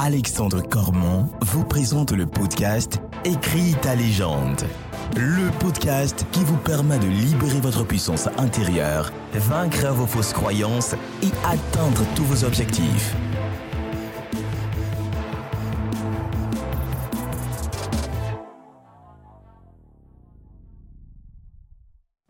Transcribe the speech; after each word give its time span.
Alexandre 0.00 0.62
Cormon 0.62 1.28
vous 1.40 1.64
présente 1.64 2.12
le 2.12 2.24
podcast 2.24 3.00
Écris 3.24 3.74
ta 3.82 3.96
légende. 3.96 4.62
Le 5.16 5.50
podcast 5.58 6.24
qui 6.30 6.44
vous 6.44 6.56
permet 6.56 7.00
de 7.00 7.08
libérer 7.08 7.58
votre 7.58 7.84
puissance 7.84 8.28
intérieure, 8.38 9.12
vaincre 9.34 9.88
vos 9.88 10.06
fausses 10.06 10.32
croyances 10.32 10.94
et 11.20 11.32
atteindre 11.44 12.04
tous 12.14 12.22
vos 12.22 12.44
objectifs. 12.44 13.16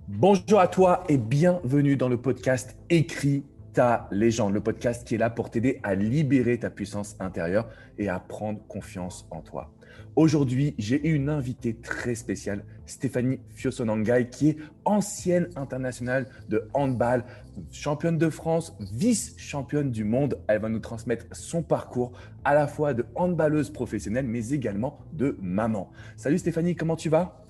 Bonjour 0.08 0.58
à 0.58 0.68
toi 0.68 1.04
et 1.10 1.18
bienvenue 1.18 1.96
dans 1.96 2.08
le 2.08 2.16
podcast 2.16 2.78
Écris 2.88 3.44
ta 3.72 4.08
légende, 4.10 4.54
le 4.54 4.60
podcast 4.60 5.06
qui 5.06 5.14
est 5.14 5.18
là 5.18 5.30
pour 5.30 5.50
t'aider 5.50 5.80
à 5.82 5.94
libérer 5.94 6.58
ta 6.58 6.70
puissance 6.70 7.16
intérieure 7.20 7.68
et 7.98 8.08
à 8.08 8.18
prendre 8.18 8.60
confiance 8.66 9.26
en 9.30 9.40
toi. 9.40 9.72
Aujourd'hui, 10.16 10.74
j'ai 10.78 11.08
une 11.08 11.28
invitée 11.28 11.74
très 11.76 12.16
spéciale, 12.16 12.64
Stéphanie 12.86 13.40
Fiosonangai, 13.50 14.28
qui 14.30 14.50
est 14.50 14.56
ancienne 14.84 15.48
internationale 15.54 16.26
de 16.48 16.68
handball, 16.74 17.24
championne 17.70 18.18
de 18.18 18.28
France, 18.28 18.76
vice-championne 18.92 19.90
du 19.90 20.04
monde. 20.04 20.40
Elle 20.48 20.60
va 20.60 20.68
nous 20.68 20.80
transmettre 20.80 21.26
son 21.32 21.62
parcours 21.62 22.12
à 22.44 22.54
la 22.54 22.66
fois 22.66 22.94
de 22.94 23.06
handballeuse 23.14 23.70
professionnelle, 23.70 24.26
mais 24.26 24.48
également 24.50 24.98
de 25.12 25.36
maman. 25.40 25.90
Salut 26.16 26.38
Stéphanie, 26.38 26.74
comment 26.74 26.96
tu 26.96 27.08
vas? 27.08 27.44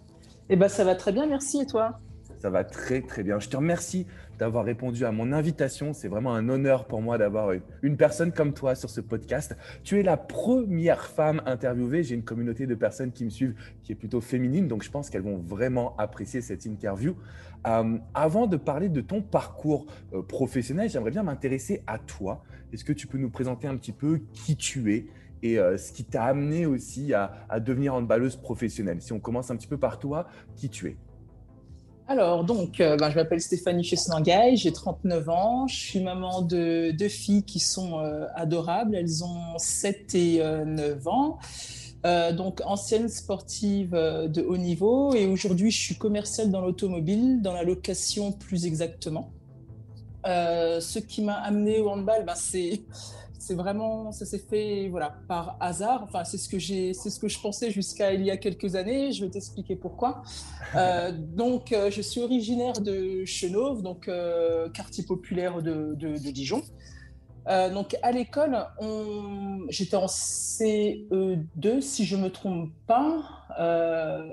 Eh 0.50 0.56
ben, 0.56 0.68
ça 0.68 0.84
va 0.84 0.94
très 0.94 1.12
bien, 1.12 1.26
merci. 1.26 1.62
Et 1.62 1.66
toi? 1.66 2.00
Ça 2.38 2.50
va 2.50 2.64
très 2.64 3.02
très 3.02 3.22
bien. 3.22 3.38
Je 3.38 3.48
te 3.48 3.56
remercie 3.56 4.06
d'avoir 4.38 4.64
répondu 4.64 5.04
à 5.04 5.12
mon 5.12 5.32
invitation. 5.32 5.92
C'est 5.92 6.08
vraiment 6.08 6.34
un 6.34 6.48
honneur 6.48 6.86
pour 6.86 7.02
moi 7.02 7.18
d'avoir 7.18 7.52
une 7.82 7.96
personne 7.96 8.32
comme 8.32 8.54
toi 8.54 8.74
sur 8.74 8.88
ce 8.88 9.00
podcast. 9.00 9.56
Tu 9.82 9.98
es 9.98 10.02
la 10.02 10.16
première 10.16 11.04
femme 11.04 11.42
interviewée. 11.46 12.02
J'ai 12.02 12.14
une 12.14 12.24
communauté 12.24 12.66
de 12.66 12.74
personnes 12.74 13.12
qui 13.12 13.24
me 13.24 13.30
suivent 13.30 13.54
qui 13.82 13.92
est 13.92 13.96
plutôt 13.96 14.20
féminine, 14.20 14.68
donc 14.68 14.82
je 14.82 14.90
pense 14.90 15.10
qu'elles 15.10 15.22
vont 15.22 15.38
vraiment 15.38 15.96
apprécier 15.96 16.40
cette 16.40 16.64
interview. 16.64 17.16
Euh, 17.66 17.98
avant 18.14 18.46
de 18.46 18.56
parler 18.56 18.88
de 18.88 19.00
ton 19.00 19.20
parcours 19.22 19.86
euh, 20.12 20.22
professionnel, 20.22 20.88
j'aimerais 20.88 21.10
bien 21.10 21.24
m'intéresser 21.24 21.82
à 21.86 21.98
toi. 21.98 22.44
Est-ce 22.72 22.84
que 22.84 22.92
tu 22.92 23.06
peux 23.06 23.18
nous 23.18 23.30
présenter 23.30 23.66
un 23.66 23.76
petit 23.76 23.92
peu 23.92 24.20
qui 24.32 24.56
tu 24.56 24.94
es 24.94 25.06
et 25.42 25.58
euh, 25.58 25.76
ce 25.76 25.92
qui 25.92 26.04
t'a 26.04 26.24
amené 26.24 26.66
aussi 26.66 27.14
à, 27.14 27.32
à 27.48 27.58
devenir 27.58 27.94
handballeuse 27.94 28.36
professionnelle? 28.36 29.02
Si 29.02 29.12
on 29.12 29.20
commence 29.20 29.50
un 29.50 29.56
petit 29.56 29.66
peu 29.66 29.78
par 29.78 29.98
toi, 29.98 30.28
qui 30.54 30.68
tu 30.68 30.86
es? 30.86 30.96
Alors, 32.10 32.42
donc, 32.42 32.80
euh, 32.80 32.96
ben, 32.96 33.10
je 33.10 33.16
m'appelle 33.16 33.42
Stéphanie 33.42 33.84
Chesnangaï, 33.84 34.56
j'ai 34.56 34.72
39 34.72 35.28
ans, 35.28 35.66
je 35.66 35.76
suis 35.76 36.00
maman 36.00 36.40
de 36.40 36.90
deux 36.90 37.10
filles 37.10 37.42
qui 37.42 37.60
sont 37.60 37.98
euh, 37.98 38.24
adorables, 38.34 38.96
elles 38.96 39.22
ont 39.22 39.58
7 39.58 40.14
et 40.14 40.38
9 40.38 41.06
euh, 41.06 41.10
ans. 41.10 41.38
donc, 42.32 42.62
ancienne 42.64 43.10
sportive 43.10 43.90
de 43.90 44.40
haut 44.40 44.56
niveau 44.56 45.12
et 45.14 45.26
aujourd'hui, 45.26 45.70
je 45.70 45.78
suis 45.78 45.96
commerciale 45.96 46.50
dans 46.50 46.62
l'automobile, 46.62 47.42
dans 47.42 47.52
la 47.52 47.62
location 47.62 48.32
plus 48.32 48.64
exactement. 48.64 49.30
ce 50.24 50.98
qui 50.98 51.20
m'a 51.20 51.34
amené 51.34 51.78
au 51.80 51.90
handball, 51.90 52.24
ben, 52.24 52.34
c'est 52.36 52.80
c'est 53.38 53.54
vraiment, 53.54 54.12
ça 54.12 54.26
s'est 54.26 54.38
fait 54.38 54.88
voilà 54.88 55.16
par 55.28 55.56
hasard. 55.60 56.02
Enfin, 56.02 56.24
c'est 56.24 56.38
ce 56.38 56.48
que 56.48 56.58
j'ai, 56.58 56.92
c'est 56.92 57.10
ce 57.10 57.20
que 57.20 57.28
je 57.28 57.40
pensais 57.40 57.70
jusqu'à 57.70 58.12
il 58.12 58.22
y 58.22 58.30
a 58.30 58.36
quelques 58.36 58.74
années. 58.74 59.12
Je 59.12 59.24
vais 59.24 59.30
t'expliquer 59.30 59.76
pourquoi. 59.76 60.22
Euh, 60.74 61.12
donc, 61.36 61.72
euh, 61.72 61.90
je 61.90 62.02
suis 62.02 62.20
originaire 62.20 62.80
de 62.80 63.24
Chenauve, 63.24 63.82
donc 63.82 64.08
euh, 64.08 64.68
quartier 64.70 65.04
populaire 65.04 65.62
de, 65.62 65.94
Dijon. 66.30 66.62
Donc 67.48 67.96
à 68.02 68.12
l'école, 68.12 68.66
j'étais 69.68 69.96
en 69.96 70.06
CE2 70.06 71.80
si 71.80 72.04
je 72.04 72.16
me 72.16 72.30
trompe 72.30 72.70
pas. 72.86 73.22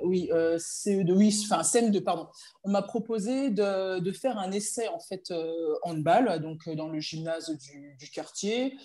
oui, 0.03 0.29
CE2, 0.31 1.11
oui, 1.11 1.45
enfin 1.45 1.61
CM2 1.61 2.01
pardon. 2.01 2.27
On 2.63 2.71
m'a 2.71 2.81
proposé 2.81 3.49
de, 3.49 4.11
faire 4.11 4.37
un 4.37 4.51
essai 4.51 4.87
en 4.89 4.99
fait 4.99 5.33
handball, 5.83 6.41
donc 6.41 6.69
dans 6.69 6.89
le 6.89 6.99
gymnase 6.99 7.51
du, 7.57 8.09
quartier. 8.13 8.77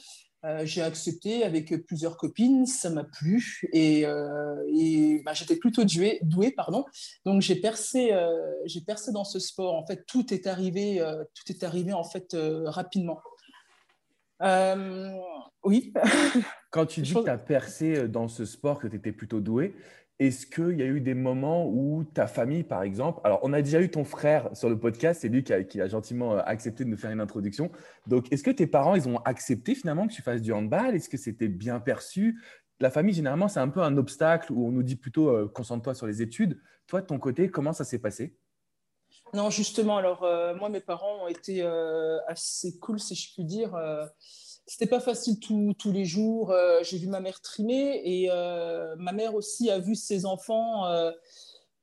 Euh, 0.47 0.65
j'ai 0.65 0.81
accepté 0.81 1.44
avec 1.44 1.84
plusieurs 1.87 2.16
copines, 2.16 2.65
ça 2.65 2.88
m'a 2.88 3.04
plu 3.04 3.60
et, 3.75 4.06
euh, 4.06 5.21
bah, 5.22 5.34
j'étais 5.34 5.56
plutôt 5.56 5.84
douée, 5.84 6.19
douée, 6.22 6.50
pardon. 6.50 6.87
Donc 7.27 7.43
j'ai 7.43 7.56
percé, 7.56 8.12
euh, 8.12 8.31
j'ai 8.65 8.81
percé 8.81 9.12
dans 9.12 9.25
ce 9.25 9.38
sport. 9.38 9.75
En 9.75 9.87
fait, 9.87 10.06
tout 10.06 10.33
est 10.33 10.47
arrivé, 10.47 11.04
tout 11.34 11.53
est 11.53 11.62
arrivé 11.62 11.93
en 11.93 12.04
fait 12.04 12.34
rapidement. 12.65 13.21
Oui. 15.65 15.93
Quand 16.71 16.87
tu 16.87 17.01
dis 17.01 17.15
que 17.15 17.25
tu 17.25 17.31
as 17.31 17.39
percé 17.39 18.09
dans 18.09 18.28
ce 18.28 18.45
sport, 18.45 18.78
que 18.78 18.87
tu 18.87 18.97
étais 18.97 19.12
plutôt 19.12 19.41
douée, 19.41 19.75
est-ce 20.21 20.47
qu'il 20.47 20.78
y 20.78 20.83
a 20.83 20.87
eu 20.87 21.01
des 21.01 21.15
moments 21.15 21.67
où 21.67 22.05
ta 22.05 22.27
famille, 22.27 22.62
par 22.62 22.83
exemple, 22.83 23.21
alors 23.25 23.41
on 23.43 23.55
a 23.55 23.62
déjà 23.62 23.81
eu 23.81 23.91
ton 23.91 24.05
frère 24.05 24.51
sur 24.53 24.69
le 24.69 24.78
podcast, 24.78 25.23
c'est 25.23 25.31
lui 25.31 25.43
qui 25.43 25.81
a, 25.81 25.89
gentiment 25.89 26.34
euh, 26.34 26.43
accepté 26.45 26.84
de 26.84 26.91
nous 26.91 26.99
faire 26.99 27.11
une 27.11 27.23
introduction. 27.23 27.73
Donc, 28.06 28.31
est-ce 28.31 28.45
que 28.45 28.51
tes 28.51 28.67
parents, 28.67 28.95
ils 28.95 29.09
ont 29.09 29.17
accepté 29.25 29.75
finalement 29.75 30.06
que 30.06 30.12
tu 30.12 30.21
fasses 30.21 30.43
du 30.43 30.53
handball? 30.53 30.95
Est-ce 30.95 31.09
que 31.09 31.17
c'était 31.17 31.49
bien 31.49 31.81
perçu? 31.81 32.39
La 32.81 32.91
famille, 32.91 33.15
généralement, 33.15 33.49
c'est 33.49 33.61
un 33.61 33.69
peu 33.69 33.81
un 33.81 33.97
obstacle 33.97 34.53
où 34.53 34.67
on 34.67 34.72
nous 34.72 34.83
dit 34.83 34.97
plutôt 34.97 35.31
euh, 35.31 35.49
concentre-toi 35.49 35.95
sur 35.95 36.07
les 36.07 36.21
études. 36.21 36.61
Toi, 36.87 37.01
de 37.01 37.07
ton 37.07 37.19
côté, 37.19 37.51
comment 37.51 37.72
ça 37.72 37.84
s'est 37.84 37.99
passé? 37.99 38.37
Non, 39.32 39.50
justement, 39.50 39.96
alors 39.96 40.24
euh, 40.24 40.54
moi, 40.54 40.68
mes 40.68 40.80
parents 40.80 41.24
ont 41.24 41.28
été 41.28 41.62
assez 42.26 42.78
cool, 42.78 42.98
si 42.98 43.14
je 43.14 43.32
puis 43.32 43.44
dire 43.44 43.76
c'était 44.70 44.86
pas 44.86 45.00
facile 45.00 45.41
tous 45.41 45.92
les 45.92 46.04
jours. 46.04 46.52
Euh, 46.52 46.78
j'ai 46.84 46.96
vu 46.96 47.08
ma 47.08 47.18
mère 47.18 47.41
trimer 47.41 48.00
et 48.04 48.28
euh, 48.30 48.94
ma 48.98 49.10
mère 49.10 49.34
aussi 49.34 49.68
a 49.68 49.80
vu 49.80 49.96
ses 49.96 50.26
enfants 50.26 50.86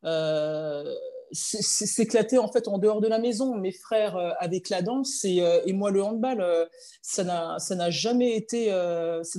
euh, 0.05 0.95
s'éclater 1.31 2.38
en 2.38 2.51
fait 2.51 2.67
en 2.67 2.77
dehors 2.77 3.01
de 3.01 3.07
la 3.07 3.19
maison. 3.19 3.55
Mes 3.55 3.71
frères 3.71 4.17
avec 4.39 4.69
la 4.69 4.81
danse 4.81 5.23
et, 5.25 5.43
et 5.65 5.73
moi 5.73 5.91
le 5.91 6.03
handball, 6.03 6.69
ça 7.01 7.23
n'a 7.23 7.59
ça 7.59 7.75
n'a 7.75 7.89
jamais 7.89 8.35
été 8.35 8.69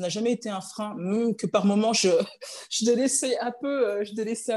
jamais 0.09 0.33
été 0.33 0.51
un 0.51 0.61
frein. 0.61 0.95
Même 0.99 1.35
que 1.37 1.47
par 1.47 1.65
moments 1.65 1.93
je 1.93 2.09
je 2.71 2.85
délaissais 2.85 3.39
un 3.39 3.53
peu 3.61 4.05
je 4.05 4.15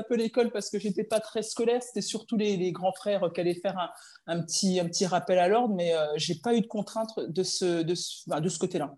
peu 0.07 0.15
l'école 0.15 0.51
parce 0.51 0.69
que 0.69 0.79
j'étais 0.79 1.03
pas 1.03 1.19
très 1.19 1.43
scolaire. 1.43 1.81
C'était 1.81 2.01
surtout 2.01 2.37
les, 2.37 2.71
grands 2.71 2.93
frères 2.93 3.31
qui 3.33 3.41
allaient 3.41 3.55
faire 3.55 3.91
un, 4.27 4.41
petit, 4.41 4.79
un 4.79 4.85
petit 4.85 5.05
rappel 5.05 5.39
à 5.39 5.47
l'ordre, 5.47 5.75
mais 5.75 5.93
euh, 5.95 6.05
j'ai 6.15 6.35
pas 6.35 6.55
eu 6.55 6.61
de 6.61 6.67
contraintes 6.67 7.19
de 7.19 7.43
ce, 7.43 7.83
de 7.83 7.95
ce, 7.95 8.59
côté-là. 8.59 8.95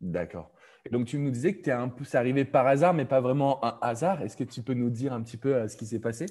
D'accord. 0.00 0.50
Donc, 0.90 1.06
tu 1.06 1.18
nous 1.18 1.30
disais 1.30 1.54
que 1.54 1.70
es 1.70 2.04
c'est 2.04 2.18
arrivé 2.18 2.44
par 2.44 2.66
hasard, 2.66 2.94
mais 2.94 3.04
pas 3.04 3.20
vraiment 3.20 3.64
un 3.64 3.78
hasard. 3.80 4.22
Est-ce 4.22 4.36
que 4.36 4.44
tu 4.44 4.62
peux 4.62 4.74
nous 4.74 4.90
dire 4.90 5.12
un 5.12 5.22
petit 5.22 5.36
peu 5.36 5.54
euh, 5.54 5.68
ce 5.68 5.76
qui 5.76 5.86
s'est 5.86 5.98
passé? 5.98 6.26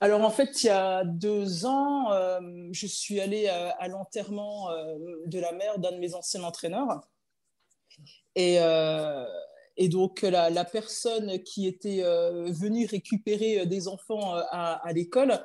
Alors 0.00 0.22
en 0.22 0.30
fait, 0.30 0.62
il 0.62 0.66
y 0.66 0.70
a 0.70 1.04
deux 1.04 1.66
ans, 1.66 2.12
euh, 2.12 2.40
je 2.72 2.86
suis 2.86 3.20
allée 3.20 3.48
à, 3.48 3.88
l'enterrement 3.88 4.70
de 5.26 5.40
la 5.40 5.52
mère 5.52 5.78
d'un 5.78 5.92
de 5.92 5.98
mes 5.98 6.14
anciens 6.14 6.42
entraîneurs. 6.44 7.00
Et, 8.34 8.58
donc 9.88 10.22
la, 10.22 10.64
personne 10.64 11.42
qui 11.42 11.66
était 11.66 12.02
venue 12.02 12.86
récupérer 12.86 13.66
des 13.66 13.88
enfants 13.88 14.34
à, 14.50 14.92
l'école 14.92 15.40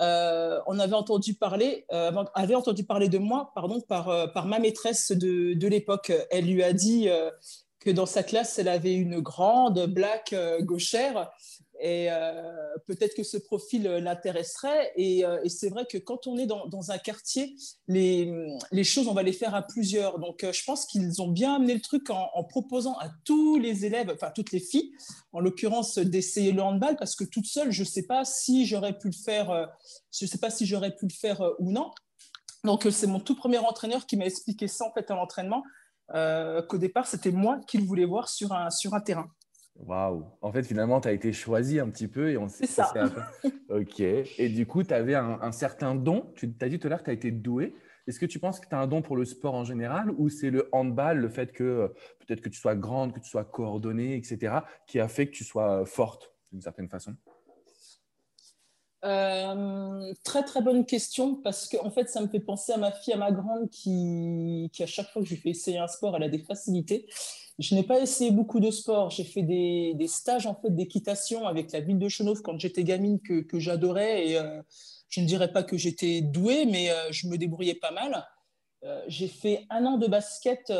euh, 0.00 0.60
on 0.66 0.78
avait 0.78 0.94
entendu 0.94 1.34
parler, 1.34 1.84
euh, 1.92 2.12
avait 2.34 2.54
entendu 2.54 2.84
parler 2.84 3.08
de 3.08 3.18
moi, 3.18 3.50
pardon, 3.54 3.80
par, 3.80 4.08
euh, 4.08 4.26
par 4.26 4.46
ma 4.46 4.58
maîtresse 4.58 5.12
de, 5.12 5.54
de 5.54 5.68
l'époque. 5.68 6.12
Elle 6.30 6.46
lui 6.46 6.62
a 6.62 6.72
dit 6.72 7.08
que 7.80 7.90
dans 7.90 8.06
sa 8.06 8.22
classe, 8.22 8.58
elle 8.58 8.68
avait 8.68 8.94
une 8.94 9.20
grande 9.20 9.86
black 9.86 10.34
gauchère 10.60 11.30
et 11.82 12.08
euh, 12.10 12.76
peut-être 12.86 13.14
que 13.14 13.22
ce 13.22 13.38
profil 13.38 13.86
euh, 13.86 14.00
l'intéresserait. 14.00 14.92
Euh, 14.98 15.40
et, 15.42 15.48
c'est 15.48 15.70
vrai 15.70 15.86
que 15.86 15.96
quand 15.96 16.26
on 16.26 16.36
est 16.36 16.46
dans, 16.46 16.90
un 16.90 16.98
quartier, 16.98 17.56
les, 17.88 18.84
choses, 18.84 19.08
on 19.08 19.14
va 19.14 19.22
les 19.22 19.32
faire 19.32 19.54
à 19.54 19.62
plusieurs. 19.62 20.18
Donc, 20.18 20.44
je 20.44 20.64
pense 20.64 20.84
qu'ils 20.84 21.22
ont 21.22 21.28
bien 21.28 21.54
amené 21.54 21.74
le 21.74 21.80
truc 21.80 22.10
en, 22.10 22.44
proposant 22.44 22.96
à 22.98 23.08
tous 23.24 23.58
les 23.58 23.86
élèves, 23.86 24.10
enfin 24.14 24.30
toutes 24.34 24.52
les 24.52 24.60
filles, 24.60 24.92
en 25.32 25.40
l'occurrence, 25.40 25.98
d'essayer 25.98 26.52
le 26.52 26.62
handball, 26.62 26.96
parce 26.96 27.16
que 27.16 27.24
toute 27.24 27.46
seule, 27.46 27.70
je 27.70 27.82
ne 27.82 27.86
sais 27.88 28.06
pas 28.06 28.24
si 28.24 28.66
j'aurais 28.66 28.96
pu 28.98 29.08
le 29.08 29.24
faire, 29.24 29.70
je 30.12 30.26
sais 30.26 30.38
pas 30.38 30.50
si 30.50 30.66
j'aurais 30.66 30.94
pu 30.94 31.06
le 31.06 31.12
faire 31.12 31.40
ou 31.58 31.70
non. 31.70 31.90
Donc, 32.64 32.86
c'est 32.90 33.06
mon 33.06 33.20
tout 33.20 33.34
premier 33.34 33.58
entraîneur 33.58 34.06
qui 34.06 34.16
m'a 34.16 34.26
expliqué 34.26 34.68
ça 34.68 34.84
en 34.86 34.92
fait 34.92 35.10
à 35.10 35.14
l'entraînement, 35.14 35.62
qu'au 36.12 36.78
départ, 36.78 37.06
c'était 37.06 37.30
moi 37.30 37.60
qu'il 37.66 37.84
voulait 37.84 38.04
voir 38.04 38.28
sur 38.28 38.52
un 38.52 39.00
terrain. 39.00 39.30
Waouh 39.86 40.24
En 40.42 40.52
fait, 40.52 40.62
finalement, 40.62 41.00
tu 41.00 41.08
as 41.08 41.12
été 41.12 41.32
choisi 41.32 41.80
un 41.80 41.88
petit 41.88 42.08
peu 42.08 42.30
et 42.30 42.36
on 42.36 42.48
C'est 42.48 42.66
ça. 42.66 42.92
ok. 43.68 44.00
Et 44.00 44.48
du 44.48 44.66
coup, 44.66 44.82
tu 44.82 44.92
avais 44.92 45.14
un, 45.14 45.52
certain 45.52 45.94
don. 45.94 46.32
Tu 46.36 46.54
as 46.60 46.68
dit 46.68 46.78
tout 46.78 46.86
à 46.86 46.90
l'heure 46.90 47.00
que 47.00 47.04
tu 47.04 47.10
as 47.10 47.14
été 47.14 47.30
doué. 47.30 47.74
Est-ce 48.06 48.18
que 48.18 48.26
tu 48.26 48.38
penses 48.38 48.60
que 48.60 48.68
tu 48.68 48.74
as 48.74 48.78
un 48.78 48.86
don 48.86 49.02
pour 49.02 49.16
le 49.16 49.24
sport 49.24 49.54
en 49.54 49.64
général 49.64 50.10
ou 50.18 50.28
c'est 50.28 50.50
le 50.50 50.68
handball, 50.72 51.18
le 51.18 51.28
fait 51.28 51.52
que 51.52 51.94
peut-être 52.18 52.40
que 52.40 52.48
tu 52.48 52.58
sois 52.58 52.74
grande, 52.74 53.12
que 53.12 53.20
tu 53.20 53.28
sois 53.28 53.44
coordonnée, 53.44 54.16
etc., 54.16 54.54
qui 54.86 54.98
a 54.98 55.08
fait 55.08 55.26
que 55.26 55.32
tu 55.32 55.44
sois 55.44 55.84
forte 55.86 56.32
d'une 56.50 56.60
certaine 56.60 56.88
façon? 56.88 57.14
Euh, 59.02 60.12
très 60.24 60.42
très 60.42 60.60
bonne 60.60 60.84
question 60.84 61.36
parce 61.36 61.66
que 61.66 61.78
en 61.78 61.90
fait 61.90 62.10
ça 62.10 62.20
me 62.20 62.28
fait 62.28 62.40
penser 62.40 62.72
à 62.72 62.76
ma 62.76 62.92
fille, 62.92 63.14
à 63.14 63.16
ma 63.16 63.32
grande 63.32 63.70
qui, 63.70 64.68
qui 64.74 64.82
à 64.82 64.86
chaque 64.86 65.08
fois 65.08 65.22
que 65.22 65.28
je 65.28 65.34
lui 65.34 65.40
fais 65.40 65.50
essayer 65.50 65.78
un 65.78 65.86
sport, 65.86 66.16
elle 66.16 66.24
a 66.24 66.28
des 66.28 66.40
facilités. 66.40 67.06
Je 67.60 67.74
n'ai 67.74 67.84
pas 67.84 68.00
essayé 68.00 68.32
beaucoup 68.32 68.58
de 68.58 68.70
sports. 68.70 69.10
J'ai 69.10 69.24
fait 69.24 69.42
des, 69.42 70.06
stages 70.08 70.46
en 70.46 70.54
fait 70.54 70.74
d'équitation 70.74 71.46
avec 71.46 71.70
la 71.72 71.80
ville 71.80 71.98
de 71.98 72.08
Chenauve 72.08 72.42
quand 72.42 72.58
j'étais 72.58 72.82
gamine 72.82 73.20
que, 73.20 73.58
j'adorais 73.60 74.28
et 74.28 74.38
euh, 74.38 74.62
je 75.08 75.20
ne 75.20 75.26
dirais 75.26 75.52
pas 75.52 75.62
que 75.62 75.76
j'étais 75.76 76.22
douée, 76.22 76.64
mais 76.66 76.90
euh, 76.90 77.12
je 77.12 77.28
me 77.28 77.36
débrouillais 77.36 77.74
pas 77.74 77.92
mal. 77.92 78.26
j'ai 79.06 79.28
fait 79.28 79.66
un 79.70 79.84
an 79.84 79.98
de 79.98 80.08
basket 80.08 80.72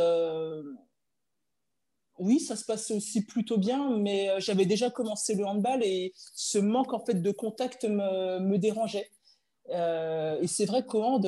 oui, 2.20 2.38
ça 2.38 2.54
se 2.54 2.66
passait 2.66 2.94
aussi 2.94 3.24
plutôt 3.24 3.56
bien, 3.56 3.96
mais 3.96 4.28
euh, 4.28 4.40
j'avais 4.40 4.66
déjà 4.66 4.90
commencé 4.90 5.34
le 5.34 5.46
handball 5.46 5.82
et 5.82 6.12
ce 6.34 6.58
manque 6.58 6.92
en 6.92 7.00
fait 7.00 7.14
de 7.14 7.30
contact 7.30 7.84
me, 7.84 8.56
dérangeait. 8.58 9.10
Euh, 9.70 10.38
et 10.42 10.46
c'est 10.46 10.66
vrai 10.66 10.84
qu'au 10.84 11.02
hand, 11.02 11.26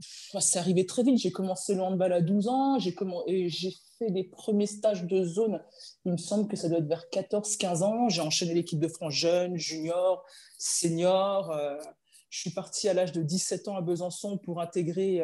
ça 0.00 0.60
arrivait 0.60 0.86
très 0.86 1.02
vite. 1.02 1.18
J'ai 1.18 1.30
commencé 1.30 1.74
le 1.74 1.82
handball 1.82 2.12
à 2.12 2.22
12 2.22 2.48
ans, 2.48 2.78
fait 3.98 4.08
les 4.08 4.24
premiers 4.24 4.66
stages 4.66 5.04
de 5.04 5.24
zone. 5.24 5.62
Il 6.04 6.12
me 6.12 6.16
semble 6.16 6.48
que 6.48 6.56
ça 6.56 6.68
doit 6.68 6.78
être 6.78 6.88
vers 6.88 7.04
14-15 7.12 7.82
ans. 7.82 8.08
J'ai 8.08 8.22
enchaîné 8.22 8.54
l'équipe 8.54 8.78
de 8.80 8.88
France 8.88 9.14
jeune, 9.14 9.56
junior, 9.56 10.24
senior. 10.58 11.50
Euh, 11.50 11.76
je 12.30 12.40
suis 12.40 12.50
partie 12.50 12.88
à 12.88 12.94
l'âge 12.94 13.12
de 13.12 13.22
17 13.22 13.68
ans 13.68 13.76
à 13.76 13.80
Besançon 13.80 14.38
pour 14.38 14.60
intégrer 14.60 15.22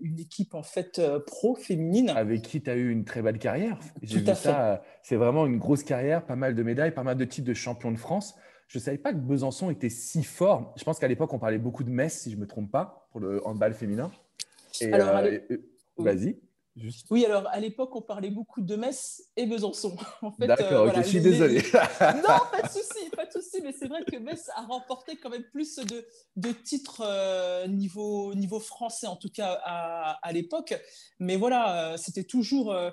une 0.00 0.18
équipe 0.18 0.54
en 0.54 0.62
fait 0.62 0.98
euh, 0.98 1.20
pro 1.20 1.54
féminine. 1.54 2.10
Avec 2.10 2.42
qui 2.42 2.62
tu 2.62 2.70
as 2.70 2.74
eu 2.74 2.90
une 2.90 3.04
très 3.04 3.22
belle 3.22 3.38
carrière. 3.38 3.78
J'ai 4.02 4.20
vu 4.20 4.34
ça. 4.34 4.82
C'est 5.02 5.16
vraiment 5.16 5.46
une 5.46 5.58
grosse 5.58 5.82
carrière, 5.82 6.24
pas 6.24 6.36
mal 6.36 6.54
de 6.54 6.62
médailles, 6.62 6.92
pas 6.92 7.02
mal 7.02 7.16
de 7.16 7.24
titres 7.24 7.46
de 7.46 7.54
champion 7.54 7.90
de 7.92 7.98
France. 7.98 8.34
Je 8.68 8.78
ne 8.78 8.82
savais 8.82 8.98
pas 8.98 9.12
que 9.12 9.18
Besançon 9.18 9.70
était 9.70 9.88
si 9.88 10.22
fort. 10.22 10.74
Je 10.76 10.84
pense 10.84 10.98
qu'à 10.98 11.08
l'époque, 11.08 11.32
on 11.32 11.38
parlait 11.38 11.58
beaucoup 11.58 11.84
de 11.84 11.90
Metz, 11.90 12.12
si 12.12 12.30
je 12.30 12.36
ne 12.36 12.42
me 12.42 12.46
trompe 12.46 12.70
pas, 12.70 13.08
pour 13.12 13.20
le 13.20 13.44
handball 13.46 13.72
féminin. 13.72 14.10
Alors, 14.92 15.16
euh, 15.24 15.38
vas-y. 15.96 16.38
Oui, 17.10 17.24
alors 17.24 17.46
à 17.48 17.60
l'époque, 17.60 17.94
on 17.96 18.02
parlait 18.02 18.30
beaucoup 18.30 18.60
de 18.60 18.76
Metz 18.76 19.22
et 19.36 19.46
Besançon. 19.46 19.96
En 20.22 20.32
fait, 20.32 20.46
D'accord, 20.46 20.92
je 20.94 21.02
suis 21.02 21.20
désolé. 21.20 21.62
non, 22.00 22.38
pas 22.50 22.62
de 22.62 22.68
souci, 22.68 23.10
pas 23.14 23.26
de 23.26 23.32
souci, 23.32 23.60
mais 23.62 23.72
c'est 23.72 23.86
vrai 23.86 24.04
que 24.04 24.16
Metz 24.16 24.50
a 24.56 24.62
remporté 24.62 25.16
quand 25.16 25.30
même 25.30 25.44
plus 25.52 25.76
de, 25.76 26.06
de 26.36 26.52
titres 26.52 27.02
euh, 27.04 27.66
niveau, 27.66 28.34
niveau 28.34 28.60
français, 28.60 29.06
en 29.06 29.16
tout 29.16 29.30
cas 29.30 29.58
à, 29.64 30.18
à 30.22 30.32
l'époque. 30.32 30.74
Mais 31.18 31.36
voilà, 31.36 31.92
euh, 31.92 31.96
c'était 31.96 32.24
toujours. 32.24 32.72
Euh, 32.72 32.90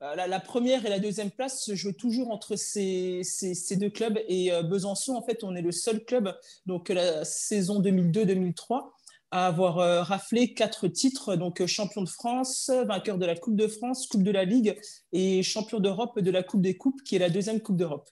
la, 0.00 0.38
première 0.38 0.86
et 0.86 0.90
la 0.90 1.00
deuxième 1.00 1.32
place 1.32 1.64
se 1.64 1.74
jouaient 1.74 1.92
toujours 1.92 2.30
entre 2.30 2.54
ces, 2.54 3.22
ces, 3.24 3.54
ces 3.54 3.76
deux 3.76 3.90
clubs. 3.90 4.20
Et 4.28 4.52
Besançon, 4.62 5.16
en 5.16 5.22
fait, 5.22 5.42
on 5.42 5.56
est 5.56 5.62
le 5.62 5.72
seul 5.72 6.04
club, 6.04 6.38
donc 6.66 6.88
la 6.88 7.24
saison 7.24 7.82
2002-2003, 7.82 8.92
à 9.30 9.46
avoir 9.46 9.78
euh, 9.78 10.02
raflé 10.02 10.54
quatre 10.54 10.88
titres, 10.88 11.36
donc 11.36 11.60
euh, 11.60 11.66
champion 11.66 12.02
de 12.02 12.08
France, 12.08 12.70
vainqueur 12.86 13.18
de 13.18 13.26
la 13.26 13.36
Coupe 13.36 13.56
de 13.56 13.66
France, 13.66 14.06
Coupe 14.06 14.22
de 14.22 14.30
la 14.30 14.44
Ligue 14.44 14.78
et 15.12 15.42
champion 15.42 15.80
d'Europe 15.80 16.18
de 16.18 16.30
la 16.30 16.42
Coupe 16.42 16.62
des 16.62 16.76
Coupes, 16.76 17.02
qui 17.02 17.16
est 17.16 17.18
la 17.18 17.30
deuxième 17.30 17.60
Coupe 17.60 17.76
d'Europe. 17.76 18.08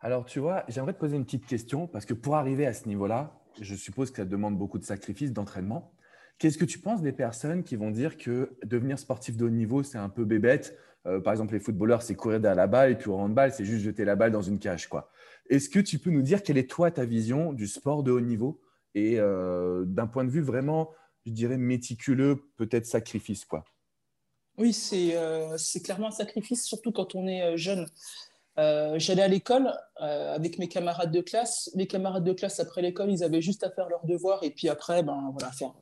Alors, 0.00 0.26
tu 0.26 0.38
vois, 0.38 0.64
j'aimerais 0.68 0.92
te 0.92 0.98
poser 0.98 1.16
une 1.16 1.24
petite 1.24 1.46
question, 1.46 1.86
parce 1.86 2.04
que 2.04 2.14
pour 2.14 2.36
arriver 2.36 2.66
à 2.66 2.72
ce 2.72 2.86
niveau-là, 2.86 3.40
je 3.60 3.74
suppose 3.74 4.10
que 4.10 4.18
ça 4.18 4.24
demande 4.24 4.56
beaucoup 4.56 4.78
de 4.78 4.84
sacrifices, 4.84 5.32
d'entraînement. 5.32 5.92
Qu'est-ce 6.38 6.58
que 6.58 6.64
tu 6.64 6.78
penses 6.78 7.02
des 7.02 7.12
personnes 7.12 7.64
qui 7.64 7.74
vont 7.74 7.90
dire 7.90 8.16
que 8.16 8.56
devenir 8.64 8.98
sportif 8.98 9.36
de 9.36 9.44
haut 9.44 9.50
niveau, 9.50 9.82
c'est 9.82 9.98
un 9.98 10.08
peu 10.08 10.24
bébête? 10.24 10.78
Euh, 11.06 11.20
Par 11.20 11.32
exemple, 11.32 11.54
les 11.54 11.60
footballeurs, 11.60 12.02
c'est 12.02 12.14
courir 12.14 12.38
derrière 12.38 12.56
la 12.56 12.66
balle, 12.68 12.92
et 12.92 12.94
puis 12.96 13.08
au 13.08 13.16
handball, 13.16 13.50
c'est 13.52 13.64
juste 13.64 13.82
jeter 13.82 14.04
la 14.04 14.14
balle 14.14 14.30
dans 14.30 14.42
une 14.42 14.58
cage. 14.58 14.88
quoi. 14.88 15.10
Est-ce 15.50 15.68
que 15.68 15.80
tu 15.80 15.98
peux 15.98 16.10
nous 16.10 16.22
dire 16.22 16.42
quelle 16.42 16.58
est 16.58 16.70
toi 16.70 16.90
ta 16.90 17.04
vision 17.04 17.52
du 17.52 17.66
sport 17.66 18.02
de 18.02 18.12
haut 18.12 18.20
niveau? 18.20 18.60
Et 18.98 19.18
euh, 19.18 19.84
d'un 19.84 20.06
point 20.06 20.24
de 20.24 20.30
vue 20.30 20.42
vraiment, 20.42 20.90
je 21.24 21.32
dirais, 21.32 21.56
méticuleux, 21.56 22.42
peut-être 22.56 22.86
sacrifice. 22.86 23.44
quoi. 23.44 23.64
Oui, 24.56 24.76
euh, 24.92 25.56
c'est 25.56 25.82
clairement 25.82 26.08
un 26.08 26.12
sacrifice, 26.12 26.64
surtout 26.64 26.90
quand 26.90 27.14
on 27.14 27.26
est 27.26 27.42
euh, 27.42 27.56
jeune. 27.56 27.86
J'allais 28.96 29.22
à 29.22 29.28
l'école 29.28 29.72
avec 29.98 30.58
mes 30.58 30.66
camarades 30.66 31.12
de 31.12 31.20
classe. 31.20 31.70
Les 31.76 31.86
camarades 31.86 32.24
de 32.24 32.32
classe, 32.32 32.58
après 32.58 32.82
l'école, 32.82 33.08
ils 33.08 33.22
avaient 33.22 33.40
juste 33.40 33.62
à 33.62 33.70
faire 33.70 33.88
leurs 33.88 34.04
devoirs 34.04 34.42
et 34.42 34.50
puis 34.50 34.68
après, 34.68 35.04
ben, 35.04 35.30
voilà, 35.32 35.52
faire 35.52 35.74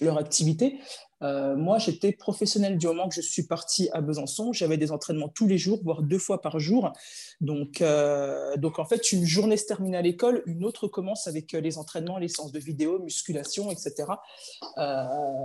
leur 0.00 0.18
activité. 0.18 0.78
Euh, 1.22 1.54
moi, 1.54 1.78
j'étais 1.78 2.12
professionnel 2.12 2.78
du 2.78 2.86
moment 2.86 3.08
que 3.08 3.14
je 3.14 3.20
suis 3.20 3.46
parti 3.46 3.90
à 3.92 4.00
Besançon. 4.00 4.52
J'avais 4.52 4.78
des 4.78 4.90
entraînements 4.90 5.28
tous 5.28 5.46
les 5.46 5.58
jours, 5.58 5.80
voire 5.82 6.02
deux 6.02 6.18
fois 6.18 6.40
par 6.40 6.58
jour. 6.58 6.92
Donc, 7.40 7.82
euh, 7.82 8.56
donc 8.56 8.78
en 8.78 8.86
fait, 8.86 9.12
une 9.12 9.26
journée 9.26 9.56
se 9.56 9.66
termine 9.66 9.94
à 9.94 10.02
l'école, 10.02 10.42
une 10.46 10.64
autre 10.64 10.88
commence 10.88 11.26
avec 11.26 11.54
euh, 11.54 11.60
les 11.60 11.78
entraînements, 11.78 12.18
les 12.18 12.28
séances 12.28 12.52
de 12.52 12.58
vidéo, 12.58 12.98
musculation, 13.00 13.70
etc. 13.70 14.08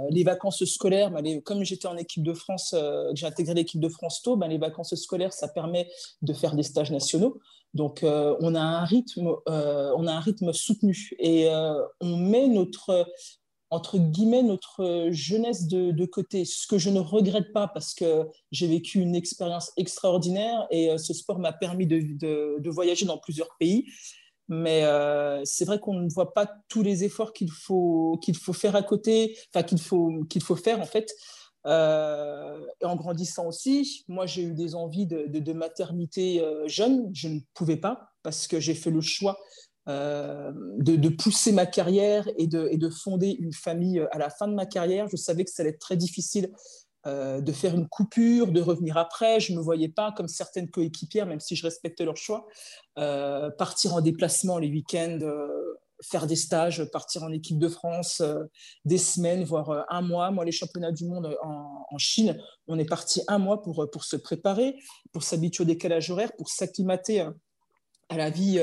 les 0.09 0.23
vacances 0.23 0.63
scolaires, 0.65 1.11
ben, 1.11 1.41
comme 1.41 1.63
j'étais 1.63 1.87
en 1.87 1.97
équipe 1.97 2.23
de 2.23 2.33
France, 2.33 2.75
j'ai 3.13 3.25
intégré 3.25 3.53
l'équipe 3.53 3.81
de 3.81 3.89
France 3.89 4.21
tôt, 4.21 4.37
ben, 4.37 4.47
les 4.47 4.57
vacances 4.57 4.95
scolaires, 4.95 5.33
ça 5.33 5.47
permet 5.47 5.89
de 6.21 6.33
faire 6.33 6.55
des 6.55 6.63
stages 6.63 6.91
nationaux. 6.91 7.39
Donc, 7.73 7.99
on, 8.03 8.55
a 8.55 8.61
un 8.61 8.85
rythme, 8.85 9.35
on 9.47 10.07
a 10.07 10.11
un 10.11 10.19
rythme 10.19 10.53
soutenu 10.53 11.11
et 11.19 11.47
on 11.99 12.17
met 12.17 12.47
notre, 12.47 13.05
entre 13.69 13.97
guillemets, 13.97 14.43
notre 14.43 15.09
jeunesse 15.11 15.67
de, 15.67 16.05
côté, 16.05 16.45
ce 16.45 16.67
que 16.67 16.77
je 16.77 16.89
ne 16.89 16.99
regrette 16.99 17.51
pas 17.51 17.67
parce 17.67 17.93
que 17.93 18.27
j'ai 18.51 18.67
vécu 18.67 18.99
une 18.99 19.15
expérience 19.15 19.71
extraordinaire 19.77 20.67
et 20.69 20.91
euh, 20.91 20.97
ce 20.97 21.13
sport 21.13 21.39
m'a 21.39 21.53
permis 21.53 21.87
de, 21.87 22.69
voyager 22.69 23.05
dans 23.05 23.17
plusieurs 23.17 23.55
pays. 23.59 23.85
Mais 24.47 24.83
euh, 24.83 25.41
c'est 25.43 25.65
vrai 25.65 25.79
qu'on 25.79 25.95
ne 25.95 26.09
voit 26.09 26.33
pas 26.33 26.51
tous 26.67 26.83
les 26.83 27.03
efforts 27.03 27.33
qu'il 27.33 27.49
faut, 27.49 28.19
faut 28.39 28.53
faire 28.53 28.75
à 28.75 28.83
côté, 28.83 29.35
enfin 29.53 29.63
qu'il 29.63 29.79
faut, 29.79 30.11
faut 30.43 30.55
faire 30.55 30.79
en 30.79 30.85
fait. 30.85 31.11
Euh, 31.65 32.59
et 32.79 32.85
en 32.85 32.95
grandissant 32.95 33.47
aussi, 33.47 34.05
moi 34.07 34.27
j'ai 34.27 34.43
eu 34.43 34.53
des 34.53 34.75
envies 34.75 35.07
de, 35.07 35.25
de 35.25 35.53
maternité 35.53 36.45
jeune, 36.67 37.09
je 37.11 37.27
ne 37.27 37.39
pouvais 37.55 37.77
pas 37.77 38.11
parce 38.21 38.45
que 38.47 38.59
j'ai 38.59 38.75
fait 38.75 38.91
le 38.91 39.01
choix 39.01 39.39
euh, 39.87 40.51
de, 40.79 41.09
pousser 41.09 41.51
ma 41.51 41.67
carrière 41.67 42.27
et 42.39 42.47
de, 42.47 42.75
de, 42.75 42.89
fonder 42.89 43.37
une 43.39 43.53
famille 43.53 44.03
à 44.11 44.17
la 44.17 44.31
fin 44.31 44.47
de 44.47 44.55
ma 44.55 44.65
carrière. 44.65 45.07
Je 45.07 45.15
savais 45.15 45.45
que 45.45 45.51
ça 45.51 45.61
allait 45.61 45.69
être 45.69 45.79
très 45.79 45.95
difficile 45.95 46.51
euh, 47.05 47.39
de 47.39 47.51
faire 47.51 47.75
une 47.75 47.87
coupure, 47.87 48.51
de 48.51 48.61
revenir 48.61 48.97
après. 48.97 49.39
Je 49.39 49.51
ne 49.51 49.57
me 49.59 49.63
voyais 49.63 49.89
pas 49.89 50.11
comme 50.11 50.27
certaines 50.27 50.71
coéquipières, 50.71 51.27
même 51.27 51.39
si 51.39 51.55
je 51.55 51.61
respectais 51.61 52.03
leur 52.03 52.17
choix, 52.17 52.47
euh, 52.97 53.51
partir 53.51 53.93
en 53.93 54.01
déplacement 54.01 54.57
les 54.57 54.69
week-ends, 54.69 55.19
faire 56.01 56.25
des 56.25 56.35
stages, 56.35 56.83
partir 56.85 57.21
en 57.21 57.31
équipe 57.31 57.59
de 57.59 57.69
France 57.69 58.23
des 58.85 58.97
semaines, 58.97 59.43
voire 59.43 59.85
un 59.89 60.01
mois. 60.01 60.31
Moi, 60.31 60.45
les 60.45 60.51
championnats 60.51 60.91
du 60.91 61.05
monde 61.05 61.37
en, 61.43 61.85
en 61.91 61.97
Chine, 61.99 62.39
on 62.67 62.79
est 62.79 62.89
parti 62.89 63.21
un 63.27 63.37
mois 63.37 63.61
pour, 63.61 63.87
pour 63.91 64.03
se 64.03 64.15
préparer, 64.15 64.77
pour 65.13 65.21
s'habituer 65.21 65.61
au 65.61 65.67
décalage 65.67 66.09
horaire, 66.09 66.31
pour 66.35 66.49
s'acclimater 66.49 67.21
à 68.09 68.17
la 68.17 68.31
vie 68.31 68.59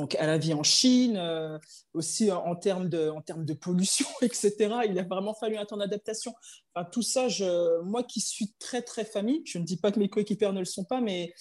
donc 0.00 0.14
à 0.14 0.26
la 0.26 0.38
vie 0.38 0.54
en 0.54 0.62
Chine, 0.62 1.18
euh, 1.18 1.58
aussi 1.92 2.32
en, 2.32 2.56
termes 2.56 2.88
de, 2.88 3.10
en 3.10 3.20
termes 3.20 3.44
de 3.44 3.52
pollution, 3.52 4.06
etc. 4.22 4.54
Il 4.88 4.98
a 4.98 5.02
vraiment 5.02 5.34
fallu 5.34 5.58
un 5.58 5.66
temps 5.66 5.76
d'adaptation. 5.76 6.32
Enfin, 6.74 6.88
tout 6.90 7.02
ça, 7.02 7.28
je, 7.28 7.82
moi 7.82 8.02
qui 8.02 8.22
suis 8.22 8.54
très, 8.58 8.80
très 8.80 9.04
famille, 9.04 9.42
je 9.44 9.58
ne 9.58 9.64
dis 9.64 9.76
pas 9.76 9.92
que 9.92 9.98
mes 9.98 10.08
coéquipiers 10.08 10.52
ne 10.52 10.60
le 10.60 10.64
sont 10.64 10.84
pas, 10.84 11.02
mais 11.02 11.34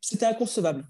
c'était 0.00 0.24
inconcevable. 0.24 0.86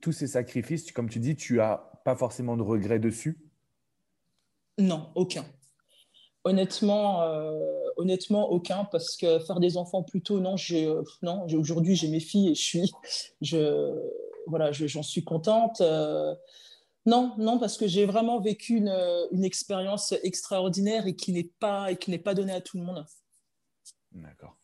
tous 0.00 0.10
ces 0.10 0.26
sacrifices, 0.26 0.90
comme 0.90 1.08
tu 1.08 1.20
dis, 1.20 1.36
tu 1.36 1.58
n'as 1.58 1.76
pas 2.04 2.16
forcément 2.16 2.56
de 2.56 2.62
regrets 2.62 2.98
dessus? 2.98 3.38
Non, 4.76 5.12
aucun. 5.14 5.46
Honnêtement, 6.42 7.22
euh, 7.22 7.60
honnêtement, 7.96 8.50
aucun, 8.50 8.86
parce 8.86 9.16
que 9.16 9.38
faire 9.38 9.60
des 9.60 9.76
enfants 9.76 10.02
plus 10.02 10.20
tôt, 10.20 10.40
non, 10.40 10.56
non 11.22 11.46
aujourd'hui 11.54 11.94
j'ai 11.94 12.08
mes 12.08 12.18
filles 12.18 12.50
et 12.50 12.54
je 12.56 12.60
suis, 12.60 12.92
je, 13.40 13.94
voilà, 14.46 14.72
j'en 14.72 15.02
suis 15.02 15.24
contente. 15.24 15.80
Euh, 15.80 16.34
non, 17.04 17.34
non, 17.38 17.58
parce 17.58 17.76
que 17.76 17.86
j'ai 17.86 18.06
vraiment 18.06 18.40
vécu 18.40 18.74
une, 18.76 18.94
une 19.32 19.44
expérience 19.44 20.12
extraordinaire 20.22 21.06
et 21.06 21.16
qui 21.16 21.32
n'est 21.32 21.50
pas, 21.58 21.90
et 21.90 21.96
qui 21.96 22.10
n'est 22.10 22.18
pas 22.18 22.34
donnée 22.34 22.52
à 22.52 22.60
tout 22.60 22.78
le 22.78 22.84
monde. 22.84 23.04
D'accord. 24.12 24.56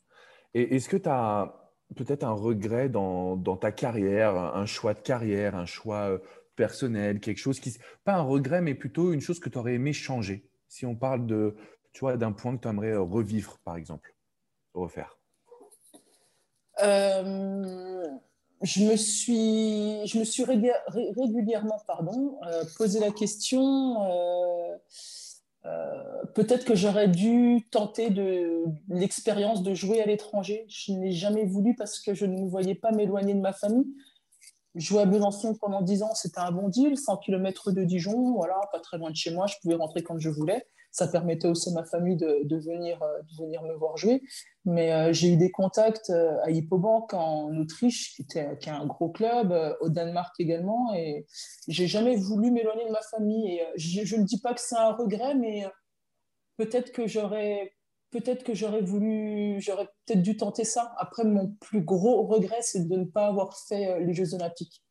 Et 0.55 0.77
est-ce 0.77 0.89
que 0.89 0.97
tu 0.97 1.09
as 1.09 1.73
peut-être 1.97 2.25
un 2.25 2.33
regret 2.33 2.89
dans, 2.89 3.37
dans, 3.37 3.57
ta 3.57 3.73
carrière, 3.73 4.37
un 4.37 4.67
choix 4.67 4.95
de 4.95 5.01
carrière, 5.01 5.57
un 5.57 5.67
choix 5.67 6.11
euh, 6.11 6.19
personnel, 6.55 7.21
quelque 7.21 7.39
chose 7.39 7.61
qui. 7.61 7.77
Pas 8.05 8.15
un 8.15 8.23
regret, 8.23 8.61
mais 8.61 8.75
plutôt 8.75 9.13
une 9.13 9.21
chose 9.21 9.41
que 9.41 9.49
tu 9.49 9.59
aurais 9.59 9.75
aimé 9.75 9.93
changer? 9.93 10.49
Si 10.69 10.87
on 10.87 10.95
parle 10.95 11.27
de, 11.27 11.57
tu 11.93 12.01
vois, 12.01 12.17
d'un 12.17 12.33
point 12.33 12.57
que 12.57 12.63
tu 12.63 12.69
aimerais 12.69 12.97
revivre, 12.97 13.59
par 13.65 13.77
exemple, 13.77 14.15
refaire. 14.75 15.19
Euh, 16.83 18.07
je 18.62 18.85
me 18.85 18.97
suis, 18.97 20.07
je 20.07 20.19
me 20.19 20.25
suis 20.25 20.45
régulièrement 20.45 21.81
pardon, 21.87 22.38
euh, 22.47 22.65
posé 22.77 22.99
la 23.00 23.11
question. 23.11 24.03
Euh, 24.03 24.77
euh, 25.65 26.25
peut-être 26.35 26.65
que 26.65 26.75
j'aurais 26.75 27.09
dû 27.09 27.69
tenter 27.71 28.11
de, 28.11 28.65
l'expérience 28.88 29.62
de 29.62 29.75
jouer 29.75 30.00
à 30.00 30.07
l'étranger. 30.07 30.67
Je 30.69 30.93
n'ai 30.93 31.12
jamais 31.12 31.45
voulu 31.45 31.75
parce 31.77 32.00
que 32.00 32.15
je 32.15 32.27
ne 32.27 32.49
voyais 32.49 32.75
pas 32.75 32.91
m'éloigner 32.91 33.35
de 33.35 33.41
ma 33.41 33.53
famille. 33.53 33.87
jouer 34.75 35.03
à 35.03 35.07
Besançon 35.07 35.55
pendant 35.55 35.83
10 35.83 36.03
ans, 36.03 36.15
c'était 36.15 36.41
un 36.41 36.53
bon 36.53 36.69
deal. 36.69 36.97
100 36.97 37.19
km 37.19 37.71
de 37.73 37.85
Dijon, 37.85 38.35
voilà, 38.35 38.61
pas 38.73 38.81
très 38.81 38.99
loin 38.99 39.11
de 39.11 39.17
chez 39.17 39.31
moi. 39.31 39.47
Je 39.47 39.55
pouvais 39.62 39.77
rentrer 39.77 40.03
quand 40.03 40.19
je 40.19 40.31
voulais. 40.31 40.67
Ça 40.90 41.09
permettait 41.09 41.49
aussi 41.49 41.71
à 41.71 41.73
ma 41.73 41.85
famille 41.85 42.16
de, 42.16 42.40
de 42.45 42.57
venir, 42.57 42.99
me 43.40 43.75
voir 43.75 43.97
jouer. 43.97 44.23
Mais 44.64 45.12
j'ai 45.12 45.33
eu 45.33 45.37
des 45.37 45.50
contacts 45.50 46.11
à 46.11 46.50
Hippobank 46.50 47.14
en 47.14 47.57
Autriche, 47.57 48.14
qui, 48.14 48.23
était, 48.23 48.40
est 48.61 48.68
un 48.68 48.87
gros 48.87 49.11
club, 49.11 49.54
au 49.80 49.88
Danemark 49.88 50.35
également. 50.38 50.95
Et 50.95 51.26
j'ai 51.68 51.87
jamais 51.87 52.16
voulu 52.16 52.50
m'éloigner 52.50 52.87
de 52.87 52.92
ma 52.92 53.02
famille. 53.11 53.59
Et 53.59 53.62
je 53.76 54.16
ne 54.16 54.25
dis 54.25 54.40
pas 54.40 54.54
que 54.54 54.61
c'est 54.61 54.76
un 54.76 54.92
regret, 54.92 55.35
mais 55.35 55.66
peut-être 56.57 56.92
que 56.92 57.07
j'aurais 57.07 57.73
peut-être 58.11 58.45
que 58.45 58.54
j'aurais 58.54 58.80
voulu, 58.80 59.61
j'aurais 59.61 59.88
peut-être 60.07 60.23
dû 60.23 60.37
tenter 60.37 60.64
ça. 60.64 60.95
Après, 60.99 61.25
mon 61.25 61.54
plus 61.61 61.83
gros 61.83 62.26
regret, 62.26 62.61
c'est 62.62 62.88
de 62.88 62.97
ne 62.97 63.04
pas 63.04 63.26
avoir 63.26 63.57
fait 63.57 63.87
euh, 63.87 64.00
les 64.00 64.14
Jeux 64.14 64.35
Olympiques. 64.35 64.83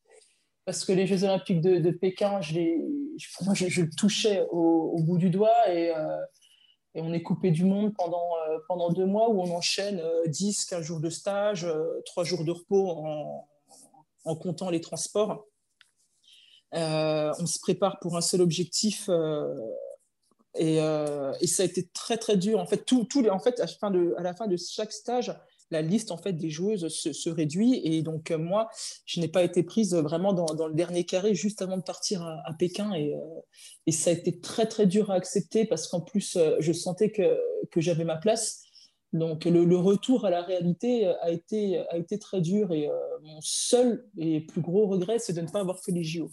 Parce 0.67 0.83
que 0.83 0.91
les 0.91 1.07
Jeux 1.07 1.23
Olympiques 1.23 1.61
de, 1.61 1.91
Pékin, 1.91 2.41
je, 2.41 2.59
moi, 3.45 3.53
je, 3.53 3.83
le 3.83 3.89
touchais 3.89 4.45
au, 4.51 5.01
bout 5.01 5.17
du 5.17 5.29
doigt 5.29 5.69
et, 5.69 5.95
euh, 5.95 6.17
et, 6.93 6.99
on 7.01 7.13
est 7.13 7.23
coupé 7.23 7.51
du 7.51 7.63
monde 7.63 7.93
pendant, 7.95 8.27
euh, 8.49 8.89
deux 8.93 9.05
mois 9.05 9.29
où 9.29 9.41
on 9.41 9.55
enchaîne 9.55 10.03
10, 10.25 10.65
15 10.65 10.83
jours 10.83 10.99
de 10.99 11.09
stage, 11.09 11.65
3 12.07 12.25
jours 12.25 12.43
de 12.43 12.51
repos 12.51 12.89
en, 14.25 14.35
comptant 14.35 14.69
les 14.69 14.81
transports. 14.81 15.45
on 16.73 17.45
se 17.45 17.59
prépare 17.61 17.97
pour 18.01 18.17
un 18.17 18.21
seul 18.21 18.41
objectif 18.41 19.09
euh, 20.59 21.33
et, 21.39 21.47
ça 21.47 21.63
a 21.63 21.65
été 21.65 21.87
très 21.93 22.17
très 22.17 22.35
dur. 22.35 22.59
En 22.59 22.65
fait, 22.65 22.83
tout, 22.83 23.07
les, 23.21 23.29
en 23.29 23.39
fait, 23.39 23.61
à 23.61 24.21
la 24.21 24.33
fin 24.33 24.47
de 24.47 24.57
chaque 24.57 24.91
stage, 24.91 25.33
la 25.71 25.81
liste 25.81 26.11
en 26.11 26.17
fait 26.17 26.33
des 26.33 26.49
joueuses 26.49 26.87
se, 26.87 27.29
réduit. 27.29 27.81
Et 27.83 28.01
donc 28.01 28.31
euh, 28.31 28.37
moi, 28.37 28.69
je 29.05 29.19
n'ai 29.19 29.27
pas 29.27 29.43
été 29.43 29.63
prise 29.63 29.93
vraiment 29.95 30.33
dans, 30.33 30.67
le 30.67 30.73
dernier 30.73 31.03
carré 31.03 31.35
juste 31.35 31.61
avant 31.61 31.77
de 31.77 31.83
partir 31.83 32.23
à, 32.23 32.53
Pékin. 32.57 32.93
Et, 32.93 33.15
euh, 33.15 33.19
et, 33.85 33.91
ça 33.91 34.09
a 34.09 34.13
été 34.13 34.39
très 34.39 34.65
très 34.65 34.85
dur 34.85 35.11
à 35.11 35.15
accepter 35.15 35.65
parce 35.65 35.87
qu'en 35.87 36.01
plus, 36.01 36.37
je 36.59 36.71
sentais 36.71 37.11
que, 37.11 37.23
j'avais 37.77 38.05
ma 38.05 38.17
place. 38.17 38.63
Donc 39.13 39.45
le, 39.45 39.63
le, 39.63 39.77
retour 39.77 40.25
à 40.25 40.29
la 40.29 40.41
réalité 40.41 41.07
a 41.07 41.31
été, 41.31 42.19
très 42.19 42.41
dur. 42.41 42.73
Et 42.73 42.89
mon 43.23 43.39
seul 43.41 44.05
et 44.17 44.41
plus 44.41 44.61
gros 44.61 44.87
regret, 44.87 45.19
c'est 45.19 45.33
de 45.33 45.41
ne 45.41 45.47
pas 45.47 45.59
avoir 45.59 45.79
fait 45.79 45.91
les 45.91 46.03
JO. 46.03 46.31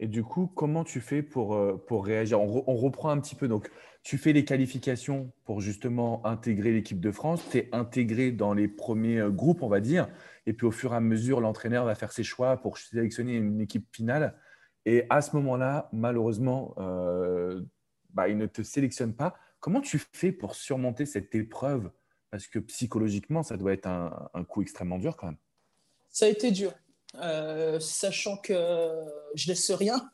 Et 0.00 0.08
du 0.08 0.24
coup, 0.24 0.50
comment 0.54 0.84
tu 0.84 1.00
fais 1.00 1.22
pour, 1.22 1.54
euh, 1.54 1.80
réagir? 1.90 2.40
On, 2.40 2.76
reprend 2.76 3.10
un 3.10 3.20
petit 3.20 3.34
peu. 3.34 3.48
Donc, 3.48 3.70
tu 4.04 4.18
fais 4.18 4.34
les 4.34 4.44
qualifications 4.44 5.32
pour 5.44 5.62
justement 5.62 6.24
intégrer 6.26 6.72
l'équipe 6.72 7.00
de 7.00 7.10
France. 7.10 7.42
Tu 7.50 7.58
es 7.58 7.68
intégré 7.72 8.32
dans 8.32 8.52
les 8.52 8.68
premiers 8.68 9.18
euh, 9.18 9.30
groupes, 9.30 9.62
on 9.62 9.68
va 9.68 9.80
dire. 9.80 10.08
Et 10.44 10.52
puis, 10.52 10.66
au 10.66 10.70
fur 10.70 10.92
et 10.92 10.96
à 10.96 11.00
mesure, 11.00 11.40
l'entraîneur 11.40 11.86
va 11.86 11.94
faire 11.94 12.12
ses 12.12 12.22
choix 12.22 12.58
pour 12.58 12.76
sélectionner 12.76 13.34
une 13.34 13.62
équipe 13.62 13.88
finale. 13.96 14.38
Et 14.84 15.06
à 15.08 15.22
ce 15.22 15.34
moment-là, 15.36 15.88
malheureusement, 15.92 16.74
euh, 16.76 17.62
bah, 18.10 18.28
il 18.28 18.36
ne 18.36 18.44
te 18.44 18.62
sélectionne 18.62 19.14
pas. 19.14 19.36
Comment 19.58 19.80
tu 19.80 19.98
fais 20.12 20.32
pour 20.32 20.54
surmonter 20.54 21.06
cette 21.06 21.34
épreuve? 21.34 21.90
Parce 22.30 22.46
que 22.46 22.58
psychologiquement, 22.58 23.42
ça 23.42 23.56
doit 23.56 23.72
être 23.72 23.86
un, 23.86 24.28
un 24.34 24.44
coup 24.44 24.60
extrêmement 24.60 24.98
dur 24.98 25.16
quand 25.16 25.28
même. 25.28 25.38
Ça 26.10 26.26
a 26.26 26.28
été 26.28 26.50
dur. 26.50 26.74
Euh, 27.20 27.78
sachant 27.78 28.36
que 28.36 28.90
je 29.34 29.48
laisse 29.48 29.70
rien. 29.70 30.10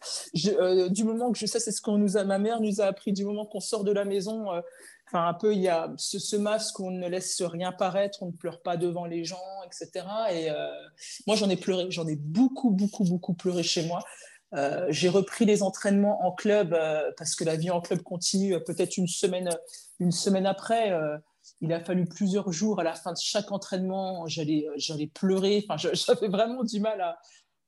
Euh, 0.47 0.89
du 0.91 1.05
moment 1.05 1.33
que 1.33 1.39
je 1.39 1.47
sais, 1.47 1.59
c'est 1.59 1.73
ce 1.73 1.81
qu'on 1.81 1.97
nous 1.97 2.17
a, 2.17 2.25
ma 2.25 2.39
mère 2.39 2.61
nous 2.61 2.81
a 2.81 2.85
appris 2.85 3.13
du 3.13 3.25
moment 3.25 3.47
qu'on 3.47 3.61
sort 3.61 3.85
de 3.85 3.93
la 3.93 4.05
maison. 4.05 4.53
Euh, 4.53 4.61
enfin, 5.07 5.27
un 5.27 5.35
peu, 5.35 5.55
il 5.55 5.61
y 5.61 5.69
a 5.69 5.93
ce, 5.97 6.37
masque 6.37 6.79
où 6.79 6.89
on 6.89 6.91
ne 6.91 7.09
laisse 7.09 7.41
rien 7.41 7.73
paraître, 7.73 8.23
on 8.23 8.27
ne 8.27 8.33
pleure 8.33 8.61
pas 8.61 8.77
devant 8.77 9.07
les 9.07 9.25
gens, 9.25 9.39
etc. 9.65 10.07
Et 10.33 10.49
moi, 11.27 11.37
j'en 11.37 11.49
ai 11.49 11.57
pleuré, 11.57 11.87
j'en 11.91 12.07
ai 12.07 12.17
beaucoup, 12.17 12.71
beaucoup, 12.71 13.05
beaucoup 13.05 13.35
pleuré 13.35 13.63
chez 13.63 13.87
moi. 13.87 14.01
j'ai 14.89 15.09
repris 15.09 15.47
les 15.47 15.63
entraînements 15.63 16.25
en 16.27 16.33
club 16.33 16.77
parce 17.17 17.35
que 17.35 17.45
la 17.45 17.57
vie 17.57 17.71
en 17.71 17.81
club 17.81 18.03
continue 18.03 18.63
peut-être 18.63 18.99
une 18.99 19.09
semaine, 19.09 19.49
une 20.01 20.13
semaine 20.13 20.47
après 20.47 20.93
il 21.61 21.73
a 21.73 21.81
fallu 21.81 22.07
plusieurs 22.07 22.53
jours 22.53 22.81
à 22.81 22.85
la 22.85 22.95
fin 22.95 23.13
de 23.13 23.19
chaque 23.21 23.53
entraînement, 23.53 24.27
j'allais, 24.27 24.67
j'allais 24.77 25.07
pleurer. 25.07 25.65
Enfin, 25.69 25.77
j'avais 25.95 26.29
vraiment 26.29 26.65
du 26.65 26.81
mal 26.81 27.01
à, 27.01 27.19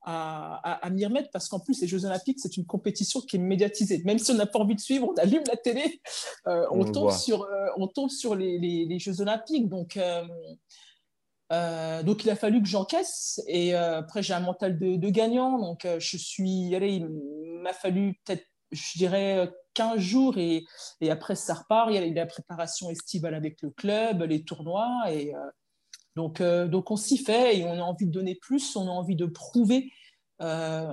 à, 0.04 0.90
m'y 0.90 1.04
remettre 1.04 1.30
parce 1.30 1.49
qu'en 1.49 1.61
plus, 1.61 1.80
les 1.80 1.87
Jeux 1.87 2.04
Olympiques, 2.04 2.38
c'est 2.40 2.56
une 2.56 2.66
compétition 2.66 3.20
qui 3.20 3.37
est 3.37 3.40
médiatisée. 3.40 4.02
Même 4.04 4.18
si 4.18 4.32
on 4.32 4.34
n'a 4.34 4.46
pas 4.46 4.58
envie 4.58 4.75
de 4.75 4.80
suivre, 4.80 5.08
on 5.08 5.14
allume 5.14 5.44
la 5.46 5.56
télé, 5.56 6.00
euh, 6.49 6.66
on, 6.70 6.90
tombe 6.90 7.12
sur, 7.12 7.42
euh, 7.42 7.66
on 7.76 7.87
tombe 7.87 8.11
sur 8.11 8.34
les, 8.34 8.58
les, 8.58 8.99
Jeux 8.99 9.20
Olympiques. 9.20 9.68
Donc, 9.68 9.96
euh, 9.96 10.25
donc, 12.02 12.25
il 12.25 12.30
a 12.30 12.37
fallu 12.37 12.62
que 12.62 12.68
j'encaisse. 12.68 13.40
Et 13.46 13.75
après, 13.75 14.22
j'ai 14.22 14.34
un 14.34 14.40
mental 14.40 14.78
de, 14.78 14.96
de 14.96 15.11
gagnant. 15.11 15.58
Donc, 15.58 15.87
je 15.99 16.16
suis 16.16 16.75
allé, 16.75 16.94
il 16.94 17.08
m'a 17.61 17.72
fallu 17.72 18.18
peut-être, 18.25 18.46
je 18.72 18.99
dirais, 18.99 19.52
15 19.74 19.98
jours 19.98 20.38
et, 20.38 20.64
après 21.08 21.34
ça 21.34 21.54
repart. 21.54 21.90
Il 21.90 21.94
y 21.94 21.98
a 21.98 22.24
la 22.24 22.26
préparation 22.26 22.90
estivale 22.90 23.34
avec 23.34 23.62
le 23.62 23.70
club, 23.70 24.22
les 24.22 24.44
tournois. 24.44 25.04
Et, 25.08 25.34
euh, 25.34 25.38
donc, 26.16 26.40
euh, 26.40 26.66
donc 26.68 26.90
on 26.90 26.96
s'y 26.96 27.18
fait 27.18 27.58
et 27.58 27.64
on 27.64 27.74
a 27.74 27.82
envie 27.82 28.06
de 28.06 28.12
donner 28.12 28.34
plus, 28.34 28.76
on 28.76 28.86
a 28.86 28.90
envie 28.90 29.16
de 29.16 29.26
prouver. 29.26 29.90
Euh, 30.40 30.92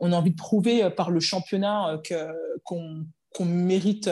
on 0.00 0.12
a 0.12 0.16
envie 0.16 0.30
de 0.30 0.36
prouver 0.36 0.88
par 0.90 1.10
le 1.10 1.20
championnat 1.20 2.00
qu'on 2.64 3.04
mérite. 3.40 4.10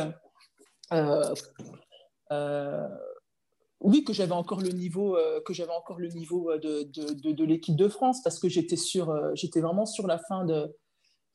oui, 3.81 4.03
que 4.05 4.13
j'avais 4.13 4.33
encore 4.33 4.61
le 4.61 4.71
niveau, 4.71 5.17
que 5.45 5.53
j'avais 5.53 5.73
encore 5.73 6.01
le 6.01 6.09
niveau 6.09 6.57
de, 6.59 6.83
de, 6.83 7.33
de 7.33 7.45
l'équipe 7.45 7.77
de 7.77 7.89
France 7.89 8.21
parce 8.25 8.41
que 8.41 8.49
j'étais 8.49 8.77
sur, 8.77 9.15
j'étais 9.37 9.61
vraiment 9.61 9.87
sur 9.87 10.09
la 10.09 10.19
fin 10.19 10.45
de, 10.45 10.75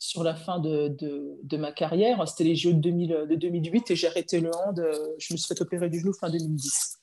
sur 0.01 0.24
la 0.24 0.34
fin 0.34 0.58
de, 0.60 1.58
ma 1.58 1.72
carrière. 1.72 2.27
C'était 2.27 2.43
les 2.43 2.55
Jeux 2.55 2.74
de, 2.74 2.79
2000, 2.79 3.27
de 3.29 3.36
2008 3.36 3.91
et 3.91 3.96
j'ai 3.96 4.08
arrêté 4.08 4.39
le 4.39 4.50
hand. 4.50 4.79
Euh, 4.79 4.91
je 5.20 5.31
me 5.31 5.38
suis 5.38 5.48
fait 5.48 5.62
opérer 5.62 5.89
du 5.89 6.00
genou 6.00 6.12
fin 6.12 6.31
2010. 6.31 6.98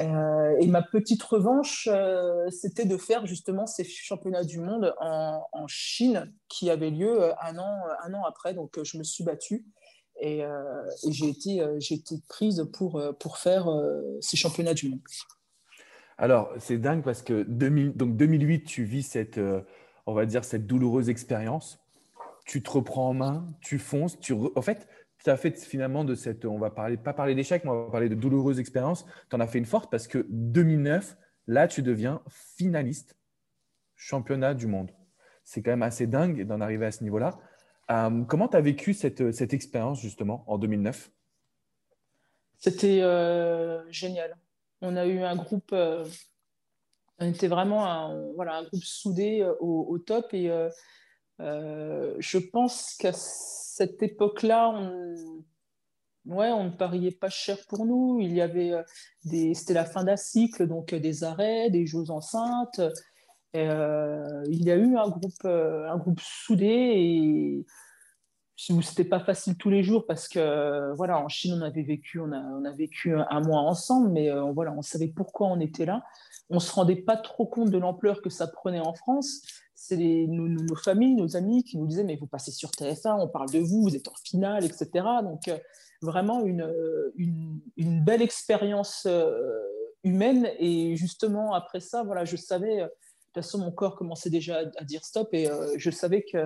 Euh, 0.00 0.54
et 0.60 0.66
ma 0.66 0.82
petite 0.82 1.22
revanche, 1.22 1.88
euh, 1.90 2.50
c'était 2.50 2.84
de 2.84 2.98
faire 2.98 3.24
justement 3.24 3.66
ces 3.66 3.84
championnats 3.84 4.44
du 4.44 4.58
monde 4.60 4.94
en, 5.00 5.66
Chine 5.66 6.30
qui 6.48 6.68
avaient 6.68 6.90
lieu 6.90 7.32
un 7.42 7.56
an, 7.56 8.24
après. 8.28 8.52
Donc 8.52 8.78
je 8.82 8.98
me 8.98 9.02
suis 9.02 9.24
battue 9.24 9.64
et, 10.20 10.42
j'ai 11.08 11.28
été, 11.30 12.20
prise 12.28 12.68
pour, 12.74 13.38
faire 13.38 13.66
ces 14.20 14.36
championnats 14.36 14.74
du 14.74 14.90
monde. 14.90 15.00
Alors 16.18 16.52
c'est 16.58 16.76
dingue 16.76 17.02
parce 17.02 17.22
que 17.22 17.44
2000, 17.44 17.96
donc 17.96 18.14
2008, 18.18 18.64
tu 18.64 18.84
vis 18.84 19.04
cette, 19.04 19.40
on 20.04 20.12
va 20.12 20.26
dire, 20.26 20.44
cette 20.44 20.66
douloureuse 20.66 21.08
expérience 21.08 21.80
tu 22.44 22.62
te 22.62 22.70
reprends 22.70 23.08
en 23.08 23.14
main, 23.14 23.48
tu 23.60 23.78
fonces, 23.78 24.18
tu 24.20 24.32
en 24.32 24.62
fait, 24.62 24.86
tu 25.22 25.30
as 25.30 25.36
fait 25.36 25.58
finalement 25.58 26.04
de 26.04 26.14
cette, 26.14 26.44
on 26.44 26.58
va 26.58 26.70
parler, 26.70 26.96
pas 26.96 27.14
parler 27.14 27.34
d'échec, 27.34 27.64
mais 27.64 27.70
on 27.70 27.84
va 27.86 27.90
parler 27.90 28.08
de 28.08 28.14
douloureuse 28.14 28.60
expérience, 28.60 29.06
tu 29.30 29.36
en 29.36 29.40
as 29.40 29.46
fait 29.46 29.58
une 29.58 29.64
forte 29.64 29.90
parce 29.90 30.06
que 30.06 30.26
2009, 30.28 31.16
là, 31.46 31.68
tu 31.68 31.82
deviens 31.82 32.20
finaliste 32.28 33.16
championnat 33.96 34.54
du 34.54 34.66
monde. 34.66 34.90
C'est 35.44 35.62
quand 35.62 35.70
même 35.70 35.82
assez 35.82 36.06
dingue 36.06 36.46
d'en 36.46 36.60
arriver 36.60 36.86
à 36.86 36.90
ce 36.90 37.02
niveau-là. 37.02 37.38
Euh, 37.90 38.24
comment 38.24 38.48
tu 38.48 38.56
as 38.56 38.60
vécu 38.60 38.94
cette, 38.94 39.32
cette 39.32 39.52
expérience 39.54 40.00
justement 40.00 40.44
en 40.46 40.58
2009 40.58 41.10
C'était 42.58 43.00
euh, 43.02 43.90
génial. 43.90 44.36
On 44.80 44.96
a 44.96 45.06
eu 45.06 45.20
un 45.20 45.36
groupe, 45.36 45.70
euh, 45.72 46.04
on 47.18 47.28
était 47.28 47.48
vraiment 47.48 47.86
un, 47.86 48.32
voilà, 48.34 48.56
un 48.56 48.64
groupe 48.64 48.84
soudé 48.84 49.46
au, 49.60 49.86
au 49.88 49.98
top 49.98 50.34
et 50.34 50.50
euh, 51.40 52.14
je 52.18 52.38
pense 52.38 52.96
qu'à 52.98 53.12
cette 53.12 54.02
époque-là, 54.02 54.70
on... 54.70 55.44
Ouais, 56.26 56.50
on 56.52 56.64
ne 56.64 56.70
pariait 56.70 57.10
pas 57.10 57.28
cher 57.28 57.58
pour 57.68 57.84
nous. 57.84 58.18
Il 58.18 58.32
y 58.32 58.40
avait 58.40 58.72
euh, 58.72 58.82
des, 59.24 59.52
c'était 59.52 59.74
la 59.74 59.84
fin 59.84 60.04
d'un 60.04 60.16
cycle, 60.16 60.66
donc 60.66 60.94
euh, 60.94 60.98
des 60.98 61.22
arrêts, 61.22 61.68
des 61.68 61.86
joueuses 61.86 62.10
enceintes. 62.10 62.80
il 63.52 64.64
y 64.64 64.70
a 64.70 64.76
eu 64.76 64.96
un 64.96 65.08
groupe, 65.10 65.44
un 65.44 65.98
groupe 65.98 66.20
soudé 66.20 66.66
et 66.66 67.66
c'était 68.56 69.04
pas 69.04 69.20
facile 69.20 69.56
tous 69.56 69.68
les 69.68 69.82
jours 69.82 70.06
parce 70.06 70.28
que 70.28 70.94
voilà, 70.94 71.18
en 71.18 71.28
Chine 71.28 71.54
on 71.58 71.62
avait 71.62 71.82
vécu, 71.82 72.20
on 72.20 72.32
a, 72.32 72.72
vécu 72.72 73.14
un, 73.14 73.40
mois 73.40 73.60
ensemble, 73.60 74.10
mais 74.10 74.30
voilà, 74.54 74.72
on 74.72 74.82
savait 74.82 75.08
pourquoi 75.08 75.48
on 75.48 75.60
était 75.60 75.84
là. 75.84 76.02
On 76.50 76.58
se 76.58 76.72
rendait 76.72 76.96
pas 76.96 77.16
trop 77.16 77.46
compte 77.46 77.70
de 77.70 77.78
l'ampleur 77.78 78.22
que 78.22 78.30
ça 78.30 78.46
prenait 78.46 78.80
en 78.80 78.94
France 78.94 79.42
c'est 79.86 79.96
nos, 79.96 80.76
familles, 80.76 81.14
nos 81.14 81.36
amis 81.36 81.62
qui 81.62 81.76
nous 81.76 81.86
disaient 81.86 82.04
mais 82.04 82.16
vous 82.16 82.26
passez 82.26 82.50
sur 82.50 82.70
TF1, 82.70 83.20
on 83.20 83.28
parle 83.28 83.50
de 83.50 83.58
vous, 83.58 83.82
vous 83.82 83.94
êtes 83.94 84.08
en 84.08 84.14
finale, 84.24 84.64
etc. 84.64 84.88
Donc 85.22 85.48
euh, 85.48 85.58
vraiment 86.00 86.44
une, 86.46 86.72
une, 87.16 88.02
belle 88.02 88.22
expérience 88.22 89.06
euh, 89.06 89.60
humaine 90.02 90.50
et 90.58 90.96
justement 90.96 91.52
après 91.52 91.80
ça, 91.80 92.02
voilà, 92.02 92.24
je 92.24 92.36
savais, 92.36 92.80
euh, 92.80 92.86
de 92.86 92.88
toute 92.88 93.34
façon 93.34 93.58
mon 93.58 93.70
corps 93.72 93.96
commençait 93.96 94.30
déjà 94.30 94.62
à, 94.78 94.84
dire 94.84 95.04
stop 95.04 95.28
et 95.32 95.48
je 95.76 95.90
savais 95.90 96.24
que 96.24 96.38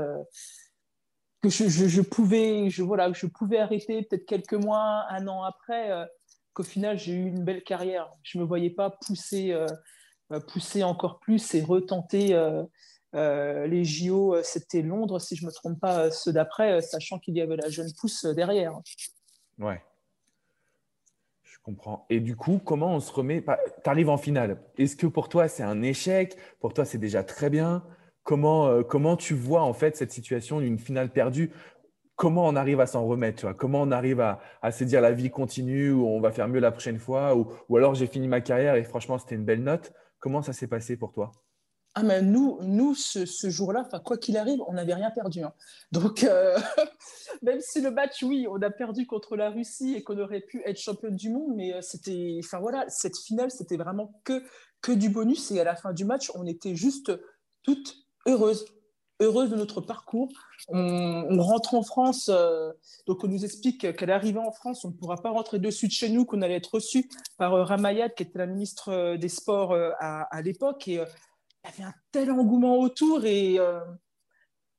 je, 1.44 2.00
pouvais, 2.00 2.68
voilà, 2.78 3.12
je 3.12 3.26
pouvais 3.26 3.58
arrêter 3.58 4.02
peut-être 4.02 4.26
quelques 4.26 4.54
mois, 4.54 5.04
un 5.10 5.28
an 5.28 5.44
après, 5.44 5.90
qu'au 6.54 6.64
final 6.64 6.98
j'ai 6.98 7.12
eu 7.12 7.26
une 7.26 7.44
belle 7.44 7.62
carrière. 7.62 8.10
Je 8.24 8.38
ne 8.38 8.42
me 8.42 8.48
voyais 8.48 8.70
pas 8.70 8.90
pousser, 8.90 9.54
pousser 10.48 10.82
encore 10.82 11.20
plus 11.20 11.54
et 11.54 11.62
retenter 11.62 12.34
les 13.12 13.84
JO, 13.84 14.36
c'était 14.42 14.82
Londres, 14.82 15.20
si 15.20 15.36
je 15.36 15.42
ne 15.42 15.48
me 15.48 15.52
trompe 15.52 15.80
pas, 15.80 16.10
ceux 16.10 16.32
d'après, 16.32 16.80
sachant 16.82 17.18
qu'il 17.18 17.36
y 17.36 17.40
avait 17.40 17.56
la 17.56 17.70
jeune 17.70 17.92
pousse 17.98 18.24
derrière. 18.24 18.80
Ouais. 19.58 19.82
Je 21.42 21.56
comprends. 21.62 22.06
Et 22.10 22.20
du 22.20 22.36
coup, 22.36 22.60
comment 22.64 22.94
on 22.94 23.00
se 23.00 23.12
remet 23.12 23.42
Tu 23.42 23.90
arrives 23.90 24.10
en 24.10 24.18
finale. 24.18 24.62
Est-ce 24.76 24.96
que 24.96 25.06
pour 25.06 25.28
toi, 25.28 25.48
c'est 25.48 25.62
un 25.62 25.82
échec? 25.82 26.36
Pour 26.60 26.72
toi, 26.74 26.84
c'est 26.84 26.98
déjà 26.98 27.22
très 27.24 27.50
bien 27.50 27.84
comment, 28.28 28.82
comment 28.82 29.16
tu 29.16 29.32
vois 29.32 29.62
en 29.62 29.72
fait 29.72 29.96
cette 29.96 30.12
situation 30.12 30.60
d'une 30.60 30.78
finale 30.78 31.10
perdue? 31.10 31.50
Comment 32.14 32.46
on 32.46 32.56
arrive 32.56 32.78
à 32.80 32.86
s'en 32.86 33.06
remettre, 33.06 33.54
comment 33.54 33.80
on 33.80 33.90
arrive 33.90 34.20
à, 34.20 34.70
se 34.70 34.84
dire 34.84 35.00
la 35.00 35.12
vie 35.12 35.30
continue 35.30 35.92
ou 35.92 36.06
on 36.06 36.20
va 36.20 36.30
faire 36.30 36.46
mieux 36.46 36.60
la 36.60 36.70
prochaine 36.70 36.98
fois? 36.98 37.34
Ou, 37.34 37.76
alors 37.76 37.94
j'ai 37.94 38.06
fini 38.06 38.28
ma 38.28 38.42
carrière 38.42 38.74
et 38.74 38.84
franchement 38.84 39.16
c'était 39.16 39.36
une 39.36 39.46
belle 39.46 39.62
note. 39.62 39.94
Comment 40.18 40.42
ça 40.42 40.52
s'est 40.52 40.66
passé 40.66 40.98
pour 40.98 41.12
toi? 41.12 41.32
Ah 41.98 42.04
mais 42.04 42.22
nous, 42.22 42.58
nous 42.62 42.94
ce, 42.94 43.50
jour-là, 43.50 43.82
quoi 44.04 44.16
qu'il 44.18 44.36
arrive, 44.36 44.60
on 44.68 44.74
n'avait 44.74 44.94
rien 44.94 45.10
perdu. 45.10 45.42
Hein. 45.42 45.52
Donc, 45.90 46.22
euh, 46.22 46.56
même 47.42 47.60
si 47.60 47.80
le 47.80 47.90
match, 47.90 48.22
oui, 48.22 48.46
on 48.48 48.62
a 48.62 48.70
perdu 48.70 49.04
contre 49.04 49.34
la 49.34 49.50
Russie 49.50 49.94
et 49.96 50.04
qu'on 50.04 50.16
aurait 50.16 50.42
pu 50.42 50.62
être 50.64 50.78
championne 50.78 51.16
du 51.16 51.30
monde, 51.30 51.56
mais 51.56 51.74
euh, 51.74 51.80
c'était, 51.82 52.38
enfin 52.38 52.60
voilà, 52.60 52.84
cette 52.88 53.18
finale, 53.18 53.50
c'était 53.50 53.76
vraiment 53.76 54.20
que, 54.22 54.44
que 54.80 54.92
du 54.92 55.08
bonus. 55.08 55.50
Et 55.50 55.58
à 55.58 55.64
la 55.64 55.74
fin 55.74 55.92
du 55.92 56.04
match, 56.04 56.30
on 56.36 56.46
était 56.46 56.76
juste 56.76 57.10
toutes 57.64 57.96
heureuses 58.28 58.64
heureuse 59.20 59.50
de 59.50 59.56
notre 59.56 59.80
parcours. 59.80 60.28
On, 60.68 61.42
rentre 61.42 61.74
en 61.74 61.82
France, 61.82 62.30
euh, 62.32 62.70
donc 63.08 63.24
on 63.24 63.26
nous 63.26 63.44
explique 63.44 63.92
qu'à 63.96 64.06
l'arrivée 64.06 64.38
en 64.38 64.52
France, 64.52 64.84
on 64.84 64.90
ne 64.90 64.92
pourra 64.92 65.16
pas 65.16 65.30
rentrer 65.30 65.58
de 65.58 65.70
suite 65.70 65.90
chez 65.90 66.08
nous, 66.08 66.24
qu'on 66.24 66.40
allait 66.40 66.54
être 66.54 66.74
reçu 66.74 67.10
par 67.36 67.52
Ramayad, 67.66 68.14
qui 68.14 68.22
était 68.22 68.38
la 68.38 68.46
ministre 68.46 69.16
des 69.16 69.28
Sports 69.28 69.74
à, 69.98 70.42
l'époque. 70.42 70.86
Et 70.86 71.02
il 71.68 71.80
y 71.80 71.84
avait 71.84 71.90
un 71.90 71.94
tel 72.12 72.30
engouement 72.30 72.78
autour. 72.78 73.24
Et 73.24 73.58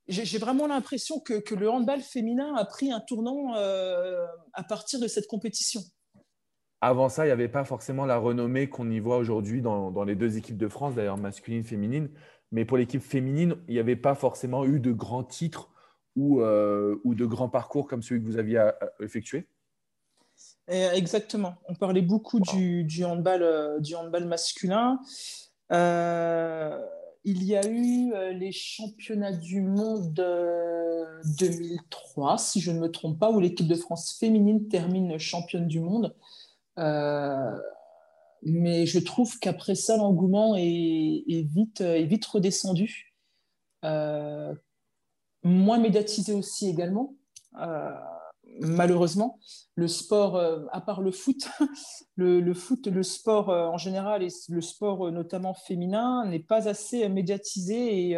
j'ai 0.08 0.38
vraiment 0.38 0.67
l'impression 0.67 1.19
que, 1.19 1.39
que, 1.39 1.55
le 1.55 1.69
handball 1.69 2.01
féminin 2.01 2.55
a 2.55 2.65
pris 2.65 2.91
un 2.91 3.00
tournant 3.00 3.53
à 3.53 4.63
partir 4.63 5.00
de 5.00 5.08
cette 5.08 5.27
compétition. 5.27 5.81
Avant 6.81 7.10
ça, 7.10 7.25
il 7.25 7.27
n'y 7.27 7.34
avait 7.34 7.50
pas 7.50 7.65
forcément 7.65 8.05
la 8.05 8.17
renommée 8.17 8.69
qu'on 8.69 8.89
y 8.89 9.00
voit 9.00 9.17
aujourd'hui 9.17 9.62
dans, 9.62 9.91
dans, 9.91 10.05
les 10.05 10.15
deux 10.15 10.38
équipes 10.38 10.58
de 10.58 10.69
France, 10.69 10.96
d'ailleurs 10.96 11.17
masculine, 11.17 11.63
féminine. 11.63 12.10
Mais 12.51 12.65
pour 12.65 12.77
l'équipe 12.77 13.01
féminine, 13.01 13.55
il 13.67 13.74
n'y 13.74 13.79
avait 13.79 13.96
pas 13.96 14.15
forcément 14.15 14.65
eu 14.65 14.79
de 14.79 14.91
grands 14.91 15.24
titres 15.24 15.69
ou, 16.15 16.41
euh, 16.41 17.00
ou 17.03 17.15
de 17.15 17.25
grands 17.25 17.50
parcours 17.50 17.88
comme 17.88 18.01
celui 18.01 18.22
que 18.22 18.25
vous 18.25 18.38
aviez 18.38 18.58
euh, 18.58 18.72
effectué 19.00 19.48
euh, 20.69 20.91
Exactement. 20.91 21.55
On 21.67 21.75
parlait 21.75 22.01
beaucoup 22.01 22.39
du, 22.39 22.84
du, 22.84 23.05
handball, 23.05 23.81
du 23.81 23.96
handball 23.96 24.25
masculin. 24.25 25.00
Il 25.72 27.44
y 27.44 27.56
a 27.56 27.68
eu 27.68 28.14
les 28.34 28.52
championnats 28.52 29.34
du 29.34 29.62
monde 29.62 30.14
2003, 31.40 32.38
si 32.38 32.62
je 32.62 32.72
ne 32.72 32.80
me 32.80 32.90
trompe 32.90 33.20
pas, 33.20 33.32
où 33.32 33.40
l'équipe 33.40 33.68
de 33.68 33.76
France 33.76 34.18
féminine 34.20 34.68
termine 34.68 35.18
championne 35.18 35.68
du 35.68 35.80
monde. 35.80 36.16
Mais 38.44 38.86
je 38.86 39.00
trouve 39.00 39.38
qu'après 39.40 39.76
ça, 39.76 39.98
l'engouement 39.98 40.56
est, 40.56 41.24
vite, 41.28 41.82
vite 41.82 42.26
redescendu. 42.26 43.10
Euh, 43.86 44.54
moins 45.44 45.80
médiatisé 45.80 46.34
aussi 46.34 46.70
également. 46.70 47.16
Euh, 47.60 47.92
malheureusement, 48.60 49.39
le 49.75 49.88
sport, 49.88 50.36
euh, 50.36 50.66
à 50.72 50.82
part 50.82 51.01
le 51.01 51.12
foot, 51.12 51.50
le, 52.16 52.54
foot, 52.54 52.88
le 52.88 53.04
sport 53.04 53.50
en 53.50 53.78
général 53.78 54.24
et 54.24 54.30
le 54.50 54.62
sport 54.62 55.12
notamment 55.12 55.54
féminin 55.54 56.25
n'est 56.25 56.39
pas 56.39 56.68
assez 56.68 57.08
médiatisé. 57.10 58.10
Et 58.10 58.18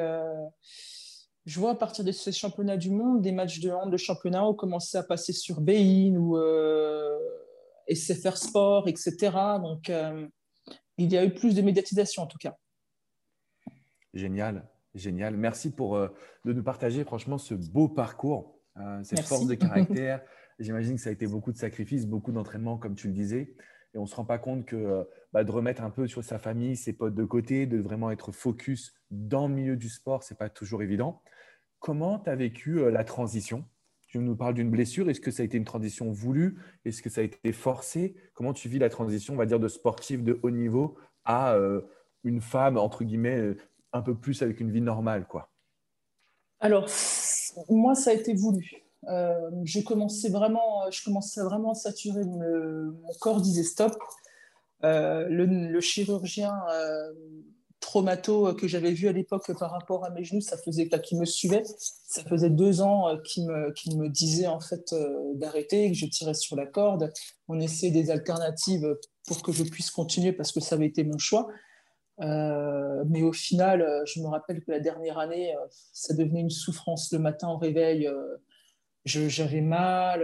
je 1.45 1.59
vois 1.59 1.71
à 1.71 1.75
partir 1.75 2.03
de 2.03 2.11
ces 2.11 2.31
championnats 2.31 2.77
du 2.77 2.91
monde, 2.91 3.21
des 3.21 3.31
matchs 3.31 3.59
de 3.59 3.71
hand 3.71 3.91
de 3.91 3.97
championnat 3.97 4.45
ont 4.45 4.53
commencé 4.53 4.97
à 4.97 5.03
passer 5.03 5.33
sur 5.33 5.61
Bein 5.61 6.15
ou 6.15 6.37
SFR 7.93 8.37
Sport, 8.37 8.87
etc. 8.87 9.31
Donc, 9.61 9.89
euh, 9.89 10.27
il 10.97 11.11
y 11.11 11.17
a 11.17 11.25
eu 11.25 11.33
plus 11.33 11.55
de 11.55 11.61
médiatisation 11.61 12.23
en 12.23 12.27
tout 12.27 12.37
cas. 12.37 12.55
Génial, 14.13 14.67
génial. 14.93 15.37
Merci 15.37 15.71
pour 15.71 15.95
euh, 15.95 16.09
de 16.45 16.53
nous 16.53 16.63
partager 16.63 17.03
franchement 17.03 17.37
ce 17.37 17.53
beau 17.53 17.87
parcours, 17.87 18.59
euh, 18.81 19.03
cette 19.03 19.21
force 19.21 19.47
de 19.47 19.55
caractère. 19.55 20.21
J'imagine 20.59 20.95
que 20.95 21.01
ça 21.01 21.09
a 21.09 21.13
été 21.13 21.27
beaucoup 21.27 21.51
de 21.51 21.57
sacrifices, 21.57 22.05
beaucoup 22.05 22.31
d'entraînement, 22.31 22.77
comme 22.77 22.95
tu 22.95 23.07
le 23.07 23.13
disais. 23.13 23.55
Et 23.93 23.97
on 23.97 24.03
ne 24.03 24.07
se 24.07 24.15
rend 24.15 24.25
pas 24.25 24.37
compte 24.37 24.65
que 24.65 25.07
bah, 25.33 25.43
de 25.43 25.51
remettre 25.51 25.83
un 25.83 25.89
peu 25.89 26.07
sur 26.07 26.23
sa 26.23 26.39
famille, 26.39 26.77
ses 26.77 26.93
potes 26.93 27.15
de 27.15 27.25
côté, 27.25 27.65
de 27.65 27.77
vraiment 27.79 28.11
être 28.11 28.31
focus 28.31 28.93
dans 29.09 29.47
le 29.47 29.53
milieu 29.53 29.75
du 29.75 29.89
sport, 29.89 30.23
ce 30.23 30.33
n'est 30.33 30.37
pas 30.37 30.49
toujours 30.49 30.81
évident. 30.81 31.21
Comment 31.79 32.19
tu 32.19 32.29
as 32.29 32.35
vécu 32.35 32.89
la 32.89 33.03
transition? 33.03 33.65
Tu 34.11 34.19
nous 34.19 34.35
parles 34.35 34.53
d'une 34.53 34.69
blessure. 34.69 35.09
Est-ce 35.09 35.21
que 35.21 35.31
ça 35.31 35.41
a 35.41 35.45
été 35.45 35.57
une 35.57 35.63
transition 35.63 36.11
voulue? 36.11 36.59
Est-ce 36.83 37.01
que 37.01 37.09
ça 37.09 37.21
a 37.21 37.23
été 37.23 37.53
forcé? 37.53 38.15
Comment 38.33 38.51
tu 38.51 38.67
vis 38.67 38.77
la 38.77 38.89
transition, 38.89 39.33
on 39.33 39.37
va 39.37 39.45
dire, 39.45 39.59
de 39.59 39.69
sportif 39.69 40.21
de 40.21 40.37
haut 40.43 40.51
niveau 40.51 40.97
à 41.23 41.53
euh, 41.53 41.81
une 42.25 42.41
femme, 42.41 42.77
entre 42.77 43.05
guillemets, 43.05 43.39
euh, 43.39 43.57
un 43.93 44.01
peu 44.01 44.13
plus 44.13 44.41
avec 44.41 44.59
une 44.59 44.69
vie 44.69 44.81
normale 44.81 45.25
quoi? 45.27 45.53
Alors, 46.59 46.89
moi, 47.69 47.95
ça 47.95 48.11
a 48.11 48.13
été 48.13 48.33
voulu. 48.33 48.83
Euh, 49.07 49.49
je, 49.63 49.79
commençais 49.79 50.29
vraiment, 50.29 50.89
je 50.91 51.03
commençais 51.03 51.41
vraiment 51.41 51.71
à 51.71 51.75
saturer. 51.75 52.23
mon 52.23 53.13
corps 53.19 53.41
disait 53.41 53.63
stop. 53.63 53.93
Le, 54.83 55.45
le, 55.45 55.81
chirurgien 55.81 56.53
traumato 57.81 58.47
euh, 58.47 58.53
que 58.53 58.67
j'avais 58.67 58.93
vu 58.93 59.09
à 59.09 59.11
l'époque 59.11 59.51
par 59.59 59.71
rapport 59.71 60.05
à 60.05 60.09
mes 60.11 60.23
genoux, 60.23 60.39
ça 60.39 60.57
faisait 60.57 60.87
qui 61.03 61.17
me 61.17 61.25
suivait. 61.25 61.63
Ça 62.07 62.23
faisait 62.23 62.49
deux 62.49 62.81
ans 62.81 63.09
euh, 63.09 63.17
qu'il 63.17 63.45
me, 63.45 63.73
me 63.97 64.07
disait 64.07 64.47
en 64.47 64.61
fait 64.61 64.93
euh, 64.93 65.33
d'arrêter, 65.35 65.91
que 65.91 65.97
je 65.97 66.05
tirais 66.05 66.35
sur 66.35 66.55
la 66.55 66.65
corde. 66.65 67.11
On 67.49 67.59
essayait 67.59 67.91
des 67.91 68.09
alternatives 68.09 68.87
pour 69.27 69.41
que 69.41 69.51
je 69.51 69.63
puisse 69.63 69.91
continuer 69.91 70.31
parce 70.31 70.53
que 70.53 70.61
ça 70.61 70.75
avait 70.75 70.87
été 70.87 71.03
mon 71.03 71.17
choix. 71.17 71.47
Mais 72.21 73.23
au 73.23 73.33
final, 73.33 73.85
je 74.05 74.21
me 74.21 74.27
rappelle 74.27 74.61
que 74.63 74.71
la 74.71 74.79
dernière 74.79 75.17
année, 75.17 75.55
ça 75.91 76.13
devenait 76.13 76.41
une 76.41 76.49
souffrance 76.49 77.11
le 77.11 77.19
matin 77.19 77.49
au 77.49 77.57
réveil. 77.57 78.09
J'avais 79.05 79.61
mal 79.61 80.23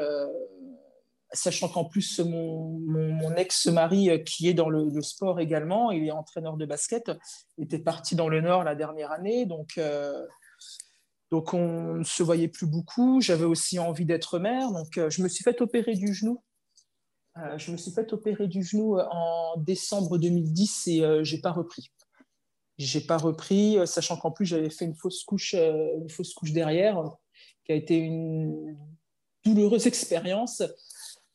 sachant 1.34 1.68
qu'en 1.68 1.86
plus 1.86 2.20
mon, 2.20 3.36
ex-mari 3.36 4.10
euh, 4.10 4.18
qui 4.18 4.48
est 4.48 4.54
dans 4.54 4.70
le, 4.70 5.02
sport 5.02 5.40
également, 5.40 5.92
il 5.92 6.06
est 6.08 6.12
entraîneur 6.12 6.58
de 6.58 6.66
basket, 6.66 7.12
était 7.58 7.80
parti 7.80 8.16
dans 8.16 8.30
le 8.30 8.42
Nord 8.42 8.64
la 8.64 8.76
dernière 8.76 9.12
année, 9.12 9.46
donc 9.46 9.78
euh, 9.78 10.26
donc 11.30 11.54
on 11.54 11.96
ne 11.96 12.04
se 12.04 12.24
voyait 12.24 12.48
plus 12.48 12.68
beaucoup. 12.68 13.20
J'avais 13.22 13.46
aussi 13.46 13.80
envie 13.80 14.06
d'être 14.06 14.40
mère, 14.40 14.72
donc 14.72 14.98
euh, 14.98 15.10
je 15.10 15.22
me 15.22 15.28
suis 15.28 15.44
fait 15.44 15.62
opérer 15.62 15.94
du 15.94 16.14
genou. 16.14 16.42
Je 17.58 17.72
me 17.72 17.78
suis 17.78 17.92
fait 17.92 18.12
opérer 18.14 18.48
du 18.48 18.64
genou 18.64 19.00
en 19.00 19.58
décembre 19.58 20.18
2010 20.18 20.88
et 20.88 21.24
j'ai 21.24 21.40
pas 21.40 21.52
repris. 21.52 21.92
J'ai 22.78 23.02
pas 23.02 23.18
repris, 23.18 23.78
sachant 23.86 24.18
qu'en 24.18 24.32
plus 24.32 24.46
j'avais 24.46 24.70
fait 24.70 24.86
une 24.86 24.96
fausse 24.96 25.24
couche, 25.24 25.54
une 25.54 26.10
fausse 26.10 26.34
couche 26.34 26.52
derrière, 26.52 27.04
qui 27.66 27.72
a 27.72 27.76
été 27.76 27.98
une 27.98 28.78
douloureuse 29.44 29.88
expérience 29.88 30.62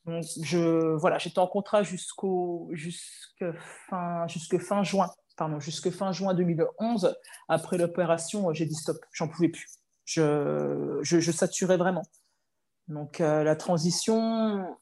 je, 0.07 0.97
voilà, 0.97 1.19
j'étais 1.19 1.39
en 1.39 1.47
contrat 1.47 1.83
jusqu'au, 1.83 2.69
jusque 2.73 3.45
fin, 3.89 4.27
jusque 4.27 4.59
fin 4.59 4.83
juin, 4.83 5.11
pardon, 5.37 5.61
jusque 5.61 5.91
fin 5.91 6.13
juin 6.13 6.35
2011. 6.35 7.17
Après 7.49 7.79
l'opération, 7.79 8.53
j'ai 8.53 8.67
dit 8.67 8.75
stop, 8.75 8.99
j'en 9.13 9.29
pouvais 9.29 9.49
plus. 9.49 9.67
Je, 10.05 10.99
je, 11.03 11.31
saturais 11.31 11.77
vraiment. 11.77 12.03
Donc, 12.89 13.21
euh, 13.21 13.45
la 13.45 13.55
transition, 13.55 14.77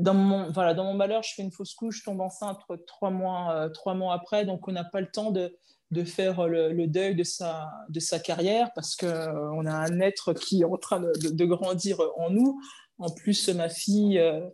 dans 0.00 0.14
mon, 0.14 0.50
voilà, 0.50 0.74
dans 0.74 0.84
mon 0.84 0.94
malheur, 0.94 1.22
je 1.22 1.34
fais 1.34 1.42
une 1.42 1.52
fausse 1.52 1.74
couche, 1.74 1.98
je 1.98 2.04
tombe 2.04 2.20
enceinte 2.20 2.60
trois 2.86 3.10
mois, 3.10 3.54
euh, 3.54 3.68
trois 3.68 3.94
mois 3.94 4.14
après, 4.14 4.44
donc 4.44 4.66
on 4.68 4.72
n'a 4.72 4.84
pas 4.84 5.00
le 5.00 5.10
temps 5.10 5.30
de, 5.30 5.56
de 5.90 6.04
faire 6.04 6.46
le, 6.46 6.86
deuil 6.86 7.14
de 7.14 7.24
sa, 7.24 7.68
de 7.88 8.00
sa 8.00 8.18
carrière 8.18 8.70
parce 8.74 8.94
qu'on 8.94 9.06
euh, 9.06 9.70
a 9.70 9.74
un 9.74 10.00
être 10.00 10.32
qui 10.32 10.62
est 10.62 10.64
en 10.64 10.76
train 10.76 11.00
de, 11.00 11.44
grandir 11.44 11.98
en 12.16 12.30
nous. 12.30 12.60
En 12.98 13.10
plus, 13.10 13.48
ma 13.48 13.68
fille 13.68 14.18
euh, 14.18 14.46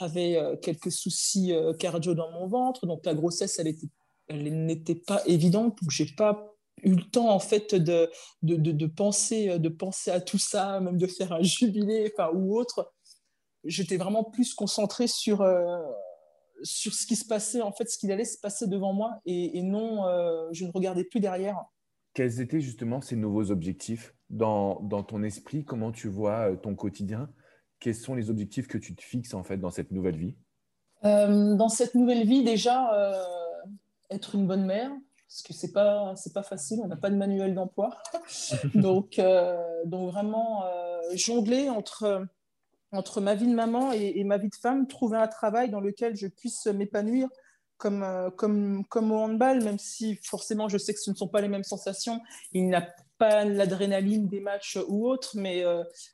avait 0.00 0.36
euh, 0.36 0.56
quelques 0.56 0.90
soucis 0.90 1.52
euh, 1.52 1.74
cardio 1.74 2.14
dans 2.14 2.30
mon 2.32 2.48
ventre, 2.48 2.86
donc 2.86 3.04
la 3.04 3.14
grossesse, 3.14 3.60
elle, 4.28 4.66
n'était 4.66 4.94
pas 4.94 5.22
évidente. 5.26 5.78
Donc, 5.80 5.90
j'ai 5.90 6.06
pas 6.06 6.54
eu 6.82 6.94
le 6.94 7.02
temps 7.02 7.28
en 7.28 7.38
fait 7.38 7.74
de, 7.74 8.10
de, 8.42 8.86
penser, 8.86 9.58
de 9.58 9.68
penser 9.68 10.10
à 10.10 10.20
tout 10.20 10.38
ça, 10.38 10.80
même 10.80 10.96
de 10.96 11.06
faire 11.06 11.32
un 11.32 11.42
jubilé 11.42 12.10
enfin, 12.12 12.30
ou 12.32 12.56
autre. 12.56 12.90
J'étais 13.64 13.96
vraiment 13.96 14.24
plus 14.24 14.54
concentrée 14.54 15.06
sur, 15.06 15.46
sur 16.62 16.94
ce 16.94 17.06
qui 17.06 17.16
se 17.16 17.26
passait, 17.26 17.60
en 17.60 17.72
fait, 17.72 17.88
ce 17.90 17.98
qu'il 17.98 18.10
allait 18.10 18.24
se 18.24 18.38
passer 18.38 18.66
devant 18.66 18.92
moi, 18.92 19.20
et, 19.26 19.62
non, 19.62 20.04
je 20.52 20.64
ne 20.64 20.70
regardais 20.72 21.04
plus 21.04 21.20
derrière. 21.20 21.58
Quels 22.14 22.40
étaient 22.40 22.60
justement 22.60 23.00
ces 23.00 23.16
nouveaux 23.16 23.50
objectifs 23.50 24.14
dans, 24.30 24.80
dans 24.80 25.02
ton 25.02 25.22
esprit? 25.22 25.64
Comment 25.64 25.92
tu 25.92 26.08
vois 26.08 26.56
ton 26.56 26.74
quotidien? 26.74 27.28
Quels 27.80 27.94
sont 27.94 28.14
les 28.14 28.30
objectifs 28.30 28.66
que 28.66 28.78
tu 28.78 28.94
te 28.94 29.02
fixes 29.02 29.34
en 29.34 29.42
fait 29.42 29.56
dans 29.56 29.70
cette 29.70 29.90
nouvelle 29.90 30.16
vie? 30.16 30.36
Euh, 31.04 31.54
Dans 31.54 31.68
cette 31.68 31.94
nouvelle 31.94 32.26
vie, 32.26 32.44
déjà, 32.44 32.92
euh, 32.94 33.22
être 34.10 34.34
une 34.34 34.46
bonne 34.46 34.66
mère, 34.66 34.90
parce 35.28 35.42
que 35.42 35.52
c'est 35.52 35.72
pas 35.72 36.12
c'est 36.16 36.34
pas 36.34 36.42
facile, 36.42 36.80
on 36.82 36.88
n'a 36.88 36.96
pas 36.96 37.10
de 37.10 37.16
manuel 37.16 37.54
d'emploi. 37.54 37.90
donc 38.74 39.18
euh, 39.18 39.56
donc 39.86 40.10
vraiment 40.10 40.64
euh, 40.64 40.98
jongler 41.14 41.70
entre 41.70 42.26
entre 42.92 43.20
ma 43.20 43.34
vie 43.34 43.46
de 43.46 43.54
maman 43.54 43.92
et, 43.92 44.22
ma 44.24 44.38
vie 44.38 44.48
de 44.48 44.54
femme, 44.54 44.86
trouver 44.86 45.18
un 45.18 45.28
travail 45.28 45.70
dans 45.70 45.80
lequel 45.80 46.16
je 46.16 46.26
puisse 46.26 46.66
m'épanouir 46.66 47.28
comme, 47.76 48.02
euh, 48.02 48.30
comme, 48.30 48.84
comme 48.86 49.12
au 49.12 49.16
handball, 49.16 49.62
même 49.62 49.78
si 49.78 50.18
forcément 50.22 50.68
je 50.68 50.76
sais 50.76 50.92
que 50.92 51.00
ce 51.00 51.10
ne 51.10 51.16
sont 51.16 51.28
pas 51.28 51.40
les 51.40 51.48
mêmes 51.48 51.64
sensations. 51.64 52.20
Il 52.52 52.66
n'y 52.66 52.74
a 52.74 52.86
pas 53.18 53.44
l'adrénaline 53.44 54.28
des 54.28 54.40
matchs 54.40 54.78
ou 54.88 55.08
autre, 55.08 55.32
mais 55.34 55.62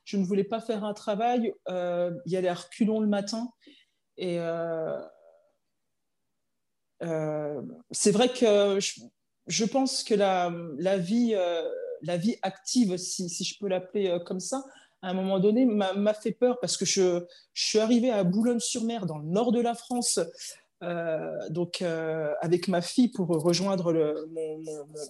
je 0.03 0.17
ne 0.17 0.25
voulais 0.25 0.43
pas 0.43 0.59
faire 0.59 0.83
un 0.83 0.93
travail, 0.93 1.53
y 1.69 2.35
aller 2.35 2.47
à 2.47 2.53
reculons 2.53 2.99
le 2.99 3.07
matin. 3.07 3.49
Et, 4.17 4.39
euh, 7.03 7.61
c'est 7.91 8.11
vrai 8.11 8.29
que 8.29 8.79
je, 9.47 9.65
pense 9.65 10.03
que 10.03 10.15
la, 10.15 10.51
la 10.77 10.97
vie, 10.97 11.33
euh, 11.35 11.63
la 12.01 12.17
vie 12.17 12.35
active, 12.41 12.97
si, 12.97 13.29
si 13.29 13.43
je 13.43 13.57
peux 13.59 13.67
l'appeler 13.67 14.07
euh, 14.07 14.19
comme 14.19 14.39
ça, 14.39 14.63
à 15.01 15.09
un 15.09 15.13
moment 15.13 15.39
donné, 15.39 15.65
m'a 15.65 16.13
fait 16.13 16.31
peur 16.31 16.59
parce 16.59 16.77
que 16.77 16.85
je, 16.85 17.23
je 17.53 17.65
suis 17.65 17.79
arrivée 17.79 18.11
à 18.11 18.23
Boulogne-sur-Mer, 18.23 19.05
dans 19.05 19.17
le 19.17 19.25
nord 19.25 19.51
de 19.51 19.61
la 19.61 19.75
France, 19.75 20.19
donc 21.49 21.83
avec 22.41 22.67
ma 22.67 22.81
fille 22.81 23.09
pour 23.09 23.27
rejoindre 23.27 23.91
le, 23.91 24.27
mon, 24.31 24.61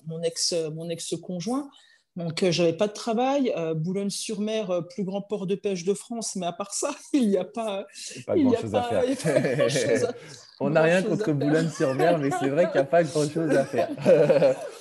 mon, 0.08 0.22
ex 0.22 0.54
mon 0.74 0.90
ex 0.90 1.16
conjoint 1.22 1.70
donc, 2.18 2.44
je 2.50 2.64
n'avais 2.64 2.76
pas 2.76 2.88
de 2.88 2.94
travail. 2.94 3.54
Boulogne-sur-Mer, 3.76 4.82
plus 4.90 5.04
grand 5.04 5.22
port 5.22 5.46
de 5.46 5.54
pêche 5.54 5.86
de 5.86 5.94
France, 5.94 6.36
mais 6.36 6.48
à 6.48 6.52
part 6.52 6.74
ça, 6.74 6.90
il 7.14 7.30
n'y 7.30 7.38
a 7.38 7.46
pas, 7.46 7.86
grand-chose 8.28 8.74
à 8.74 8.82
faire. 9.16 10.14
On 10.60 10.72
n'a 10.72 10.82
rien 10.82 11.04
contre 11.04 11.32
Boulogne-sur-Mer, 11.32 12.18
mais 12.18 12.32
c'est 12.40 12.50
vrai 12.50 12.66
qu'il 12.66 12.82
n'y 12.82 12.88
a 12.88 12.90
pas 12.90 13.04
grand-chose 13.04 13.52
à 13.52 13.66
faire. 13.66 13.90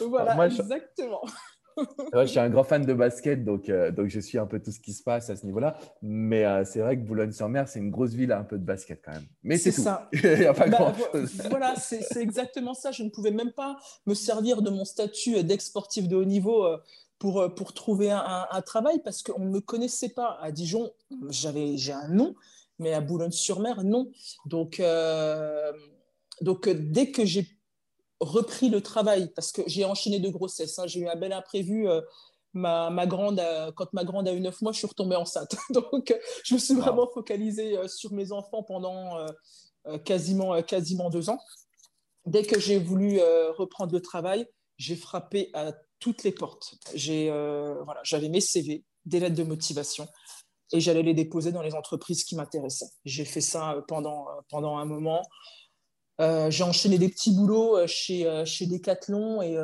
voilà, 0.01 0.47
exactement. 0.47 1.21
je 1.27 1.56
suis 2.27 2.39
un 2.39 2.49
grand 2.49 2.65
fan 2.65 2.85
de 2.85 2.95
basket, 2.95 3.45
donc, 3.45 3.69
euh, 3.69 3.91
donc 3.91 4.09
je 4.09 4.21
suis 4.21 4.39
un 4.39 4.47
peu 4.47 4.61
tout 4.61 4.73
ce 4.73 4.81
qui 4.81 4.93
se 4.93 5.03
passe 5.03 5.31
à 5.31 5.37
ce 5.37 5.45
niveau-là. 5.45 5.77
Mais 6.03 6.45
euh, 6.45 6.65
c'est 6.65 6.81
vrai 6.81 6.97
que 6.97 7.03
Boulogne-sur-Mer, 7.03 7.69
c'est 7.69 7.79
une 7.79 7.91
grosse 7.91 8.13
ville 8.13 8.33
à 8.33 8.39
un 8.39 8.45
peu 8.45 8.59
de 8.59 8.65
basket 8.65 9.01
quand 9.05 9.13
même. 9.13 9.27
Mais 9.43 9.59
c'est 9.59 9.73
ça. 9.73 10.09
Il 10.13 10.39
n'y 10.39 10.45
a 10.47 10.55
pas 10.55 10.69
bah, 10.69 10.79
grand-chose. 10.79 11.43
Voilà, 11.51 11.75
c'est 11.77 12.17
exactement 12.17 12.75
ça. 12.75 12.93
Je 12.93 13.03
ne 13.03 13.11
pouvais 13.11 13.31
même 13.31 13.53
pas 13.53 13.77
me 14.07 14.15
servir 14.15 14.63
de 14.63 14.71
mon 14.71 14.85
statut 14.85 15.43
d'ex-sportif 15.43 16.09
de 16.09 16.17
haut 16.17 16.25
niveau 16.25 16.65
euh, 16.65 16.79
pour, 17.19 17.55
pour 17.55 17.73
trouver 17.73 18.11
un, 18.11 18.47
un 18.51 18.63
travail 18.63 19.01
parce 19.03 19.23
qu'on 19.23 19.41
ne 19.41 19.51
me 19.51 19.61
connaissait 19.61 20.11
pas. 20.11 20.39
À 20.41 20.53
Dijon, 20.53 20.91
j'ai 21.31 21.93
un 21.93 22.09
nom, 22.09 22.35
mais 22.79 22.93
à 22.93 23.01
Boulogne-sur-Mer, 23.01 23.85
non. 23.85 24.11
Donc, 24.45 24.83
donc 26.43 26.69
dès 26.69 27.11
que 27.11 27.25
j'ai 27.25 27.56
repris 28.21 28.69
le 28.69 28.81
travail, 28.81 29.31
parce 29.35 29.53
que 29.53 29.63
j'ai 29.67 29.85
enchaîné 29.85 30.21
de 30.21 30.29
grossesses, 30.29 30.79
hein, 30.79 30.87
j'ai 30.87 31.01
eu 31.01 31.09
un 31.09 31.17
bel 31.17 31.33
imprévu. 31.33 31.89
Euh, 31.89 32.01
ma, 32.55 32.89
ma, 32.91 33.07
grande, 33.07 33.43
quand 33.77 33.93
ma 33.93 34.05
grande 34.05 34.29
a 34.29 34.33
eu 34.33 34.41
9 34.41 34.63
mois, 34.63 34.73
je 34.73 34.79
suis 34.79 34.87
retombée 34.87 35.17
enceinte. 35.17 35.55
Donc, 35.71 36.15
je 36.45 36.55
me 36.55 36.59
suis 36.59 36.75
vraiment 36.75 37.07
focalisée 37.13 37.77
euh, 37.77 37.89
sur 37.89 38.13
mes 38.13 38.33
enfants 38.33 38.63
pendant 38.63 39.27
quasiment, 40.05 40.61
quasiment 40.63 41.11
deux 41.11 41.31
ans. 41.31 41.39
Dès 42.25 42.43
que 42.43 42.59
j'ai 42.59 42.79
voulu 42.79 43.21
reprendre 43.57 43.93
le 43.93 44.01
travail, 44.01 44.49
j'ai 44.79 44.97
frappé 44.97 45.51
à 45.55 45.73
toutes 46.01 46.25
les 46.25 46.33
portes. 46.33 46.75
J'ai, 46.95 47.29
voilà, 47.85 48.01
j'avais 48.03 48.29
mes 48.29 48.41
CV, 48.41 48.85
des 49.05 49.21
lettres 49.21 49.37
de 49.37 49.45
motivation, 49.45 50.09
et 50.73 50.81
j'allais 50.81 51.03
les 51.03 51.15
déposer 51.15 51.53
dans 51.53 51.63
les 51.63 51.75
entreprises 51.75 52.25
qui 52.25 52.37
m'intéressaient. 52.37 52.91
J'ai 53.05 53.25
fait 53.25 53.41
ça 53.41 53.73
euh, 53.73 53.83
pendant, 53.87 54.29
euh, 54.29 54.41
pendant 54.49 54.79
un 54.79 54.85
moment. 54.85 55.23
Euh, 56.21 56.51
j'ai 56.51 56.65
enchaîné 56.65 56.99
des 56.99 57.09
petits 57.09 57.33
boulots 57.33 57.87
chez, 57.87 58.43
chez 58.47 58.67
Decathlon 58.67 59.43
et, 59.43 59.55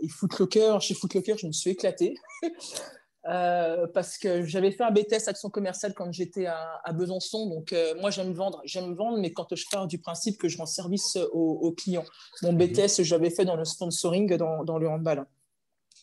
et 0.00 0.08
Footlocker. 0.08 0.78
Chez 0.80 0.94
Footlocker, 0.94 1.36
je 1.36 1.46
me 1.46 1.52
suis 1.52 1.70
éclatée 1.70 2.16
parce 3.24 4.18
que 4.18 4.44
j'avais 4.46 4.70
fait 4.70 4.84
un 4.84 4.92
BTS 4.92 5.26
action 5.26 5.50
commerciale 5.50 5.94
quand 5.94 6.12
j'étais 6.12 6.46
à, 6.46 6.80
à, 6.84 6.92
Besançon. 6.92 7.48
Donc, 7.48 7.74
moi, 8.00 8.10
j'aime 8.10 8.32
vendre, 8.32 8.62
j'aime 8.64 8.94
vendre, 8.94 9.18
mais 9.18 9.32
quand 9.32 9.54
je 9.54 9.64
pars 9.70 9.88
du 9.88 9.98
principe 9.98 10.38
que 10.38 10.48
je 10.48 10.58
rends 10.58 10.66
service 10.66 11.18
aux, 11.32 11.72
clients. 11.72 12.04
Mon 12.42 12.52
mhm. 12.52 12.58
BTS, 12.58 13.02
j'avais 13.02 13.30
fait 13.30 13.44
dans 13.44 13.56
le 13.56 13.64
sponsoring, 13.64 14.36
dans, 14.36 14.62
dans 14.62 14.78
le 14.78 14.88
handball. 14.88 15.26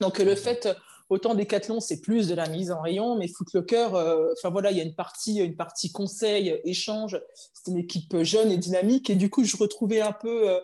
Donc, 0.01 0.19
le 0.19 0.35
fait 0.35 0.67
Autant 1.09 1.35
Decathlon, 1.35 1.79
c'est 1.79 2.01
plus 2.01 2.27
de 2.27 2.35
la 2.35 2.47
mise 2.47 2.71
en 2.71 2.81
rayon, 2.81 3.15
mais 3.17 3.27
Footlocker, 3.27 3.89
euh, 3.93 4.33
enfin 4.37 4.49
voilà, 4.49 4.71
il 4.71 4.77
y 4.77 4.81
a 4.81 4.83
une 4.83 4.95
partie, 4.95 5.37
une 5.39 5.55
partie 5.55 5.91
conseil, 5.91 6.59
échange. 6.63 7.19
C'est 7.53 7.71
une 7.71 7.77
équipe 7.77 8.23
jeune 8.23 8.51
et 8.51 8.57
dynamique, 8.57 9.09
et 9.09 9.15
du 9.15 9.29
coup, 9.29 9.43
je 9.43 9.57
retrouvais 9.57 10.01
un 10.01 10.13
peu 10.13 10.49
euh, 10.49 10.59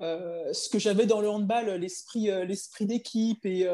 euh, 0.00 0.52
ce 0.52 0.68
que 0.68 0.78
j'avais 0.78 1.06
dans 1.06 1.20
le 1.20 1.28
handball, 1.28 1.70
l'esprit, 1.72 2.30
l'esprit 2.46 2.86
d'équipe, 2.86 3.44
et 3.44 3.68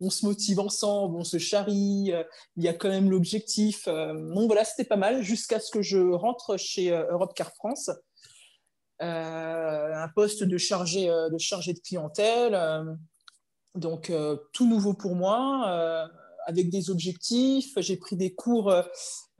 on 0.00 0.10
se 0.10 0.26
motive 0.26 0.60
ensemble, 0.60 1.16
on 1.16 1.24
se 1.24 1.38
charrie. 1.38 2.12
il 2.56 2.64
y 2.64 2.68
a 2.68 2.74
quand 2.74 2.88
même 2.88 3.10
l'objectif. 3.10 3.86
donc 3.86 4.46
voilà, 4.46 4.64
c'était 4.64 4.84
pas 4.84 4.96
mal 4.96 5.22
jusqu'à 5.22 5.60
ce 5.60 5.70
que 5.70 5.82
je 5.82 5.98
rentre 5.98 6.58
chez 6.58 6.90
Europe 6.90 7.32
Car 7.34 7.52
France. 7.54 7.90
un 8.98 10.08
poste 10.14 10.42
de 10.42 10.58
chargé 10.58 11.06
de, 11.06 11.38
chargé 11.38 11.72
de 11.72 11.80
clientèle 11.80 12.54
donc, 13.74 14.10
euh, 14.10 14.36
tout 14.52 14.68
nouveau 14.68 14.94
pour 14.94 15.14
moi, 15.14 15.64
euh, 15.68 16.06
avec 16.46 16.70
des 16.70 16.90
objectifs. 16.90 17.72
J'ai 17.76 17.96
pris 17.96 18.16
des 18.16 18.34
cours, 18.34 18.70
euh, 18.70 18.82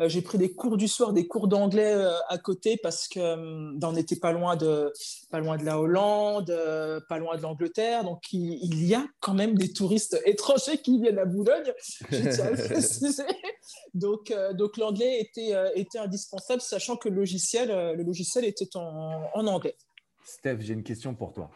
j'ai 0.07 0.23
pris 0.23 0.39
des 0.39 0.55
cours 0.55 0.77
du 0.77 0.87
soir, 0.87 1.13
des 1.13 1.27
cours 1.27 1.49
d'anglais 1.49 1.97
à 2.29 2.39
côté 2.39 2.79
parce 2.81 3.09
que 3.09 3.19
ben, 3.77 3.89
on 3.89 3.93
n'était 3.93 4.17
pas 4.17 4.31
loin 4.31 4.55
de, 4.55 4.93
pas 5.31 5.41
loin 5.41 5.57
de 5.57 5.65
la 5.65 5.81
Hollande, 5.81 6.55
pas 7.09 7.19
loin 7.19 7.37
de 7.37 7.43
l'Angleterre. 7.43 8.05
Donc, 8.05 8.33
il, 8.33 8.87
y 8.87 8.95
a 8.95 9.05
quand 9.19 9.35
même 9.35 9.59
des 9.59 9.73
touristes 9.73 10.21
étrangers 10.27 10.79
qui 10.79 11.01
viennent 11.01 11.19
à 11.19 11.25
Boulogne. 11.25 11.73
Je. 12.11 13.23
Donc, 13.95 14.33
donc 14.55 14.77
l'anglais 14.77 15.21
était, 15.21 15.53
était 15.75 15.99
indispensable, 15.99 16.61
sachant 16.61 16.97
que 16.97 17.09
le 17.09 17.17
logiciel, 17.17 17.69
le 17.97 18.03
logiciel 18.03 18.45
était 18.45 18.77
en, 18.77 19.23
en 19.35 19.47
anglais. 19.47 19.77
Steph, 20.25 20.59
j'ai 20.61 20.75
une 20.75 20.85
question 20.85 21.15
pour 21.15 21.33
toi 21.33 21.51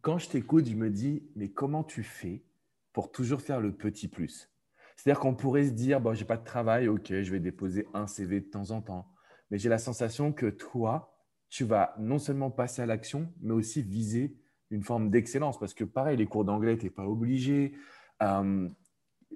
quand 0.00 0.18
je 0.18 0.28
t'écoute, 0.28 0.66
je 0.66 0.74
me 0.74 0.90
dis, 0.90 1.22
mais 1.36 1.50
comment 1.50 1.84
tu 1.84 2.02
fais 2.02 2.44
pour 2.92 3.12
toujours 3.12 3.42
faire 3.42 3.60
le 3.60 3.72
petit 3.72 4.08
plus? 4.08 4.50
C'est-à-dire 4.96 5.20
qu'on 5.20 5.34
pourrait 5.34 5.64
se 5.64 5.72
dire, 5.72 6.00
bon, 6.00 6.14
j'ai 6.14 6.24
pas 6.24 6.36
de 6.36 6.44
travail, 6.44 6.88
ok, 6.88 7.08
je 7.08 7.30
vais 7.30 7.40
déposer 7.40 7.86
un 7.94 8.06
CV 8.06 8.40
de 8.40 8.46
temps 8.46 8.70
en 8.70 8.82
temps. 8.82 9.12
Mais 9.50 9.58
j'ai 9.58 9.68
la 9.68 9.78
sensation 9.78 10.32
que 10.32 10.46
toi, 10.46 11.14
tu 11.48 11.64
vas 11.64 11.94
non 11.98 12.18
seulement 12.18 12.50
passer 12.50 12.82
à 12.82 12.86
l'action, 12.86 13.32
mais 13.40 13.52
aussi 13.52 13.82
viser 13.82 14.36
une 14.70 14.82
forme 14.82 15.10
d'excellence. 15.10 15.58
Parce 15.58 15.74
que 15.74 15.84
pareil, 15.84 16.16
les 16.16 16.26
cours 16.26 16.44
d'anglais, 16.44 16.78
tu 16.78 16.84
n'es 16.84 16.90
pas 16.90 17.06
obligé. 17.06 17.74
Euh, 18.22 18.68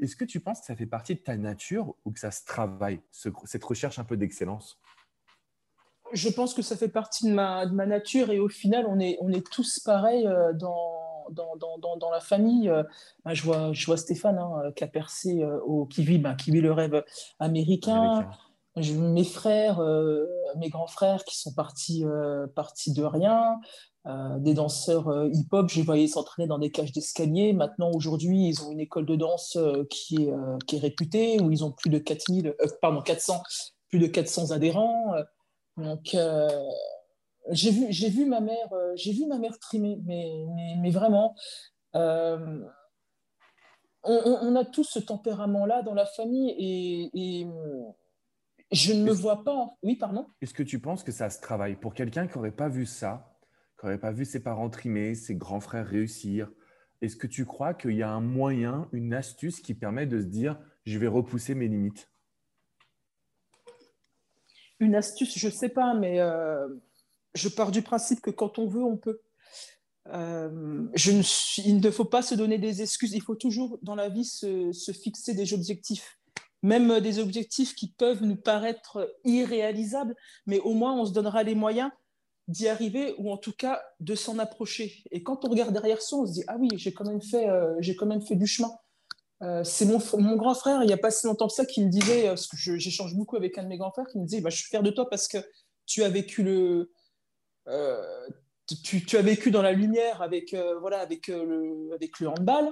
est-ce 0.01 0.17
que 0.17 0.25
tu 0.25 0.41
penses 0.41 0.61
que 0.61 0.67
ça 0.67 0.77
fait 0.77 0.87
partie 0.87 1.15
de 1.15 1.21
ta 1.21 1.37
nature 1.37 1.95
ou 2.05 2.13
que 2.13 2.21
ça 2.21 2.31
se 2.31 2.45
travaille, 2.45 3.01
cette 3.11 3.65
recherche 3.65 3.99
un 3.99 4.05
peu 4.05 4.17
d'excellence? 4.17 4.81
Je 6.13 6.29
pense 6.29 6.55
que 6.55 6.63
ça 6.63 6.77
fait 6.77 6.89
partie 6.89 7.29
de 7.29 7.33
ma, 7.33 7.67
de 7.67 7.73
ma, 7.73 7.87
nature 7.87 8.31
et 8.31 8.39
au 8.39 8.49
final, 8.49 8.87
on 8.89 8.99
est, 8.99 9.19
on 9.21 9.31
est 9.31 9.47
tous 9.47 9.81
pareils 9.81 10.27
euh, 10.27 10.53
dans, 10.53 11.27
dans, 11.31 11.79
dans, 11.79 11.97
dans, 11.97 12.11
la 12.11 12.21
famille. 12.21 12.69
Euh, 12.69 12.83
bah, 13.25 13.35
je, 13.35 13.43
vois, 13.43 13.73
je 13.73 13.87
vois 13.87 13.97
Stéphane 13.97 14.39
hein, 14.39 14.73
qui 14.75 14.85
a 14.85 14.87
percé, 14.87 15.43
euh, 15.43 15.61
au, 15.61 15.87
qui, 15.87 16.05
vit, 16.05 16.19
bah, 16.19 16.35
qui 16.35 16.51
vit 16.51 16.61
le 16.61 16.73
rêve 16.73 17.05
américain. 17.39 18.29
mes 18.77 19.25
frères, 19.25 19.81
mes 20.59 20.69
grands 20.69 20.87
frères 20.87 21.25
qui 21.25 21.39
sont 21.39 21.55
partis, 21.55 22.05
partis 22.55 22.93
de 22.93 23.05
rien. 23.05 23.59
des 24.39 24.53
danseurs 24.53 25.27
hip-hop, 25.33 25.71
je 25.71 25.77
les 25.77 25.83
voyais 25.83 26.07
s'entraîner 26.07 26.47
dans 26.47 26.59
des 26.59 26.71
cages 26.71 26.93
d'escalier. 26.93 27.55
Maintenant, 27.55 27.91
aujourd'hui, 27.95 28.49
ils 28.49 28.63
ont 28.63 28.71
une 28.71 28.81
école 28.81 29.07
de 29.07 29.17
danse 29.17 29.57
qui, 29.89 30.25
est, 30.25 30.33
qui 30.67 30.77
est 30.77 30.79
réputée, 30.79 31.41
où 31.41 31.51
ils 31.51 31.65
ont 31.65 31.73
plus 31.73 31.89
de 31.89 31.99
4000, 31.99 32.55
pardon, 32.83 33.01
400, 33.01 33.43
plus 33.89 33.99
de 33.99 34.07
400 34.09 34.51
adhérents. 34.51 35.15
Donc, 35.77 36.15
euh, 36.15 36.49
j'ai 37.51 37.71
vu, 37.71 37.87
j'ai 37.91 38.09
vu 38.09 38.25
ma 38.25 38.41
mère, 38.41 38.73
euh, 38.73 38.93
j'ai 38.97 39.13
vu 39.13 39.27
ma 39.27 39.39
mère 39.39 39.59
trimer, 39.59 39.99
mais, 40.05 40.33
mais, 40.81 40.91
vraiment. 40.91 41.35
Euh, 41.95 42.65
on, 44.03 44.55
a 44.55 44.65
tous 44.65 44.85
ce 44.85 45.01
tempérament-là 45.01 45.83
dans 45.83 45.95
la 45.95 46.07
famille 46.07 46.55
et, 46.59 47.47
je 48.73 48.93
ne 48.93 49.03
me 49.05 49.13
vois 49.13 49.45
pas. 49.45 49.75
Oui, 49.83 49.97
pardon. 49.97 50.27
Est-ce 50.41 50.55
que 50.55 50.63
tu 50.63 50.81
penses 50.81 51.03
que 51.03 51.13
ça 51.13 51.31
se 51.31 51.41
travaille 51.41 51.77
pour 51.77 51.95
quelqu'un 51.95 52.27
qui 52.27 52.37
n'aurait 52.37 52.53
pas 52.53 52.69
vu 52.69 52.87
ça, 52.87 53.37
qui 53.79 53.87
n'aurait 53.87 53.99
pas 53.99 54.13
vu 54.13 54.25
ses 54.25 54.43
parents 54.43 54.71
trimer, 54.71 55.15
ses 55.15 55.37
grands 55.37 55.61
frères 55.61 55.87
réussir? 55.87 56.51
Est-ce 57.01 57.17
que 57.17 57.27
tu 57.27 57.45
crois 57.45 57.75
qu'il 57.75 57.93
y 57.93 58.03
a 58.03 58.11
un 58.11 58.21
moyen, 58.21 58.89
une 58.93 59.13
astuce 59.15 59.61
qui 59.61 59.75
permet 59.75 60.07
de 60.07 60.21
se 60.21 60.27
dire 60.27 60.59
je 60.85 60.99
vais 60.99 61.07
repousser 61.07 61.55
mes 61.55 61.69
limites? 61.69 62.11
Une 64.81 64.95
astuce, 64.95 65.39
je 65.39 65.47
ne 65.47 65.53
sais 65.53 65.69
pas, 65.69 65.95
mais 65.95 66.21
euh, 66.21 66.69
je 67.35 67.49
pars 67.49 67.71
du 67.71 67.83
principe 67.83 68.21
que 68.21 68.31
quand 68.31 68.59
on 68.59 68.69
veut, 68.69 68.85
on 68.85 68.97
peut. 68.97 69.21
Euh, 70.13 70.87
il 71.65 71.81
ne 71.81 71.91
faut 71.91 72.05
pas 72.05 72.23
se 72.23 72.35
donner 72.35 72.59
des 72.59 72.83
excuses. 72.83 73.15
Il 73.15 73.23
faut 73.23 73.35
toujours, 73.35 73.79
dans 73.83 73.95
la 73.95 74.09
vie, 74.09 74.25
se, 74.25 74.73
fixer 74.93 75.35
des 75.35 75.53
objectifs. 75.53 76.19
Même 76.63 77.01
des 77.01 77.19
objectifs 77.19 77.75
qui 77.75 77.93
peuvent 77.93 78.23
nous 78.23 78.37
paraître 78.37 79.15
irréalisables, 79.25 80.17
mais 80.47 80.59
au 80.61 80.75
moins 80.75 80.99
on 80.99 81.05
se 81.05 81.13
donnera 81.13 81.43
les 81.43 81.55
moyens 81.55 81.91
d'y 82.49 82.69
arriver 82.69 83.15
ou 83.19 83.31
en 83.31 83.37
tout 83.37 83.53
cas 83.53 83.83
de 84.01 84.15
s'en 84.15 84.39
approcher. 84.39 85.03
Et 85.11 85.23
quand 85.23 85.45
on 85.45 85.49
regarde 85.49 85.73
derrière 85.73 86.01
ça, 86.01 86.17
on 86.17 86.27
se 86.27 86.33
dit 86.33 86.45
ah 86.49 86.57
oui, 86.59 86.69
j'ai 86.77 86.93
quand 86.93 87.05
même 87.05 87.23
fait, 87.23 87.49
euh, 87.49 87.75
j'ai 87.81 87.95
quand 87.95 88.07
même 88.07 88.23
fait 88.23 88.37
du 88.37 88.47
chemin. 88.47 88.73
Euh, 89.43 89.65
c'est 89.65 89.85
mon, 89.85 90.37
grand 90.37 90.55
frère, 90.55 90.83
il 90.83 90.87
n'y 90.87 90.93
a 90.93 90.99
pas 90.99 91.11
si 91.11 91.27
longtemps 91.27 91.47
que 91.47 91.53
ça, 91.53 91.67
qui 91.67 91.85
me 91.85 91.91
disait, 91.91 92.27
euh, 92.27 92.31
parce 92.31 92.47
que 92.47 92.57
j'échange 92.57 93.15
beaucoup 93.15 93.37
avec 93.37 93.59
un 93.59 93.65
de 93.65 93.69
mes 93.69 93.77
grands 93.77 93.91
frères, 93.91 94.07
qui 94.07 94.19
me 94.19 94.25
disait 94.25 94.41
bah, 94.41 94.51
je 94.51 94.57
suis 94.57 94.69
fier 94.69 94.83
de 94.83 94.91
toi 94.91 95.09
parce 95.11 95.29
que 95.29 95.39
tu 95.85 96.03
as 96.03 96.09
vécu 96.09 96.43
le, 96.43 96.91
tu, 98.83 99.05
tu, 99.05 99.17
as 99.17 99.23
vécu 99.23 99.51
dans 99.51 99.63
la 99.63 99.73
lumière 99.73 100.23
avec 100.23 100.55
voilà 100.81 101.01
avec 101.01 101.29
le 101.29 101.91
avec 101.95 102.21
handball. 102.23 102.71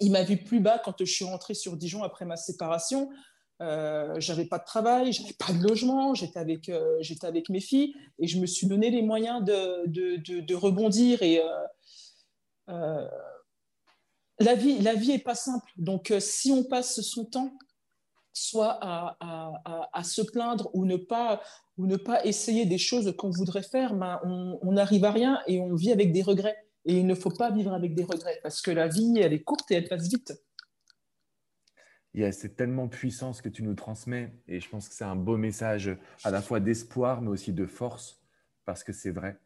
Il 0.00 0.12
m'a 0.12 0.22
vu 0.22 0.36
plus 0.36 0.60
bas 0.60 0.78
quand 0.78 0.94
je 1.00 1.04
suis 1.04 1.24
rentrée 1.24 1.54
sur 1.54 1.76
Dijon 1.76 2.02
après 2.02 2.24
ma 2.24 2.36
séparation. 2.36 3.10
Euh, 3.62 4.14
j'avais 4.18 4.44
pas 4.44 4.58
de 4.58 4.64
travail, 4.64 5.12
j'avais 5.12 5.34
pas 5.34 5.52
de 5.52 5.62
logement, 5.62 6.14
j'étais 6.14 6.40
avec, 6.40 6.68
euh, 6.68 6.96
j'étais 7.00 7.28
avec 7.28 7.48
mes 7.48 7.60
filles 7.60 7.94
et 8.18 8.26
je 8.26 8.40
me 8.40 8.46
suis 8.46 8.66
donné 8.66 8.90
les 8.90 9.02
moyens 9.02 9.44
de, 9.44 9.86
de, 9.86 10.54
rebondir. 10.54 11.22
Et 11.22 11.40
euh, 12.68 13.08
la 14.42 14.54
vie, 14.54 14.78
la 14.80 14.94
vie 14.94 15.12
est 15.12 15.22
pas 15.22 15.34
simple. 15.34 15.70
Donc, 15.76 16.12
si 16.20 16.52
on 16.52 16.64
passe 16.64 17.00
son 17.00 17.24
temps 17.24 17.56
soit 18.32 18.78
à, 18.82 20.02
se 20.04 20.22
plaindre 20.22 20.70
ou 20.74 20.86
ne 20.86 20.96
pas 20.96 21.42
ou 21.76 21.86
ne 21.86 21.96
pas 21.96 22.24
essayer 22.24 22.66
des 22.66 22.78
choses 22.78 23.14
qu'on 23.16 23.30
voudrait 23.30 23.62
faire, 23.62 23.94
ben 23.94 24.20
on 24.24 24.72
n'arrive 24.72 25.04
à 25.04 25.10
rien 25.10 25.40
et 25.46 25.60
on 25.60 25.74
vit 25.74 25.92
avec 25.92 26.12
des 26.12 26.22
regrets. 26.22 26.56
Et 26.84 26.98
il 26.98 27.06
ne 27.06 27.14
faut 27.14 27.30
pas 27.30 27.50
vivre 27.50 27.72
avec 27.72 27.94
des 27.94 28.04
regrets 28.04 28.40
parce 28.42 28.60
que 28.60 28.70
la 28.70 28.88
vie, 28.88 29.14
elle 29.18 29.32
est 29.32 29.42
courte 29.42 29.70
et 29.70 29.74
elle 29.74 29.88
passe 29.88 30.08
vite 30.08 30.32
c'est 32.30 32.56
tellement 32.56 32.88
puissant 32.88 33.32
ce 33.32 33.40
que 33.40 33.48
tu 33.48 33.62
nous 33.62 33.74
transmets 33.74 34.34
et 34.46 34.60
je 34.60 34.68
pense 34.68 34.88
que 34.88 34.94
c'est 34.94 35.04
un 35.04 35.16
beau 35.16 35.36
message 35.36 35.96
à 36.24 36.30
la 36.30 36.42
fois 36.42 36.60
d'espoir 36.60 37.22
mais 37.22 37.30
aussi 37.30 37.52
de 37.52 37.66
force 37.66 38.22
parce 38.64 38.84
que 38.84 38.92
c'est 38.92 39.10
vrai. 39.10 39.38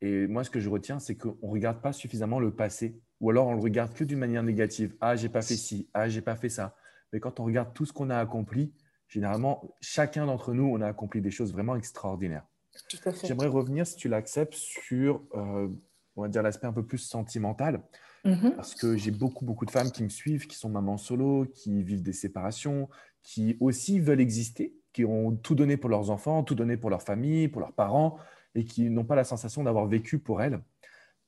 Et 0.00 0.26
moi, 0.26 0.42
ce 0.42 0.50
que 0.50 0.58
je 0.58 0.68
retiens, 0.68 0.98
c'est 0.98 1.16
qu'on 1.16 1.36
ne 1.42 1.52
regarde 1.52 1.80
pas 1.80 1.92
suffisamment 1.92 2.40
le 2.40 2.54
passé 2.54 3.00
ou 3.22 3.30
alors 3.30 3.46
on 3.46 3.54
le 3.54 3.60
regarde 3.60 3.94
que 3.94 4.04
d'une 4.04 4.18
manière 4.18 4.42
négative. 4.42 4.94
Ah, 5.00 5.16
j'ai 5.16 5.30
pas 5.30 5.40
fait 5.40 5.56
ci, 5.56 5.88
ah, 5.94 6.08
j'ai 6.08 6.20
pas 6.20 6.36
fait 6.36 6.50
ça. 6.50 6.76
Mais 7.12 7.20
quand 7.20 7.40
on 7.40 7.44
regarde 7.44 7.72
tout 7.72 7.86
ce 7.86 7.92
qu'on 7.92 8.10
a 8.10 8.18
accompli, 8.18 8.74
généralement, 9.08 9.74
chacun 9.80 10.26
d'entre 10.26 10.52
nous, 10.52 10.64
on 10.64 10.80
a 10.80 10.88
accompli 10.88 11.22
des 11.22 11.30
choses 11.30 11.52
vraiment 11.52 11.76
extraordinaires. 11.76 12.44
J'aimerais 13.22 13.46
revenir, 13.46 13.86
si 13.86 13.96
tu 13.96 14.08
l'acceptes, 14.08 14.54
sur, 14.54 15.22
euh, 15.34 15.68
on 16.16 16.22
va 16.22 16.28
dire, 16.28 16.42
l'aspect 16.42 16.66
un 16.66 16.72
peu 16.72 16.84
plus 16.84 16.98
sentimental. 16.98 17.82
Mhm. 18.24 18.54
Parce 18.56 18.74
que 18.74 18.96
j'ai 18.96 19.10
beaucoup, 19.10 19.44
beaucoup 19.44 19.66
de 19.66 19.70
femmes 19.70 19.90
qui 19.90 20.02
me 20.02 20.08
suivent, 20.08 20.46
qui 20.46 20.56
sont 20.56 20.68
mamans 20.68 20.98
solo, 20.98 21.46
qui 21.54 21.82
vivent 21.82 22.02
des 22.02 22.12
séparations, 22.12 22.88
qui 23.22 23.56
aussi 23.60 24.00
veulent 24.00 24.20
exister, 24.20 24.74
qui 24.92 25.04
ont 25.04 25.36
tout 25.36 25.54
donné 25.54 25.76
pour 25.76 25.90
leurs 25.90 26.10
enfants, 26.10 26.42
tout 26.42 26.54
donné 26.54 26.76
pour 26.76 26.90
leur 26.90 27.02
famille, 27.02 27.48
pour 27.48 27.60
leurs 27.60 27.72
parents, 27.72 28.18
et 28.54 28.64
qui 28.64 28.90
n'ont 28.90 29.04
pas 29.04 29.16
la 29.16 29.24
sensation 29.24 29.62
d'avoir 29.62 29.86
vécu 29.86 30.18
pour 30.18 30.42
elles. 30.42 30.60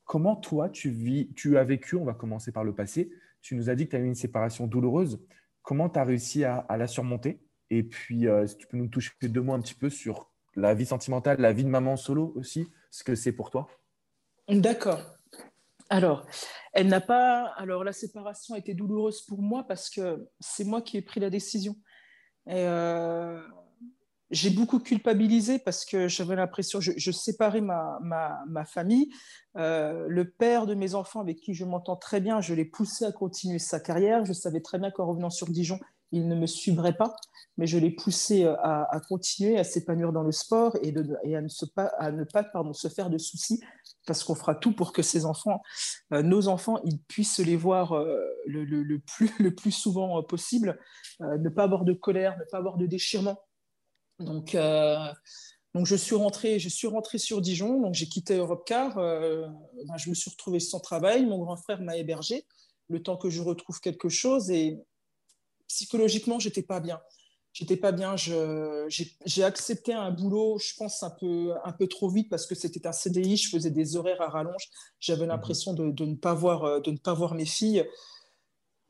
Comment 0.05 0.35
toi, 0.35 0.69
tu, 0.69 0.89
vis, 0.89 1.33
tu 1.35 1.57
as 1.57 1.63
vécu, 1.63 1.95
on 1.95 2.05
va 2.05 2.13
commencer 2.13 2.51
par 2.51 2.63
le 2.63 2.73
passé, 2.73 3.11
tu 3.41 3.55
nous 3.55 3.69
as 3.69 3.75
dit 3.75 3.85
que 3.85 3.91
tu 3.91 3.95
as 3.95 3.99
eu 3.99 4.05
une 4.05 4.15
séparation 4.15 4.67
douloureuse. 4.67 5.19
Comment 5.61 5.89
tu 5.89 5.99
as 5.99 6.03
réussi 6.03 6.43
à, 6.43 6.65
la 6.69 6.87
surmonter? 6.87 7.41
Et 7.71 7.83
puis, 7.83 8.27
euh, 8.27 8.45
si 8.45 8.57
tu 8.57 8.67
peux 8.67 8.77
nous 8.77 8.87
toucher 8.87 9.11
deux 9.23 9.41
mots 9.41 9.53
un 9.53 9.61
petit 9.61 9.73
peu 9.73 9.89
sur 9.89 10.31
la 10.55 10.73
vie 10.73 10.85
sentimentale, 10.85 11.39
la 11.39 11.53
vie 11.53 11.63
de 11.63 11.69
maman 11.69 11.97
solo 11.97 12.33
aussi, 12.35 12.67
ce 12.91 13.03
que 13.03 13.15
c'est 13.15 13.31
pour 13.31 13.49
toi? 13.49 13.67
D'accord. 14.47 15.01
Alors, 15.89 16.25
elle 16.73 16.87
n'a 16.87 17.01
pas. 17.01 17.47
Alors, 17.57 17.83
la 17.83 17.93
séparation 17.93 18.55
a 18.55 18.59
été 18.59 18.73
douloureuse 18.73 19.21
pour 19.21 19.41
moi 19.41 19.65
parce 19.67 19.89
que 19.89 20.27
c'est 20.39 20.63
moi 20.63 20.81
qui 20.81 20.97
ai 20.97 21.01
pris 21.01 21.19
la 21.19 21.29
décision. 21.29 21.75
Euh, 22.49 23.41
j'ai 24.31 24.49
beaucoup 24.49 24.79
culpabilisé 24.79 25.59
parce 25.59 25.85
que 25.85 26.07
j'avais 26.07 26.35
l'impression, 26.35 26.79
je, 26.79 26.91
je 26.97 27.11
séparais 27.11 27.61
ma, 27.61 27.99
ma, 28.01 28.65
famille. 28.65 29.09
Euh, 29.57 30.05
le 30.07 30.29
père 30.29 30.65
de 30.65 30.73
mes 30.73 30.95
enfants, 30.95 31.21
avec 31.21 31.39
qui 31.39 31.53
je 31.53 31.65
m'entends 31.65 31.95
très 31.95 32.21
bien, 32.21 32.41
je 32.41 32.53
l'ai 32.53 32.65
poussé 32.65 33.05
à 33.05 33.11
continuer 33.11 33.59
sa 33.59 33.79
carrière. 33.79 34.25
Je 34.25 34.33
savais 34.33 34.61
très 34.61 34.79
bien 34.79 34.91
qu'en 34.91 35.05
revenant 35.05 35.29
sur 35.29 35.47
Dijon, 35.47 35.79
il 36.11 36.27
ne 36.27 36.35
me 36.35 36.47
suivrait 36.47 36.95
pas, 36.95 37.15
mais 37.57 37.67
je 37.67 37.77
l'ai 37.77 37.91
poussé 37.91 38.45
à, 38.45 38.87
à, 38.89 38.99
continuer, 38.99 39.57
à 39.57 39.63
s'épanouir 39.63 40.11
dans 40.11 40.23
le 40.23 40.31
sport 40.31 40.77
et, 40.81 40.91
de, 40.91 41.15
et 41.23 41.35
à 41.35 41.41
ne, 41.41 41.49
pas, 41.73 41.91
à 41.99 42.11
ne 42.11 42.23
pas 42.23 42.43
pardon, 42.43 42.73
se 42.73 42.87
faire 42.87 43.09
de 43.09 43.17
soucis 43.17 43.59
parce 44.05 44.23
qu'on 44.23 44.35
fera 44.35 44.55
tout 44.55 44.71
pour 44.71 44.93
que 44.93 45.01
ces 45.01 45.25
enfants, 45.25 45.61
euh, 46.13 46.21
nos 46.21 46.47
enfants, 46.47 46.79
ils 46.83 46.99
puissent 46.99 47.39
les 47.39 47.55
voir 47.55 47.93
euh, 47.93 48.23
le, 48.45 48.97
plus, 48.99 49.31
le 49.39 49.53
plus 49.53 49.71
souvent 49.71 50.19
euh, 50.19 50.21
possible, 50.21 50.79
ne 51.19 51.49
pas 51.49 51.63
avoir 51.63 51.85
de 51.85 51.93
colère, 51.93 52.37
ne 52.37 52.43
pas 52.49 52.57
avoir 52.57 52.77
de 52.77 52.85
déchirement. 52.85 53.39
Donc, 54.19 54.55
donc 55.73 55.85
je 55.85 55.95
suis 55.95 56.15
rentrée, 56.15 56.59
je 56.59 56.69
suis 56.69 56.87
sur 57.17 57.41
Dijon, 57.41 57.81
donc 57.81 57.93
j'ai 57.93 58.07
quitté 58.07 58.37
Europcar, 58.37 58.95
ben, 58.95 59.97
je 59.97 60.09
me 60.09 60.15
suis 60.15 60.29
retrouvée 60.29 60.59
sans 60.59 60.79
travail, 60.79 61.25
mon 61.25 61.39
grand 61.39 61.57
frère 61.57 61.81
m'a 61.81 61.97
hébergée 61.97 62.45
le 62.87 63.01
temps 63.01 63.17
que 63.17 63.29
je 63.29 63.41
retrouve 63.41 63.79
quelque 63.79 64.09
chose 64.09 64.51
et 64.51 64.79
psychologiquement, 65.67 66.39
j'étais 66.39 66.61
pas 66.61 66.79
bien 66.79 66.99
pas 67.81 67.91
bien. 67.91 68.15
J'ai 68.17 69.43
accepté 69.43 69.93
un 69.93 70.11
boulot, 70.11 70.57
je 70.59 70.73
pense, 70.75 71.03
un 71.03 71.09
peu, 71.09 71.87
trop 71.87 72.09
vite 72.09 72.29
parce 72.29 72.45
que 72.45 72.55
c'était 72.55 72.85
un 72.87 72.91
CDI, 72.91 73.37
je 73.37 73.49
faisais 73.49 73.71
des 73.71 73.95
horaires 73.95 74.21
à 74.21 74.29
rallonge. 74.29 74.69
J'avais 74.99 75.25
l'impression 75.25 75.73
de, 75.73 75.89
de, 75.91 76.05
ne 76.05 76.15
pas 76.15 76.33
voir, 76.33 76.65
euh, 76.65 76.81
ne 76.85 76.97
pas 76.97 77.13
voir 77.13 77.33
mes 77.33 77.45
filles. 77.45 77.87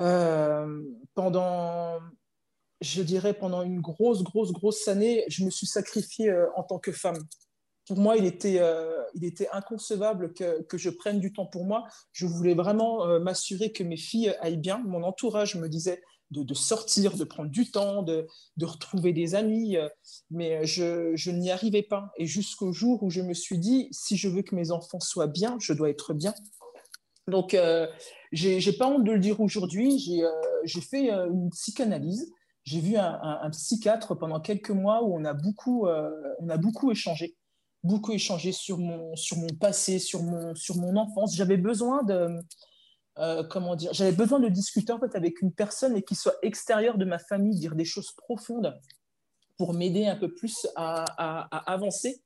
Euh, 0.02 0.82
pendant, 1.14 2.00
je 2.86 3.02
dirais, 3.02 3.34
pendant 3.34 3.62
une 3.64 3.82
grosse, 3.82 4.24
grosse, 4.24 4.52
grosse 4.52 4.88
année, 4.88 5.24
je 5.28 5.44
me 5.44 5.50
suis 5.50 5.68
sacrifiée 5.68 6.30
euh, 6.30 6.48
en 6.56 6.64
tant 6.64 6.80
que 6.80 6.92
femme. 6.92 7.18
Pour 7.88 7.98
moi, 8.00 8.18
il 8.18 8.26
était, 8.26 8.60
il 9.14 9.26
était 9.26 9.48
inconcevable 9.52 10.34
que, 10.34 10.64
que, 10.64 10.76
je 10.76 10.90
prenne 10.90 11.20
du 11.20 11.32
temps 11.32 11.46
pour 11.46 11.66
moi. 11.66 11.84
Je 12.14 12.26
voulais 12.26 12.56
vraiment 12.56 13.20
m'assurer 13.20 13.72
que 13.72 13.84
mes 13.84 13.96
filles 13.96 14.36
aillent 14.42 14.58
bien. 14.58 14.82
Mon 14.88 15.04
entourage 15.04 15.56
me 15.56 15.70
disait 15.70 16.02
de, 16.32 16.54
sortir, 16.54 17.16
de 17.16 17.24
prendre 17.24 17.50
du 17.50 17.72
temps, 17.72 18.04
de, 18.04 18.28
retrouver 18.62 19.14
des 19.14 19.36
amis, 19.36 19.78
euh, 19.78 19.88
mais 20.30 20.66
je, 20.66 21.30
n'y 21.30 21.52
arrivais 21.52 21.84
pas. 21.84 22.12
Et 22.18 22.26
jusqu'au 22.26 22.72
jour 22.72 23.04
où 23.04 23.10
je 23.10 23.22
me 23.22 23.34
suis 23.34 23.58
dit, 23.58 23.88
si 23.92 24.18
je 24.18 24.28
veux 24.28 24.42
que 24.42 24.56
mes 24.56 24.72
enfants 24.72 25.00
soient 25.00 25.28
bien, 25.28 25.58
je 25.60 25.74
dois 25.74 25.90
être 25.90 26.14
bien. 26.14 26.34
Donc, 27.28 27.54
euh, 27.54 27.88
j'ai 28.32 28.74
pas 28.74 28.88
honte 28.88 29.04
de 29.04 29.12
le 29.12 29.20
dire 29.20 29.40
aujourd'hui, 29.42 29.98
j'ai 30.00 30.24
euh, 30.24 30.82
fait 30.90 31.12
euh, 31.12 31.28
une 31.32 31.50
psychanalyse. 31.50 32.32
J'ai 32.66 32.82
vu 32.82 32.98
un, 32.98 33.50
psychiatre 33.52 34.18
pendant 34.18 34.40
quelques 34.40 34.72
mois 34.72 35.04
où 35.04 35.16
on 35.16 35.24
a 35.24 35.34
beaucoup, 35.34 35.88
on 35.88 36.50
a 36.50 36.58
beaucoup 36.58 36.92
échangé 36.92 37.38
beaucoup 37.86 38.12
échangé 38.12 38.52
sur 38.52 38.80
mon, 38.80 39.16
sur 39.16 39.38
mon 39.38 39.48
passé, 39.60 40.00
sur 40.00 40.24
mon, 40.24 40.56
sur 40.56 40.76
mon 40.76 40.98
enfance. 40.98 41.36
J'avais 41.36 41.58
besoin 41.58 42.04
de, 42.04 42.40
euh, 43.18 43.44
comment 43.44 43.76
dire, 43.76 43.94
j'avais 43.94 44.12
besoin 44.12 44.40
de 44.40 44.50
discuter 44.50 44.92
en 44.92 45.00
fait 45.00 45.16
avec 45.16 45.42
une 45.42 45.54
personne 45.54 45.96
et 45.96 46.02
qui 46.02 46.16
soit 46.16 46.36
extérieure 46.42 46.98
de 46.98 47.06
ma 47.06 47.20
famille, 47.20 47.58
dire 47.58 47.76
des 47.76 47.86
choses 47.86 48.12
profondes 48.12 48.78
pour 49.58 49.74
m'aider 49.74 50.06
un 50.06 50.18
peu 50.18 50.34
plus 50.34 50.68
à, 50.76 51.04
avancer. 51.72 52.22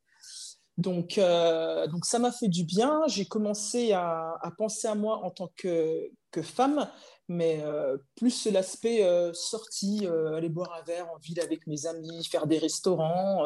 Donc, 0.77 1.17
euh, 1.17 1.85
donc 1.87 2.05
ça 2.05 2.17
m'a 2.17 2.31
fait 2.31 2.47
du 2.47 2.63
bien. 2.63 3.01
J'ai 3.07 3.25
commencé 3.25 3.91
à, 3.91 4.39
penser 4.57 4.87
à 4.87 4.95
moi 4.95 5.23
en 5.23 5.29
tant 5.29 5.51
que, 5.57 6.09
que 6.31 6.41
femme, 6.41 6.89
mais 7.27 7.61
euh, 7.63 7.97
plus 8.15 8.47
l'aspect 8.47 9.03
sortie, 9.33 10.07
aller 10.07 10.49
boire 10.49 10.73
un 10.73 10.83
verre 10.83 11.09
en 11.11 11.17
ville 11.17 11.39
avec 11.41 11.67
mes 11.67 11.85
amis, 11.85 12.25
faire 12.25 12.47
des 12.47 12.57
restaurants, 12.57 13.45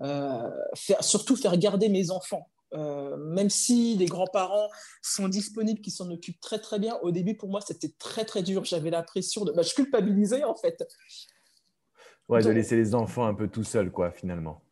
faire, 0.00 1.02
surtout 1.02 1.36
faire 1.36 1.56
garder 1.56 1.88
mes 1.88 2.10
enfants. 2.10 2.50
Euh, 2.74 3.16
même 3.16 3.50
si 3.50 3.96
les 3.96 4.06
grands-parents 4.06 4.68
sont 5.00 5.28
disponibles, 5.28 5.80
qui 5.80 5.92
s'en 5.92 6.10
occupent 6.10 6.40
très 6.40 6.58
très 6.58 6.80
bien, 6.80 6.98
au 7.02 7.12
début 7.12 7.36
pour 7.36 7.48
moi 7.48 7.60
c'était 7.60 7.92
très 7.98 8.24
très 8.24 8.42
dur. 8.42 8.64
J'avais 8.64 8.90
l'impression 8.90 9.44
de. 9.44 9.52
Bah, 9.52 9.62
je 9.62 9.74
culpabilisais 9.74 10.44
en 10.44 10.56
fait. 10.56 10.84
Ouais, 12.28 12.42
de 12.42 12.50
laisser 12.50 12.76
les 12.76 12.94
enfants 12.94 13.26
un 13.26 13.34
peu 13.34 13.48
tout 13.48 13.64
seuls, 13.64 13.92
quoi, 13.92 14.10
finalement. 14.10 14.62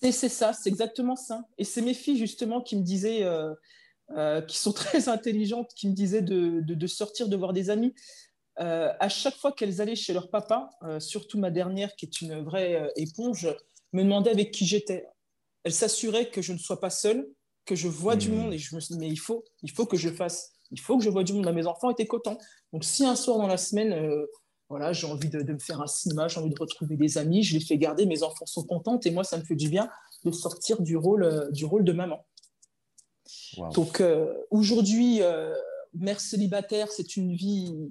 C'est 0.00 0.28
ça, 0.28 0.52
c'est 0.52 0.68
exactement 0.68 1.14
ça. 1.14 1.42
Et 1.58 1.64
c'est 1.64 1.82
mes 1.82 1.94
filles 1.94 2.16
justement 2.18 2.60
qui 2.60 2.76
me 2.76 2.82
disaient, 2.82 3.24
euh, 4.10 4.16
euh, 4.16 4.40
qui 4.40 4.58
sont 4.58 4.72
très 4.72 5.08
intelligentes, 5.08 5.70
qui 5.74 5.88
me 5.88 5.94
disaient 5.94 6.22
de, 6.22 6.60
de, 6.60 6.86
sortir, 6.86 7.28
de 7.28 7.36
voir 7.36 7.52
des 7.52 7.70
amis. 7.70 7.94
à 8.56 9.08
chaque 9.08 9.36
fois 9.36 9.52
qu'elles 9.52 9.80
allaient 9.80 9.96
chez 9.96 10.12
leur 10.12 10.30
papa, 10.30 10.70
surtout 10.98 11.38
ma 11.38 11.50
dernière 11.50 11.94
qui 11.96 12.06
est 12.06 12.20
une 12.20 12.42
vraie 12.42 12.90
éponge, 12.96 13.48
me 13.92 14.02
demandait 14.02 14.30
avec 14.30 14.50
qui 14.50 14.66
j'étais. 14.66 15.06
Elle 15.64 15.72
s'assurait 15.72 16.30
que 16.30 16.42
je 16.42 16.52
ne 16.52 16.58
sois 16.58 16.80
pas 16.80 16.90
seule, 16.90 17.28
que 17.64 17.74
je 17.74 17.88
vois 17.88 18.16
du 18.16 18.30
hmm. 18.30 18.36
monde 18.36 18.54
et 18.54 18.58
je 18.58 18.74
me 18.74 18.80
suis 18.80 18.94
dit, 18.94 19.00
mais 19.00 19.08
il 19.08 19.18
faut, 19.18 19.44
il 19.62 19.70
faut 19.70 19.86
que 19.86 19.96
je 19.96 20.08
fasse, 20.08 20.52
il 20.70 20.80
faut 20.80 20.96
que 20.96 21.04
je 21.04 21.10
vois 21.10 21.24
du 21.24 21.32
monde. 21.32 21.52
Mes 21.52 21.66
enfants 21.66 21.90
étaient 21.90 22.06
contents. 22.06 22.38
Donc, 22.72 22.84
si 22.84 23.04
un 23.04 23.16
soir 23.16 23.38
dans 23.38 23.48
la 23.48 23.56
semaine, 23.56 23.92
euh, 23.92 24.26
voilà, 24.68 24.92
j'ai 24.92 25.06
envie 25.06 25.28
de, 25.28 25.40
me 25.40 25.58
faire 25.58 25.80
un 25.80 25.86
cinéma, 25.86 26.28
j'ai 26.28 26.40
envie 26.40 26.50
de 26.50 26.58
retrouver 26.58 26.96
des 26.96 27.18
amis, 27.18 27.42
je 27.42 27.54
les 27.54 27.64
fais 27.64 27.78
garder, 27.78 28.06
mes 28.06 28.22
enfants 28.22 28.46
sont 28.46 28.64
contents 28.64 28.98
et 29.04 29.10
moi, 29.10 29.24
ça 29.24 29.36
me 29.36 29.44
fait 29.44 29.54
du 29.54 29.68
bien 29.68 29.88
de 30.24 30.30
sortir 30.32 30.80
du 30.82 30.96
rôle, 30.96 31.24
euh, 31.24 31.50
du 31.50 31.64
rôle 31.64 31.84
de 31.84 31.92
maman. 31.92 32.24
Donc, 33.74 34.00
euh, 34.00 34.34
aujourd'hui, 34.50 35.20
mère 35.94 36.20
célibataire, 36.20 36.90
c'est 36.90 37.16
une 37.16 37.34
vie 37.34 37.90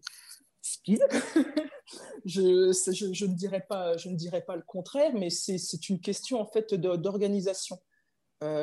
speed. 0.61 1.01
je, 2.25 2.71
je, 2.71 3.13
je, 3.13 3.25
ne 3.25 3.33
dirais 3.33 3.65
pas, 3.67 3.97
je 3.97 4.09
ne 4.09 4.15
dirais 4.15 4.41
pas 4.41 4.55
le 4.55 4.63
contraire, 4.63 5.11
mais 5.13 5.29
c'est 5.29 5.89
une 5.89 5.99
question 5.99 6.39
en 6.39 6.47
fait 6.47 6.73
d'organisation 6.73 7.79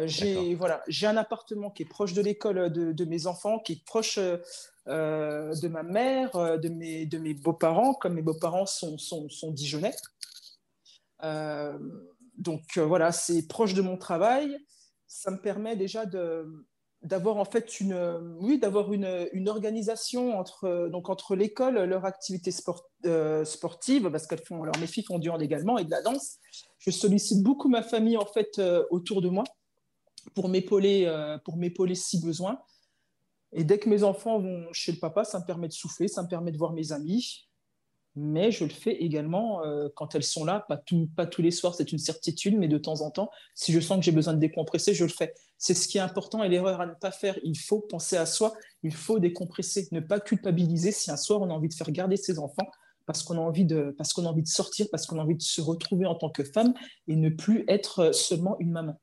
j'ai 0.05 0.55
voilà, 0.55 0.83
j'ai 0.87 1.07
un 1.07 1.17
appartement 1.17 1.71
qui 1.71 1.83
est 1.83 1.89
proche 1.89 2.13
de 2.13 2.23
l'école 2.23 2.71
de, 2.71 3.05
mes 3.05 3.27
enfants, 3.27 3.59
qui 3.59 3.73
est 3.73 3.85
proche 3.85 4.19
de 4.19 5.69
ma 5.69 5.83
mère, 5.83 6.59
de 6.59 6.69
mes, 6.69 7.07
de 7.07 7.19
mes 7.19 7.35
beaux-parents, 7.35 7.95
comme 7.95 8.15
mes 8.15 8.23
beaux-parents 8.23 8.67
sont, 8.67 8.99
sont, 8.99 9.29
sont 9.29 9.51
dijonnais. 9.51 9.95
donc 12.39 12.79
voilà, 12.79 13.13
c'est 13.13 13.47
proche 13.49 13.75
de 13.75 13.83
mon 13.83 13.97
travail. 13.97 14.57
Ça 15.07 15.31
me 15.31 15.41
permet 15.41 15.77
déjà 15.77 16.07
de, 16.07 16.47
d'avoir 17.03 17.37
en 17.37 17.45
fait 17.45 17.81
une, 17.81 17.95
oui, 18.39 18.59
d'avoir 18.59 18.93
une, 18.93 19.29
une, 19.33 19.49
organisation 19.49 20.39
entre, 20.39 20.89
donc 20.91 21.11
entre 21.11 21.35
l'école, 21.35 21.83
leur 21.85 22.05
activité 22.05 22.51
sport, 22.51 22.89
euh, 23.07 23.45
sportive, 23.45 24.09
parce 24.11 24.27
qu'elles 24.27 24.45
font, 24.45 24.63
alors 24.63 24.79
mes 24.79 24.87
filles 24.87 25.05
font 25.05 25.19
du 25.19 25.29
hand 25.29 25.43
également 25.43 25.79
et 25.79 25.85
de 25.85 25.91
la 25.91 26.03
danse. 26.03 26.39
Je 26.79 26.91
sollicite 26.91 27.43
beaucoup 27.43 27.69
ma 27.69 27.83
famille 27.83 28.17
en 28.17 28.27
fait 28.27 28.59
euh, 28.59 28.85
autour 28.91 29.21
de 29.21 29.29
moi 29.29 29.45
pour 30.35 30.49
m'épauler, 30.49 31.05
euh, 31.07 31.39
pour 31.39 31.57
m'épauler 31.57 31.97
si 31.97 32.21
besoin. 32.21 32.61
Et 33.53 33.65
dès 33.65 33.79
que 33.79 33.89
mes 33.89 34.05
enfants 34.05 34.39
vont 34.39 34.67
chez 34.73 34.93
le 34.93 34.99
papa, 34.99 35.25
ça 35.25 35.41
me 35.41 35.45
permet 35.45 35.69
de 35.69 35.73
souffler, 35.73 36.09
ça 36.09 36.23
me 36.23 36.29
permet 36.29 36.53
de 36.53 36.59
voir 36.59 36.73
mes 36.73 36.93
amis, 36.93 37.49
mais 38.15 38.51
je 38.51 38.65
le 38.65 38.71
fais 38.71 38.95
également 38.95 39.65
euh, 39.65 39.89
quand 39.95 40.15
elles 40.15 40.23
sont 40.23 40.45
là, 40.45 40.65
pas, 40.69 40.81
pas 41.17 41.27
tous 41.27 41.43
les 41.43 41.51
soirs, 41.51 41.75
c'est 41.75 41.93
une 41.93 41.99
certitude, 41.99 42.59
mais 42.59 42.69
de 42.69 42.79
temps 42.79 43.01
en 43.01 43.11
temps, 43.11 43.31
si 43.55 43.73
je 43.73 43.81
sens 43.81 43.99
que 43.99 44.05
j'ai 44.05 44.13
besoin 44.13 44.35
de 44.35 44.39
décompresser, 44.39 44.95
je 44.95 45.05
le 45.05 45.11
fais. 45.11 45.35
C'est 45.63 45.75
ce 45.75 45.87
qui 45.87 45.99
est 45.99 46.01
important 46.01 46.43
et 46.43 46.49
l'erreur 46.49 46.81
à 46.81 46.87
ne 46.87 46.95
pas 46.95 47.13
faire. 47.13 47.39
Il 47.45 47.57
faut 47.57 47.79
penser 47.79 48.17
à 48.17 48.27
soi, 48.27 48.53
il 48.83 48.93
faut 48.93 49.21
décompresser, 49.21 49.87
ne 49.93 50.01
pas 50.01 50.19
culpabiliser 50.19 50.91
si 50.91 51.09
un 51.13 51.17
soir 51.17 51.41
on 51.41 51.51
a 51.51 51.53
envie 51.53 51.69
de 51.69 51.75
faire 51.75 51.93
garder 51.93 52.17
ses 52.17 52.41
enfants 52.41 52.69
parce 53.07 53.23
qu'on 53.23 53.39
a 53.39 53.41
envie 53.41 53.65
de, 53.65 53.95
a 53.97 54.21
envie 54.23 54.43
de 54.43 54.49
sortir, 54.49 54.87
parce 54.91 55.07
qu'on 55.07 55.21
a 55.21 55.23
envie 55.23 55.37
de 55.37 55.43
se 55.43 55.61
retrouver 55.61 56.05
en 56.05 56.17
tant 56.17 56.31
que 56.31 56.43
femme 56.43 56.75
et 57.07 57.15
ne 57.15 57.29
plus 57.29 57.65
être 57.69 58.13
seulement 58.13 58.57
une 58.59 58.73
maman. 58.73 59.01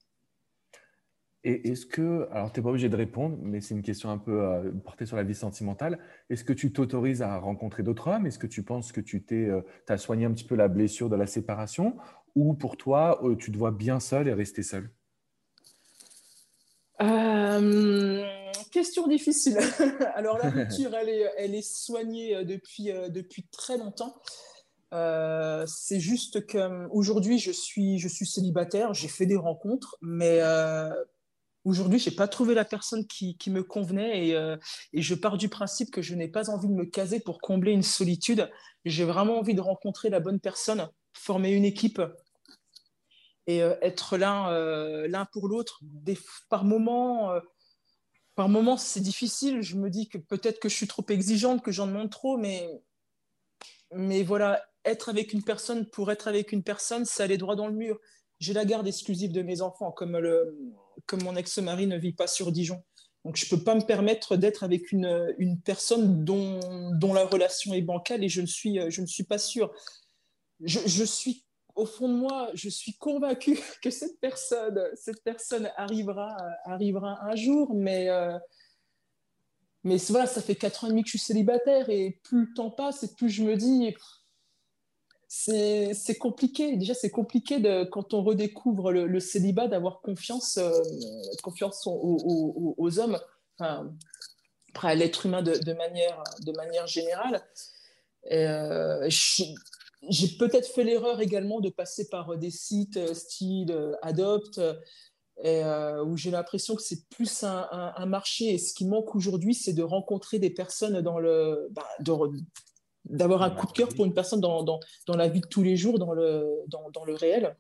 Et 1.46 1.70
est-ce 1.70 1.86
que, 1.86 2.28
alors 2.30 2.52
tu 2.52 2.60
n'es 2.60 2.64
pas 2.66 2.72
obligé 2.72 2.90
de 2.90 2.96
répondre, 2.98 3.38
mais 3.42 3.62
c'est 3.62 3.74
une 3.74 3.82
question 3.82 4.10
un 4.10 4.18
peu 4.18 4.44
euh, 4.44 4.70
portée 4.84 5.06
sur 5.06 5.16
la 5.16 5.24
vie 5.24 5.36
sentimentale. 5.36 6.00
Est-ce 6.30 6.44
que 6.44 6.52
tu 6.52 6.74
t'autorises 6.74 7.22
à 7.22 7.38
rencontrer 7.40 7.84
d'autres 7.84 8.10
hommes? 8.10 8.28
Est-ce 8.28 8.38
que 8.40 8.48
tu 8.48 8.64
penses 8.64 8.92
que 8.92 9.00
tu 9.00 9.24
t'es, 9.24 9.46
euh, 9.46 9.62
as 9.88 9.98
soigné 9.98 10.26
un 10.26 10.32
petit 10.34 10.44
peu 10.44 10.56
la 10.56 10.68
blessure 10.68 11.10
de 11.10 11.16
la 11.16 11.26
séparation? 11.26 11.96
Ou 12.36 12.54
pour 12.54 12.76
toi, 12.76 13.24
euh, 13.24 13.38
tu 13.38 13.54
te 13.54 13.58
vois 13.58 13.72
bien 13.72 14.02
seule 14.02 14.28
et 14.28 14.34
rester 14.34 14.62
seule? 14.62 14.92
Question 18.72 19.08
difficile. 19.08 19.58
alors 20.16 20.38
la 20.38 20.50
rupture, 20.52 20.94
elle 20.94 21.10
est, 21.10 21.32
elle 21.38 21.56
est 21.56 21.68
soignée 21.68 22.46
depuis, 22.46 22.92
depuis 23.10 23.48
très 23.52 23.78
longtemps. 23.78 24.22
c'est 24.92 26.00
juste 26.00 26.46
qu'aujourd'hui, 26.46 27.40
je 27.40 27.52
suis, 27.52 28.00
je 28.00 28.08
suis 28.08 28.26
célibataire, 28.26 28.94
j'ai 28.94 29.08
fait 29.08 29.26
des 29.26 29.38
rencontres, 29.38 29.98
mais 30.02 30.42
Aujourd'hui, 31.66 32.00
je 32.00 32.10
n'ai 32.10 32.16
pas 32.16 32.28
trouvé 32.28 32.54
la 32.54 32.64
personne 32.64 33.06
qui, 33.06 33.38
me 33.48 33.64
convenait 33.64 34.34
euh, 34.34 34.56
et, 34.94 35.02
je 35.02 35.14
pars 35.14 35.38
du 35.38 35.50
principe 35.50 35.92
que 35.92 36.02
je 36.02 36.16
n'ai 36.16 36.30
pas 36.30 36.50
envie 36.50 36.70
de 36.70 36.74
me 36.74 36.86
caser 36.86 37.20
pour 37.20 37.40
combler 37.42 37.74
une 37.74 37.84
solitude. 37.84 38.50
J'ai 38.86 39.04
vraiment 39.04 39.40
envie 39.40 39.56
de 39.56 39.62
rencontrer 39.62 40.10
la 40.10 40.22
bonne 40.22 40.40
personne, 40.40 40.90
former 41.14 41.52
une 41.52 41.66
équipe 41.66 42.02
et 43.50 43.64
euh, 43.64 43.74
être 43.82 44.16
l'un 44.16 44.52
euh, 44.52 45.08
l'un 45.08 45.26
pour 45.26 45.48
l'autre. 45.48 45.82
Par 46.50 46.64
moments, 46.64 47.32
par 48.36 48.48
moment, 48.48 48.78
c'est 48.78 49.00
difficile. 49.00 49.62
Je 49.62 49.76
me 49.76 49.90
dis 49.90 50.08
que 50.08 50.20
peut-être 50.20 50.60
que 50.60 50.70
je 50.70 50.76
suis 50.76 50.88
trop 50.88 51.06
exigeante, 51.10 51.64
que 51.64 51.72
j'en 51.72 51.88
demande 51.88 52.12
trop, 52.12 52.38
mais, 52.38 52.70
mais 53.92 54.22
voilà, 54.22 54.64
être 54.86 55.10
avec 55.10 55.34
une 55.34 55.44
personne 55.44 55.90
pour 55.90 56.12
être 56.12 56.28
avec 56.28 56.52
une 56.52 56.64
personne, 56.64 57.06
c'est 57.06 57.24
aller 57.24 57.38
droit 57.38 57.56
dans 57.56 57.68
le 57.68 57.74
mur. 57.74 57.98
J'ai 58.40 58.54
la 58.54 58.66
garde 58.66 58.88
exclusive 58.88 59.32
de 59.32 59.42
mes 59.42 59.62
enfants, 59.62 59.92
comme 59.92 60.18
le 60.18 60.56
comme 61.08 61.24
mon 61.24 61.36
ex-mari 61.36 61.88
ne 61.88 61.98
vit 61.98 62.14
pas 62.14 62.28
sur 62.28 62.52
Dijon. 62.52 62.84
Donc, 63.26 63.36
je 63.36 63.46
ne 63.46 63.50
peux 63.50 63.64
pas 63.64 63.74
me 63.74 63.82
permettre 63.82 64.38
d'être 64.38 64.64
avec 64.64 64.92
une, 64.92 65.34
une 65.40 65.60
personne 65.60 66.24
dont, 66.24 66.60
dont, 66.94 67.14
la 67.14 67.26
relation 67.26 67.74
est 67.74 67.82
bancale 67.82 68.24
et 68.24 68.30
je 68.30 68.42
ne 68.42 68.46
suis, 68.46 68.80
je 68.92 69.02
ne 69.02 69.08
suis 69.08 69.24
pas 69.24 69.40
sûre. 69.40 69.72
Je, 70.62 70.80
je, 70.86 71.04
suis, 71.04 71.46
au 71.80 71.86
fond 71.86 72.10
de 72.10 72.14
moi, 72.14 72.50
je 72.54 72.70
suis 72.70 72.94
convaincue 72.94 73.58
que 73.82 73.90
cette 73.90 74.20
personne, 74.20 74.82
cette 74.96 75.24
personne 75.24 75.70
arrivera, 75.78 76.36
arrivera 76.66 77.24
un 77.24 77.36
jour, 77.36 77.74
mais, 77.74 78.10
euh, 78.10 78.38
mais 79.84 79.98
voilà, 80.10 80.28
ça 80.28 80.42
fait 80.42 80.56
quatre 80.56 80.84
ans 80.84 80.88
et 80.88 80.90
demi 80.92 81.04
que 81.04 81.08
je 81.08 81.18
suis 81.18 81.26
célibataire 81.26 81.90
et 81.90 82.20
plus 82.24 82.48
le 82.48 82.54
temps 82.54 82.70
passe 82.70 83.04
et 83.04 83.16
plus 83.16 83.30
je 83.30 83.44
me 83.44 83.56
dis, 83.56 83.96
c'est 85.28 86.18
compliqué. 86.20 86.76
Déjà, 86.76 86.94
c'est 86.94 87.12
compliqué 87.12 87.60
de, 87.60 87.86
quand 87.86 88.14
on 88.14 88.24
redécouvre 88.24 88.92
le, 88.92 89.20
célibat 89.20 89.68
d'avoir 89.68 90.02
confiance, 90.02 90.58
euh, 90.58 90.72
confiance 91.44 91.84
aux, 91.86 93.00
hommes, 93.00 93.20
enfin, 93.58 93.90
à 94.82 94.96
l'être 94.96 95.26
humain 95.26 95.42
de, 95.42 95.74
manière, 95.74 96.24
de 96.46 96.52
manière 96.52 96.88
générale. 96.88 97.42
Euh, 98.32 99.10
j'ai 100.08 100.30
peut-être 100.38 100.68
fait 100.68 100.84
l'erreur 100.84 101.20
également 101.20 101.60
de 101.60 101.70
passer 101.70 102.08
par 102.10 102.38
des 102.38 102.52
sites 102.52 102.98
euh, 102.98 103.14
style 103.14 103.98
Adopt, 104.02 104.62
où 105.44 106.18
j'ai 106.18 106.32
l'impression 106.32 106.76
que 106.76 106.82
c'est 106.82 107.08
plus 107.10 107.44
un, 107.44 108.06
marché. 108.06 108.54
Et 108.54 108.58
ce 108.58 108.74
qui 108.74 108.86
manque 108.86 109.16
aujourd'hui, 109.16 109.54
c'est 109.54 109.74
de 109.74 109.84
rencontrer 109.84 110.40
des 110.40 110.50
personnes 110.50 111.02
dans 111.02 111.20
le, 111.20 111.70
bah, 111.72 111.88
d'avoir 113.06 113.42
un 113.44 113.50
coup 113.50 113.66
de 113.66 113.72
cœur 113.72 113.90
pour 113.90 114.06
une 114.06 114.14
personne 114.14 114.42
dans, 114.42 114.64
dans, 114.64 114.80
dans, 115.08 115.16
la 115.16 115.28
vie 115.28 115.40
de 115.42 115.48
tous 115.48 115.64
les 115.64 115.78
jours, 115.78 115.98
dans 115.98 116.14
le, 116.14 116.46
dans, 116.68 116.90
dans 116.92 117.06
le 117.06 117.14
réel. 117.14 117.56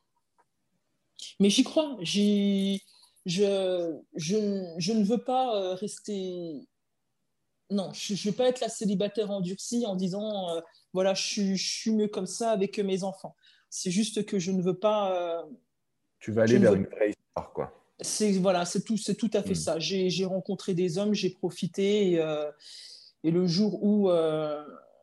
Mais 1.39 1.49
j'y 1.49 1.63
crois. 1.63 1.97
Je, 2.02 2.78
je, 3.25 4.02
je, 4.15 4.93
ne 4.93 5.04
veux 5.04 5.23
pas 5.23 5.56
euh, 5.56 5.73
rester. 5.75 6.67
Non, 7.72 7.92
je 7.94 8.14
ne 8.14 8.32
veux 8.32 8.36
pas 8.36 8.48
être 8.48 8.62
la 8.62 8.70
célibataire 8.70 9.30
endurcie 9.30 9.86
en 9.86 9.96
disant 9.96 10.50
euh, 10.50 10.62
voilà, 10.94 11.14
je, 11.14 11.56
je, 11.56 11.72
suis 11.72 11.92
mieux 11.92 12.08
comme 12.08 12.26
ça 12.26 12.52
avec 12.52 12.80
mes 12.80 13.04
enfants. 13.04 13.36
C'est 13.70 13.92
juste 13.92 14.26
que 14.26 14.40
je 14.40 14.52
ne 14.52 14.62
veux 14.62 14.78
pas. 14.78 15.16
Euh, 15.16 15.44
tu 16.20 16.32
vas 16.32 16.44
aller 16.44 16.58
vers 16.58 16.74
une 16.74 16.86
vraie 16.86 17.12
histoire, 17.12 17.54
quoi. 17.54 17.74
C'est 18.02 18.32
voilà, 18.34 18.66
c'est 18.66 18.82
tout, 18.82 18.98
c'est 18.98 19.16
tout 19.16 19.30
à 19.34 19.44
fait 19.44 19.52
hmm. 19.52 19.56
ça. 19.56 19.80
J'ai 19.80 20.26
rencontré 20.26 20.74
des 20.74 20.98
hommes, 20.98 21.14
j'ai 21.14 21.30
profité 21.30 22.14
et, 22.14 22.24
et, 23.24 23.32
le 23.32 23.46
jour 23.46 23.84
où 23.84 24.10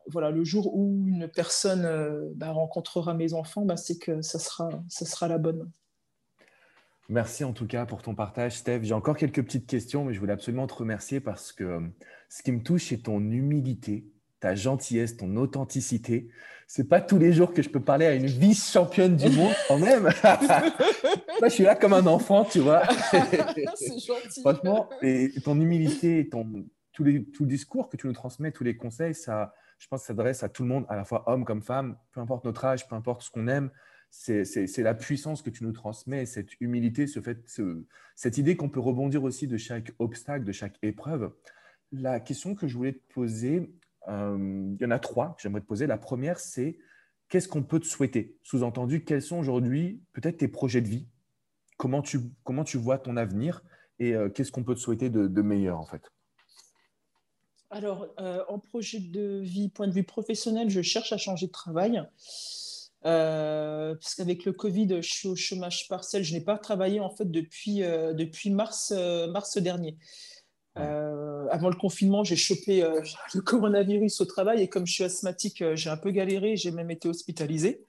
voilà, 0.09 0.31
le 0.31 0.43
jour 0.43 0.75
où 0.75 1.05
une 1.07 1.27
personne 1.27 1.85
euh, 1.85 2.29
bah, 2.35 2.51
rencontrera 2.51 3.13
mes 3.13 3.33
enfants, 3.33 3.65
bah, 3.65 3.77
c'est 3.77 3.97
que 3.97 4.21
ça 4.21 4.39
sera, 4.39 4.69
ça 4.89 5.05
sera 5.05 5.27
la 5.27 5.37
bonne. 5.37 5.69
Merci 7.09 7.45
en 7.45 7.53
tout 7.53 7.67
cas 7.67 7.85
pour 7.85 8.01
ton 8.01 8.15
partage, 8.15 8.57
Steph. 8.57 8.81
J'ai 8.83 8.93
encore 8.93 9.15
quelques 9.15 9.41
petites 9.43 9.65
questions, 9.65 10.03
mais 10.03 10.13
je 10.13 10.19
voulais 10.19 10.33
absolument 10.33 10.67
te 10.67 10.73
remercier 10.73 11.21
parce 11.21 11.53
que 11.53 11.63
euh, 11.63 11.79
ce 12.27 12.43
qui 12.43 12.51
me 12.51 12.61
touche, 12.61 12.89
c'est 12.89 13.03
ton 13.03 13.19
humilité, 13.19 14.05
ta 14.41 14.55
gentillesse, 14.55 15.15
ton 15.15 15.35
authenticité. 15.37 16.29
C'est 16.67 16.89
pas 16.89 16.99
tous 16.99 17.17
les 17.17 17.31
jours 17.31 17.53
que 17.53 17.61
je 17.61 17.69
peux 17.69 17.79
parler 17.79 18.05
à 18.05 18.13
une 18.13 18.25
vice-championne 18.25 19.15
du 19.15 19.29
monde 19.29 19.53
quand 19.69 19.79
même. 19.79 20.03
Moi, 21.39 21.47
je 21.47 21.53
suis 21.53 21.63
là 21.63 21.75
comme 21.75 21.93
un 21.93 22.05
enfant, 22.07 22.43
tu 22.43 22.59
vois. 22.59 22.83
c'est 23.75 23.99
gentil. 24.05 24.41
Franchement, 24.41 24.89
et 25.01 25.31
ton 25.45 25.59
humilité, 25.61 26.27
ton, 26.27 26.65
les, 27.05 27.23
tout 27.23 27.43
le 27.43 27.49
discours 27.49 27.87
que 27.87 27.95
tu 27.95 28.07
nous 28.07 28.13
transmets, 28.13 28.51
tous 28.51 28.65
les 28.65 28.75
conseils, 28.75 29.15
ça, 29.15 29.53
je 29.79 29.87
pense 29.87 30.03
s'adresse 30.03 30.43
à 30.43 30.49
tout 30.49 30.63
le 30.63 30.69
monde, 30.69 30.85
à 30.89 30.97
la 30.97 31.05
fois 31.05 31.23
homme 31.27 31.45
comme 31.45 31.61
femme, 31.61 31.97
peu 32.11 32.19
importe 32.19 32.45
notre 32.45 32.65
âge, 32.65 32.87
peu 32.87 32.95
importe 32.95 33.21
ce 33.21 33.29
qu'on 33.29 33.47
aime. 33.47 33.69
C'est 34.09 34.77
la 34.77 34.93
puissance 34.93 35.41
que 35.41 35.49
tu 35.49 35.63
nous 35.63 35.71
transmets, 35.71 36.25
cette 36.25 36.59
humilité, 36.59 37.07
ce 37.07 37.21
fait, 37.21 37.39
cette 38.15 38.37
idée 38.37 38.55
qu'on 38.55 38.69
peut 38.69 38.79
rebondir 38.79 39.23
aussi 39.23 39.47
de 39.47 39.57
chaque 39.57 39.91
obstacle, 39.99 40.43
de 40.45 40.51
chaque 40.51 40.77
épreuve. 40.81 41.33
La 41.91 42.19
question 42.19 42.55
que 42.55 42.67
je 42.67 42.75
voulais 42.75 42.93
te 42.93 43.13
poser, 43.13 43.71
euh, 44.07 44.75
il 44.79 44.81
y 44.81 44.85
en 44.85 44.91
a 44.91 44.99
trois 44.99 45.35
que 45.35 45.41
j'aimerais 45.41 45.61
te 45.61 45.65
poser. 45.65 45.87
La 45.87 45.97
première, 45.97 46.39
c'est 46.39 46.77
qu'est-ce 47.29 47.47
qu'on 47.47 47.63
peut 47.63 47.79
te 47.79 47.85
souhaiter? 47.85 48.37
Sous-entendu, 48.43 49.03
quels 49.03 49.21
sont 49.21 49.37
aujourd'hui 49.37 50.01
peut-être 50.13 50.37
tes 50.37 50.47
projets 50.47 50.81
de 50.81 50.87
vie? 50.87 51.07
Comment 51.77 52.01
tu, 52.01 52.19
comment 52.43 52.63
tu 52.63 52.77
vois 52.77 52.97
ton 52.97 53.17
avenir? 53.17 53.63
Et 53.99 54.15
euh, 54.15 54.29
qu'est-ce 54.29 54.51
qu'on 54.51 54.63
peut 54.63 54.75
te 54.75 54.79
souhaiter 54.79 55.09
de, 55.09 55.41
meilleur 55.41 55.79
en 55.79 55.85
fait? 55.85 56.03
Alors, 57.69 58.07
euh, 58.19 58.43
en 58.47 58.59
projet 58.59 58.99
de 58.99 59.41
vie, 59.41 59.69
point 59.69 59.87
de 59.87 59.93
vue 59.93 60.03
professionnel, 60.03 60.69
je 60.69 60.81
cherche 60.81 61.11
à 61.11 61.17
changer 61.17 61.47
de 61.47 61.51
travail. 61.51 62.01
Euh, 63.05 63.95
parce 63.95 64.15
qu'avec 64.15 64.45
le 64.45 64.53
Covid, 64.53 65.01
je 65.01 65.09
suis 65.13 65.27
au 65.27 65.35
chômage 65.35 65.87
partiel. 65.87 66.23
Je 66.23 66.33
n'ai 66.33 66.41
pas 66.41 66.57
travaillé 66.57 66.99
en 66.99 67.09
fait 67.09 67.29
depuis, 67.29 67.83
euh, 67.83 68.13
depuis 68.13 68.49
mars, 68.49 68.91
mars 69.29 69.57
dernier. 69.57 69.97
avant 70.75 71.69
le 71.69 71.75
confinement, 71.75 72.23
j'ai 72.23 72.35
chopé 72.35 72.81
le 73.33 73.41
coronavirus 73.41 74.21
au 74.21 74.25
travail 74.25 74.61
et 74.61 74.69
comme 74.69 74.85
je 74.85 74.93
suis 74.93 75.03
asthmatique, 75.03 75.63
j'ai 75.75 75.89
un 75.89 75.97
peu 75.97 76.11
galéré. 76.11 76.55
J'ai 76.55 76.71
même 76.71 76.91
été 76.91 77.07
hospitalisé. 77.07 77.85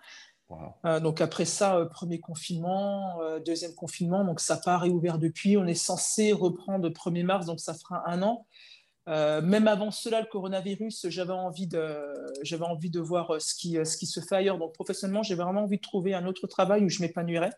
donc 1.03 1.20
après 1.20 1.45
ça, 1.45 1.87
premier 1.91 2.20
confinement, 2.20 3.18
deuxième 3.45 3.74
confinement, 3.74 4.24
donc 4.24 4.41
ça 4.41 4.55
n'a 4.55 4.61
pas 4.61 4.78
réouvert 4.78 5.18
depuis. 5.18 5.57
On 5.57 5.66
est 5.66 5.74
censé 5.74 6.32
reprendre 6.32 6.89
1er 6.89 7.24
mars, 7.24 7.47
donc 7.47 7.61
ça 7.61 7.74
fera 7.74 8.09
un 8.09 8.22
an. 8.22 8.47
Euh, 9.09 9.40
même 9.40 9.68
avant 9.68 9.90
cela, 9.90 10.20
le 10.20 10.26
coronavirus, 10.26 11.06
j'avais 11.09 11.32
envie 11.32 11.66
de, 11.66 11.96
j'avais 12.42 12.64
envie 12.64 12.90
de 12.90 13.00
voir 13.00 13.34
euh, 13.34 13.38
ce 13.38 13.54
qui, 13.54 13.78
euh, 13.78 13.84
ce 13.84 13.96
qui 13.96 14.06
se 14.06 14.20
fait 14.20 14.36
ailleurs. 14.36 14.59
Donc, 14.59 14.74
professionnellement, 14.74 15.22
j'ai 15.22 15.34
vraiment 15.34 15.62
envie 15.62 15.78
de 15.78 15.82
trouver 15.82 16.12
un 16.14 16.26
autre 16.26 16.46
travail 16.46 16.84
où 16.84 16.88
je 16.88 17.00
m'épanouirais. 17.00 17.52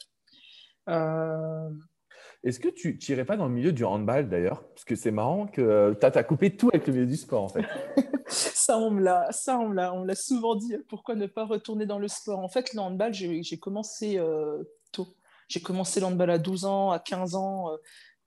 Est-ce 2.42 2.59
que 2.59 2.68
tu 2.68 2.98
n'irais 3.07 3.26
pas 3.26 3.36
dans 3.36 3.46
le 3.46 3.53
milieu 3.53 3.72
du 3.72 3.84
handball 3.84 4.28
d'ailleurs? 4.28 4.62
Parce 4.68 4.84
que 4.84 4.94
c'est 4.94 5.11
marrant 5.11 5.46
que 5.46 5.94
tu 6.01 6.07
as, 6.07 6.24
coupé 6.24 6.57
tout 6.57 6.70
avec 6.72 6.86
le 6.86 6.94
milieu 6.94 7.07
du 7.07 7.16
sport 7.16 7.42
en 7.42 7.48
fait. 7.48 7.64
ça, 8.28 8.78
on 8.78 8.90
me 8.90 9.03
l'a 9.03 10.14
souvent 10.14 10.55
dit. 10.55 10.74
Pourquoi 10.88 11.16
ne 11.16 11.26
pas 11.26 11.44
retourner 11.44 11.84
dans 11.84 11.98
le 11.98 12.09
sport? 12.09 12.38
En 12.38 12.48
fait, 12.48 12.72
le 12.72 12.80
handball, 12.80 13.12
j'ai 13.12 13.59
commencé 13.59 14.18
euh, 14.18 14.62
tôt. 14.90 15.09
J'ai 15.48 15.61
commencé 15.61 16.01
le 16.01 16.07
handball 16.07 16.30
à 16.30 16.38
12 16.38 16.64
ans, 16.64 16.90
à 16.92 16.98
15 16.98 17.34
ans. 17.34 17.70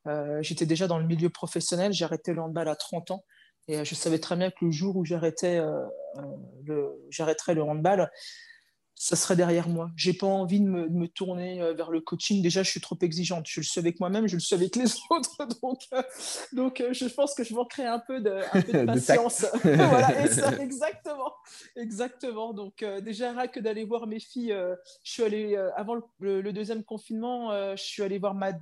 Euh, 0.08 0.12
euh, 0.24 0.42
j'étais 0.42 0.66
déjà 0.66 0.88
dans 0.88 1.00
le 1.00 1.06
milieu 1.06 1.30
professionnel. 1.30 1.94
J'ai 1.94 2.06
arrêté 2.06 2.34
le 2.34 2.42
handball 2.42 2.68
à 2.68 2.76
30 2.76 3.12
ans. 3.12 3.24
Et 3.68 3.86
je 3.86 3.96
savais 3.96 4.20
très 4.20 4.36
bien 4.36 4.52
que 4.52 4.66
le 4.66 4.72
jour 4.72 4.98
où 4.98 5.06
j'arrêterais 5.06 5.62
le 6.66 7.62
handball, 7.62 8.10
ça 8.96 9.18
serait 9.18 9.36
derrière 9.36 9.68
moi. 9.68 9.92
J'ai 9.98 10.14
pas 10.14 10.28
envie 10.28 10.62
de 10.62 10.66
me, 10.66 11.08
tourner 11.08 11.62
euh, 11.62 11.74
vers 11.74 11.92
le 11.92 12.00
coaching. 12.00 12.42
Déjà, 12.42 12.64
je 12.64 12.70
suis 12.70 12.80
trop 12.80 12.98
exigeante. 13.02 13.46
Je 13.50 13.60
le 13.60 13.66
suis 13.66 13.80
avec 13.80 14.00
moi-même, 14.00 14.28
je 14.28 14.36
le 14.36 14.40
suis 14.40 14.56
avec 14.56 14.78
les 14.78 14.86
autres. 15.10 15.46
Donc, 15.62 15.82
euh, 15.92 16.02
donc 16.54 16.80
euh, 16.80 16.94
je 16.94 17.06
pense 17.08 17.34
que 17.34 17.44
je 17.44 17.54
manquerai 17.54 17.86
un 17.86 18.00
peu 18.00 18.22
de, 18.22 18.40
un 18.54 18.62
peu 18.62 18.72
de 18.72 18.86
patience. 18.86 19.46
voilà, 19.64 20.24
exactement. 20.62 21.34
Exactement. 21.76 22.54
Donc, 22.54 22.86
déjà, 23.02 23.34
rien 23.34 23.48
que 23.48 23.60
d'aller 23.60 23.84
voir 23.84 24.08
mes 24.08 24.20
filles, 24.20 24.56
je 25.04 25.12
suis 25.12 25.24
allée, 25.24 25.58
avant 25.76 25.98
le, 26.20 26.54
deuxième 26.54 26.84
confinement, 26.86 27.76
je 27.76 27.84
suis 27.84 28.04
allée 28.04 28.20
voir 28.20 28.36
ma 28.36 28.54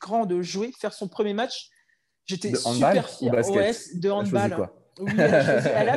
grande 0.00 0.40
jouer, 0.40 0.72
faire 0.78 0.92
son 0.92 1.08
premier 1.08 1.34
match. 1.34 1.70
J'étais 2.26 2.54
super 2.54 3.08
fière. 3.08 3.34
de 3.34 4.10
handball. 4.10 4.68
Oui, 4.98 5.10
elle 5.18 5.88
a, 5.88 5.96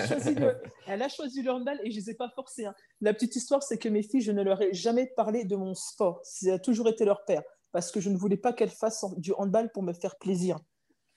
choisi, 1.10 1.42
le, 1.42 1.52
handball 1.52 1.80
et 1.84 1.92
je 1.92 1.98
ne 1.98 2.02
les 2.02 2.12
ai 2.12 2.14
pas 2.14 2.30
forcés. 2.34 2.66
Hein. 2.66 2.74
La 3.02 3.14
petite 3.14 3.36
histoire, 3.36 3.62
c'est 3.62 3.78
que 3.78 3.90
mes 3.90 4.02
filles, 4.02 4.22
je 4.22 4.32
ne 4.32 4.42
leur 4.42 4.62
ai 4.62 4.74
jamais 4.74 5.12
parlé 5.18 5.44
de 5.44 5.56
mon 5.56 5.74
sport. 5.74 6.22
Ça 6.24 6.54
a 6.54 6.60
toujours 6.60 6.88
été 6.88 7.04
leur 7.04 7.26
père 7.26 7.44
parce 7.74 7.92
que 7.92 8.00
je 8.00 8.10
ne 8.10 8.16
voulais 8.16 8.38
pas 8.38 8.54
qu'elles 8.54 8.70
fassent 8.70 9.06
du 9.18 9.34
handball 9.34 9.70
pour 9.74 9.84
me 9.84 9.92
faire 9.92 10.16
plaisir. 10.18 10.58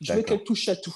Je 0.00 0.12
veux 0.12 0.22
qu'elles 0.22 0.42
touchent 0.42 0.68
à 0.68 0.76
tout. 0.76 0.94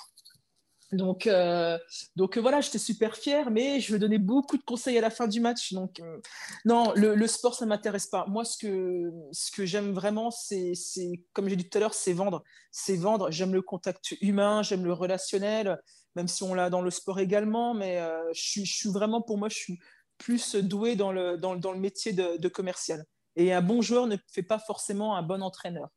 Donc, 0.93 1.27
euh, 1.27 1.79
donc 2.17 2.37
voilà, 2.37 2.61
j'étais 2.61 2.79
super 2.79 3.17
fière, 3.17 3.51
mais 3.51 3.81
je 3.81 3.93
vais 3.93 3.99
donner 3.99 4.19
beaucoup 4.19 4.59
de 4.59 4.63
conseils 4.63 4.99
à 4.99 5.01
la 5.01 5.11
fin 5.11 5.27
du 5.27 5.41
match. 5.41 5.73
Donc, 5.73 6.01
euh, 6.01 6.19
non, 6.67 6.93
le, 6.95 7.27
sport, 7.27 7.55
ça 7.55 7.65
ne 7.65 7.71
m'intéresse 7.71 8.07
pas. 8.07 8.27
Moi, 8.29 8.45
ce 8.45 8.59
que, 8.59 9.11
ce 9.33 9.51
que 9.51 9.65
j'aime 9.65 9.93
vraiment, 9.93 10.31
c'est, 10.31 10.75
comme 11.33 11.49
j'ai 11.49 11.57
dit 11.57 11.69
tout 11.69 11.79
à 11.79 11.81
l'heure, 11.81 11.95
c'est 11.95 12.13
vendre. 12.13 12.43
C'est 12.71 12.97
vendre. 12.97 13.31
J'aime 13.31 13.55
le 13.55 13.63
contact 13.63 14.15
humain, 14.21 14.63
j'aime 14.63 14.85
le 14.85 14.93
relationnel, 14.93 15.81
même 16.15 16.29
si 16.29 16.43
on 16.43 16.53
l'a 16.53 16.69
dans 16.69 16.83
le 16.83 16.91
sport 16.91 17.21
également. 17.21 17.73
Mais 17.73 17.99
euh, 17.99 18.21
je, 18.35 18.63
suis, 18.63 18.91
vraiment, 18.91 19.23
pour 19.23 19.39
moi, 19.39 19.49
je 19.49 19.57
suis 19.57 19.79
plus 20.19 20.57
doué 20.57 20.95
dans 20.95 21.11
le, 21.11 21.39
métier 21.79 22.13
de 22.13 22.49
commercial. 22.49 23.05
Et 23.35 23.53
un 23.53 23.63
bon 23.63 23.81
joueur 23.81 24.07
ne 24.07 24.17
fait 24.31 24.43
pas 24.43 24.59
forcément 24.59 25.17
un 25.17 25.23
bon 25.23 25.43
entraîneur. 25.43 25.89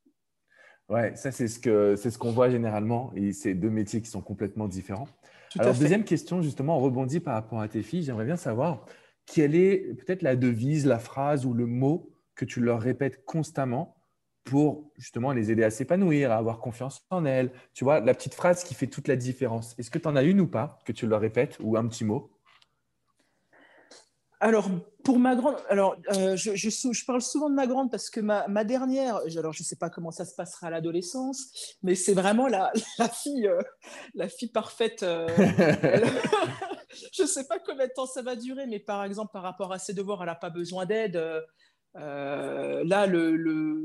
Ouais, 0.89 1.15
ça 1.15 1.31
c'est 1.31 1.47
ce 1.47 1.57
que 1.59 1.95
c'est 1.95 2.11
ce 2.11 2.17
qu'on 2.17 2.31
voit 2.31 2.49
généralement 2.49 3.11
et 3.15 3.33
c'est 3.33 3.55
deux 3.55 3.71
métiers 3.71 4.01
qui 4.01 4.09
sont 4.09 4.21
complètement 4.21 4.67
différents. 4.67 5.07
Alors 5.57 5.73
deuxième 5.73 6.03
question 6.03 6.41
justement, 6.41 6.77
on 6.77 6.81
rebondit 6.81 7.19
par 7.19 7.33
rapport 7.33 7.59
à 7.59 7.67
tes 7.67 7.81
filles. 7.81 8.03
J'aimerais 8.03 8.25
bien 8.25 8.35
savoir 8.35 8.85
quelle 9.25 9.55
est 9.55 9.95
peut-être 9.95 10.21
la 10.21 10.35
devise, 10.35 10.85
la 10.85 10.99
phrase 10.99 11.45
ou 11.45 11.53
le 11.53 11.65
mot 11.65 12.13
que 12.35 12.45
tu 12.45 12.59
leur 12.59 12.79
répètes 12.81 13.25
constamment 13.25 13.95
pour 14.43 14.91
justement 14.97 15.31
les 15.31 15.51
aider 15.51 15.63
à 15.63 15.71
s'épanouir, 15.71 16.31
à 16.31 16.35
avoir 16.35 16.59
confiance 16.59 17.01
en 17.09 17.25
elles. 17.25 17.51
Tu 17.73 17.83
vois, 17.83 17.99
la 17.99 18.13
petite 18.13 18.35
phrase 18.35 18.63
qui 18.63 18.75
fait 18.75 18.85
toute 18.85 19.07
la 19.07 19.15
différence. 19.15 19.73
Est-ce 19.79 19.89
que 19.89 19.97
tu 19.97 20.07
en 20.07 20.15
as 20.15 20.23
une 20.23 20.39
ou 20.39 20.47
pas 20.47 20.79
que 20.85 20.91
tu 20.91 21.07
leur 21.07 21.19
répètes 21.19 21.57
ou 21.61 21.77
un 21.77 21.87
petit 21.87 22.05
mot? 22.05 22.34
Alors, 24.45 24.69
pour 25.03 25.17
ma 25.17 25.35
grande, 25.35 25.55
alors, 25.69 25.97
euh, 26.13 26.35
je, 26.35 27.05
parle 27.07 27.23
souvent 27.23 27.49
de 27.49 27.55
ma 27.55 27.65
grande 27.65 27.89
parce 27.89 28.11
que 28.11 28.19
ma, 28.19 28.63
dernière, 28.63 29.15
alors 29.37 29.53
je 29.53 29.63
ne 29.63 29.65
sais 29.65 29.75
pas 29.75 29.89
comment 29.89 30.11
ça 30.11 30.23
se 30.23 30.35
passera 30.35 30.67
à 30.67 30.69
l'adolescence, 30.69 31.77
mais 31.81 31.95
c'est 31.95 32.13
vraiment 32.13 32.47
la, 32.47 32.71
euh, 32.99 34.27
fille 34.29 34.51
parfaite. 34.53 35.01
Euh, 35.01 35.27
je 37.11 37.23
ne 37.23 37.27
sais 37.27 37.47
pas 37.47 37.57
combien 37.57 37.87
de 37.87 37.91
temps 37.95 38.05
ça 38.05 38.21
va 38.21 38.35
durer, 38.35 38.67
mais 38.67 38.77
par 38.77 39.03
exemple, 39.03 39.31
par 39.33 39.41
rapport 39.41 39.73
à 39.73 39.79
ses 39.79 39.95
devoirs, 39.95 40.21
elle 40.21 40.27
n'a 40.27 40.35
pas 40.35 40.51
besoin 40.51 40.85
d'aide. 40.85 41.19
là, 41.95 43.07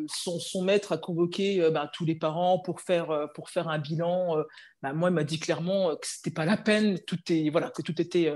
son, 0.09 0.63
maître 0.63 0.93
a 0.93 0.99
convoqué 0.99 1.71
ben, 1.71 1.89
tous 1.95 2.05
les 2.05 2.17
parents 2.17 2.59
pour 2.59 2.83
faire, 2.83 3.31
pour 3.35 3.49
faire 3.49 3.69
un 3.69 3.79
bilan. 3.79 4.37
Ben, 4.83 4.93
moi, 4.93 5.09
il 5.09 5.15
m'a 5.15 5.25
dit 5.25 5.41
clairement 5.41 5.97
que 5.97 6.07
ce 6.07 6.19
n'était 6.19 6.35
pas 6.35 6.45
la 6.45 6.59
peine, 6.59 6.99
tout 7.07 7.19
est, 7.31 7.49
voilà, 7.49 7.71
que 7.71 7.81
tout 7.81 7.99
était 7.99 8.31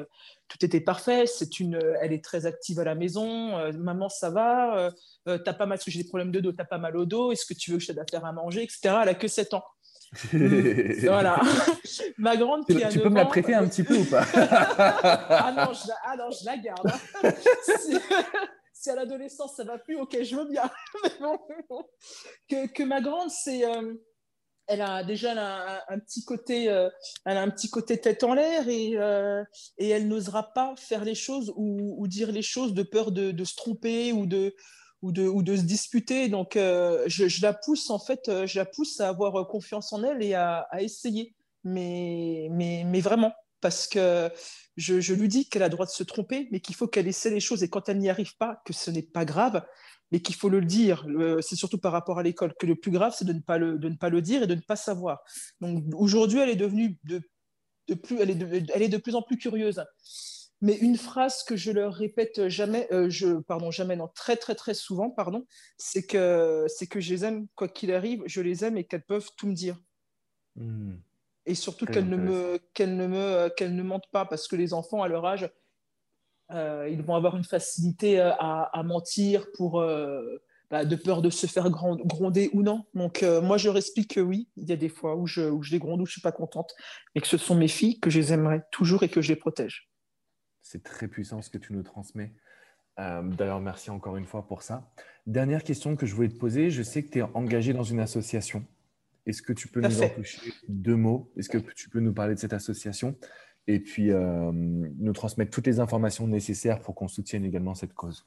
tout 0.48 0.64
était 0.64 0.80
parfait. 0.80 1.26
C'est 1.26 1.60
une, 1.60 1.78
elle 2.00 2.12
est 2.12 2.22
très 2.22 2.46
active 2.46 2.80
à 2.80 2.84
la 2.84 2.94
maison. 2.94 3.58
Euh, 3.58 3.72
maman, 3.72 4.08
ça 4.08 4.30
va 4.30 4.76
euh, 4.76 4.90
euh, 5.28 5.38
T'as 5.38 5.54
pas 5.54 5.66
mal, 5.66 5.78
parce 5.78 5.84
que 5.84 5.90
j'ai 5.90 6.02
des 6.02 6.08
problèmes 6.08 6.30
de 6.30 6.40
dos, 6.40 6.52
t'as 6.52 6.64
pas 6.64 6.78
mal 6.78 6.96
au 6.96 7.06
dos. 7.06 7.32
Est-ce 7.32 7.46
que 7.46 7.54
tu 7.54 7.70
veux 7.70 7.78
que 7.78 7.82
je 7.82 7.88
t'aide 7.88 7.98
à 7.98 8.04
faire 8.08 8.24
à 8.24 8.32
manger, 8.32 8.62
etc. 8.62 8.96
Elle 9.02 9.08
a 9.08 9.14
que 9.14 9.28
7 9.28 9.54
ans. 9.54 9.64
voilà. 11.02 11.40
Ma 12.18 12.36
grande 12.36 12.66
qui 12.66 12.76
Tu, 12.88 13.00
peux 13.00 13.08
me 13.08 13.16
la 13.16 13.26
prêter 13.26 13.54
un 13.54 13.66
petit 13.66 13.82
peu 13.82 13.96
ou 13.96 14.04
pas 14.04 14.24
ah, 14.34 15.52
non, 15.56 15.72
je 15.72 15.88
la, 15.88 15.94
ah 16.04 16.16
non, 16.16 16.30
je 16.30 16.44
la 16.44 16.56
garde. 16.58 16.92
Si, 18.72 18.90
à 18.90 18.96
l'adolescence 18.96 19.56
ça 19.56 19.64
va 19.64 19.78
plus, 19.78 19.96
ok, 19.96 20.22
je 20.22 20.36
veux 20.36 20.44
bien. 20.44 20.70
que, 22.48 22.66
que, 22.66 22.82
ma 22.82 23.00
grande, 23.00 23.30
c'est 23.30 23.64
elle 24.66 24.80
a 24.80 25.04
déjà 25.04 25.32
un, 25.88 25.98
petit 25.98 26.24
côté, 26.24 26.68
euh, 26.68 26.88
elle 27.24 27.36
a 27.36 27.42
un 27.42 27.50
petit 27.50 27.68
côté 27.68 28.00
tête 28.00 28.24
en 28.24 28.34
l'air 28.34 28.68
et, 28.68 28.92
euh, 28.96 29.42
et 29.78 29.88
elle 29.88 30.08
n'osera 30.08 30.52
pas 30.54 30.74
faire 30.76 31.04
les 31.04 31.14
choses 31.14 31.52
ou, 31.56 32.06
dire 32.08 32.32
les 32.32 32.42
choses 32.42 32.74
de 32.74 32.82
peur 32.82 33.12
de, 33.12 33.44
se 33.44 33.56
tromper 33.56 34.12
ou 34.12 34.26
de, 34.26 34.54
ou 35.02 35.12
de, 35.12 35.26
ou 35.26 35.42
de 35.42 35.56
se 35.56 35.62
disputer. 35.62 36.28
Donc, 36.28 36.56
euh, 36.56 37.04
je, 37.06 37.42
la 37.42 37.52
pousse 37.52 37.90
en 37.90 37.98
fait, 37.98 38.46
je 38.46 38.58
la 38.58 38.64
pousse 38.64 39.00
à 39.00 39.08
avoir 39.08 39.46
confiance 39.46 39.92
en 39.92 40.02
elle 40.02 40.22
et 40.22 40.34
à, 40.34 40.66
essayer, 40.80 41.34
mais, 41.62 42.48
mais, 42.50 42.84
mais 42.86 43.00
vraiment, 43.00 43.32
parce 43.60 43.86
que 43.86 44.30
je, 44.76 45.00
je 45.00 45.14
lui 45.14 45.28
dis 45.28 45.48
qu'elle 45.48 45.62
a 45.62 45.66
le 45.66 45.72
droit 45.72 45.86
de 45.86 45.90
se 45.90 46.04
tromper, 46.04 46.48
mais 46.52 46.60
qu'il 46.60 46.74
faut 46.74 46.88
qu'elle 46.88 47.08
essaie 47.08 47.30
les 47.30 47.40
choses 47.40 47.62
et 47.62 47.68
quand 47.68 47.88
elle 47.88 47.98
n'y 47.98 48.10
arrive 48.10 48.36
pas, 48.36 48.62
que 48.64 48.72
ce 48.72 48.90
n'est 48.90 49.02
pas 49.02 49.24
grave 49.24 49.62
mais 50.12 50.20
qu'il 50.20 50.34
faut 50.34 50.48
le 50.48 50.60
dire. 50.62 51.06
C'est 51.40 51.56
surtout 51.56 51.78
par 51.78 51.92
rapport 51.92 52.18
à 52.18 52.22
l'école 52.22 52.54
que 52.58 52.66
le 52.66 52.76
plus 52.76 52.90
grave, 52.90 53.14
c'est 53.16 53.24
de, 53.24 53.32
ne 53.32 53.40
pas 53.40 53.58
le, 53.58 53.78
de 53.78 53.88
ne 53.88 53.96
pas 53.96 54.08
le 54.08 54.22
dire 54.22 54.42
et 54.42 54.46
de 54.46 54.54
ne 54.54 54.60
pas 54.60 54.76
savoir. 54.76 55.22
Donc 55.60 55.84
aujourd'hui, 55.94 56.40
elle 56.40 56.50
est 56.50 56.56
devenue 56.56 56.98
de, 57.04 57.22
de 57.88 57.94
plus, 57.94 58.18
elle 58.20 58.30
est 58.30 58.34
de, 58.34 58.62
elle 58.72 58.82
est 58.82 58.88
de 58.88 58.98
plus 58.98 59.14
en 59.14 59.22
plus 59.22 59.36
curieuse. 59.36 59.84
Mais 60.60 60.76
une 60.76 60.96
phrase 60.96 61.42
que 61.42 61.56
je 61.56 61.70
leur 61.70 61.92
répète 61.92 62.48
jamais, 62.48 62.88
euh, 62.90 63.10
je, 63.10 63.40
pardon, 63.40 63.70
jamais, 63.70 63.96
non, 63.96 64.08
très, 64.14 64.36
très, 64.36 64.54
très 64.54 64.72
souvent, 64.72 65.10
pardon, 65.10 65.46
c'est 65.76 66.06
que, 66.06 66.64
c'est 66.68 66.86
que 66.86 67.00
je 67.00 67.12
les 67.12 67.24
aime, 67.24 67.46
quoi 67.54 67.68
qu'il 67.68 67.92
arrive, 67.92 68.22
je 68.26 68.40
les 68.40 68.64
aime 68.64 68.78
et 68.78 68.84
qu'elles 68.84 69.04
peuvent 69.04 69.28
tout 69.36 69.46
me 69.46 69.52
dire. 69.52 69.76
Hmm. 70.56 70.94
Et 71.44 71.54
surtout 71.54 71.84
qu'elles 71.84 72.08
ne, 72.08 72.16
me, 72.16 72.58
qu'elles, 72.72 72.96
ne 72.96 73.06
me, 73.06 73.50
qu'elles 73.50 73.74
ne 73.74 73.82
mentent 73.82 74.10
pas, 74.10 74.24
parce 74.24 74.48
que 74.48 74.56
les 74.56 74.72
enfants, 74.72 75.02
à 75.02 75.08
leur 75.08 75.26
âge, 75.26 75.50
euh, 76.50 76.88
ils 76.90 77.02
vont 77.02 77.14
avoir 77.14 77.36
une 77.36 77.44
facilité 77.44 78.20
euh, 78.20 78.32
à, 78.38 78.82
mentir 78.84 79.46
pour, 79.54 79.80
euh, 79.80 80.42
bah, 80.70 80.84
de 80.84 80.96
peur 80.96 81.22
de 81.22 81.30
se 81.30 81.46
faire 81.46 81.70
gronder 81.70 82.50
ou 82.52 82.62
non. 82.62 82.84
Donc, 82.94 83.22
moi, 83.42 83.56
je 83.56 83.68
leur 83.68 83.76
explique 83.76 84.14
que 84.14 84.20
oui, 84.20 84.48
il 84.56 84.68
y 84.68 84.72
a 84.72 84.76
des 84.76 84.88
fois 84.88 85.16
où 85.16 85.26
je, 85.26 85.42
où 85.42 85.62
je 85.62 85.72
les 85.72 85.78
gronde, 85.78 86.00
où 86.00 86.06
je 86.06 86.10
ne 86.10 86.14
suis 86.14 86.20
pas 86.20 86.32
contente, 86.32 86.74
mais 87.14 87.20
que 87.20 87.28
ce 87.28 87.38
sont 87.38 87.54
mes 87.54 87.68
filles, 87.68 87.98
que 88.00 88.10
je 88.10 88.18
les 88.18 88.32
aimerais 88.32 88.62
toujours 88.70 89.02
et 89.02 89.08
que 89.08 89.20
je 89.20 89.28
les 89.28 89.36
protège. 89.36 89.90
C'est 90.62 90.82
très 90.82 91.08
puissant 91.08 91.42
ce 91.42 91.50
que 91.50 91.58
tu 91.58 91.72
nous 91.72 91.82
transmets. 91.82 92.32
D'ailleurs, 92.96 93.60
merci 93.60 93.90
encore 93.90 94.16
une 94.16 94.24
fois 94.24 94.46
pour 94.46 94.62
ça. 94.62 94.90
Dernière 95.26 95.64
question 95.64 95.96
que 95.96 96.06
je 96.06 96.14
voulais 96.14 96.28
te 96.28 96.38
poser. 96.38 96.70
Je 96.70 96.82
sais 96.82 97.02
que 97.02 97.10
tu 97.10 97.18
es 97.18 97.22
engagé 97.22 97.72
dans 97.72 97.82
une 97.82 98.00
association. 98.00 98.64
Est-ce 99.26 99.42
que 99.42 99.52
tu 99.52 99.68
peux 99.68 99.80
nous 99.80 100.02
en 100.02 100.08
toucher 100.10 100.52
deux 100.68 100.96
mots? 100.96 101.32
Est-ce 101.36 101.48
que 101.48 101.58
tu 101.58 101.88
peux 101.88 102.00
nous 102.00 102.12
parler 102.12 102.34
de 102.34 102.40
cette 102.40 102.52
association? 102.52 103.16
Et 103.66 103.80
puis 103.80 104.10
euh, 104.10 104.50
nous 104.52 105.12
transmettre 105.12 105.50
toutes 105.50 105.66
les 105.66 105.80
informations 105.80 106.26
nécessaires 106.26 106.80
pour 106.80 106.94
qu'on 106.94 107.08
soutienne 107.08 107.44
également 107.44 107.74
cette 107.74 107.94
cause. 107.94 108.26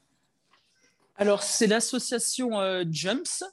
Alors, 1.16 1.42
c'est 1.42 1.66
l'association 1.66 2.60
euh, 2.60 2.84
Jumps, 2.90 3.44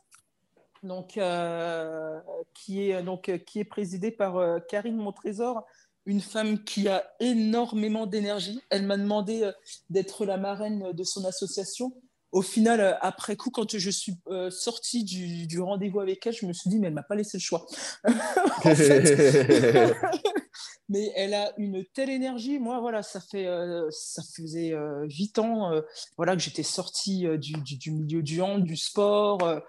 donc, 0.83 1.17
euh, 1.17 2.19
qui, 2.53 2.89
est, 2.89 3.01
donc, 3.01 3.31
qui 3.45 3.59
est 3.59 3.65
présidée 3.65 4.11
par 4.11 4.65
Karine 4.67 4.97
Montrésor, 4.97 5.65
une 6.05 6.21
femme 6.21 6.63
qui 6.63 6.87
a 6.87 7.03
énormément 7.19 8.05
d'énergie. 8.05 8.61
Elle 8.69 8.85
m'a 8.85 8.97
demandé 8.97 9.49
d'être 9.89 10.25
la 10.25 10.37
marraine 10.37 10.91
de 10.91 11.03
son 11.03 11.25
association 11.25 11.93
au 12.35 12.41
final, 12.41 12.81
euh, 12.81 12.93
après 12.99 13.37
coup, 13.37 13.49
quand 13.49 13.77
je 13.77 13.89
suis 13.89 14.17
euh, 14.27 14.51
sortie 14.51 15.05
du, 15.05 15.61
rendez-vous 15.61 16.01
avec 16.01 16.27
elle, 16.27 16.33
je 16.33 16.45
me 16.45 16.51
suis 16.51 16.69
dit, 16.69 16.79
mais 16.79 16.87
elle 16.87 16.93
m'a 16.93 17.01
pas 17.01 17.15
laissé 17.15 17.37
le 17.37 17.41
choix. 17.41 17.65
mais 20.89 21.11
elle 21.15 21.33
a 21.33 21.53
une 21.57 21.83
telle 21.93 22.09
énergie. 22.09 22.59
Moi, 22.59 22.79
voilà, 22.79 23.03
ça, 23.03 23.19
fait, 23.19 23.47
euh, 23.47 23.87
ça 23.91 24.21
faisait 24.35 24.73
huit 25.03 25.39
ans 25.39 25.71
voilà, 26.17 26.35
que 26.35 26.41
j'étais 26.41 26.63
sortie 26.63 27.25
du, 27.37 27.53
du, 27.53 27.91
milieu 27.91 28.21
du 28.23 28.41
hand, 28.41 28.63
du 28.63 28.77
sport 28.77 29.61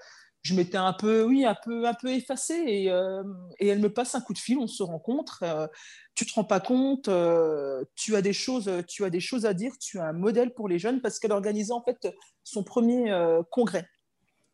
je 0.47 0.55
m'étais 0.55 0.79
un 0.79 0.93
peu, 0.93 1.25
oui, 1.25 1.45
un 1.45 1.57
peu, 1.65 1.87
un 1.87 1.95
peu 1.95 2.09
effacée 2.13 2.63
et, 2.67 2.91
euh, 2.91 3.25
et, 3.59 3.67
elle 3.67 3.81
me 3.81 3.93
passe 3.93 4.15
un 4.15 4.21
coup 4.21 4.33
de 4.33 4.39
fil, 4.39 4.59
on 4.59 4.69
se 4.69 4.83
rencontre. 4.83 5.41
Euh, 5.43 5.67
tu 6.15 6.25
te 6.25 6.33
rends 6.35 6.45
pas 6.45 6.61
compte, 6.61 7.09
euh, 7.09 7.85
tu 7.97 8.15
as 8.15 8.23
des 8.23 8.33
choses, 8.33 8.71
tu 8.87 9.05
as 9.05 9.11
des 9.11 9.21
choses 9.21 9.45
à 9.45 9.55
dire, 9.55 9.73
tu 9.81 9.99
as 9.99 10.05
un 10.05 10.13
modèle 10.13 10.55
pour 10.55 10.69
les 10.69 10.79
jeunes 10.79 11.01
parce 11.01 11.19
qu'elle 11.19 11.33
organisait 11.33 11.73
en 11.73 11.83
fait 11.83 12.09
son 12.45 12.63
premier 12.63 13.13
congrès. 13.51 13.87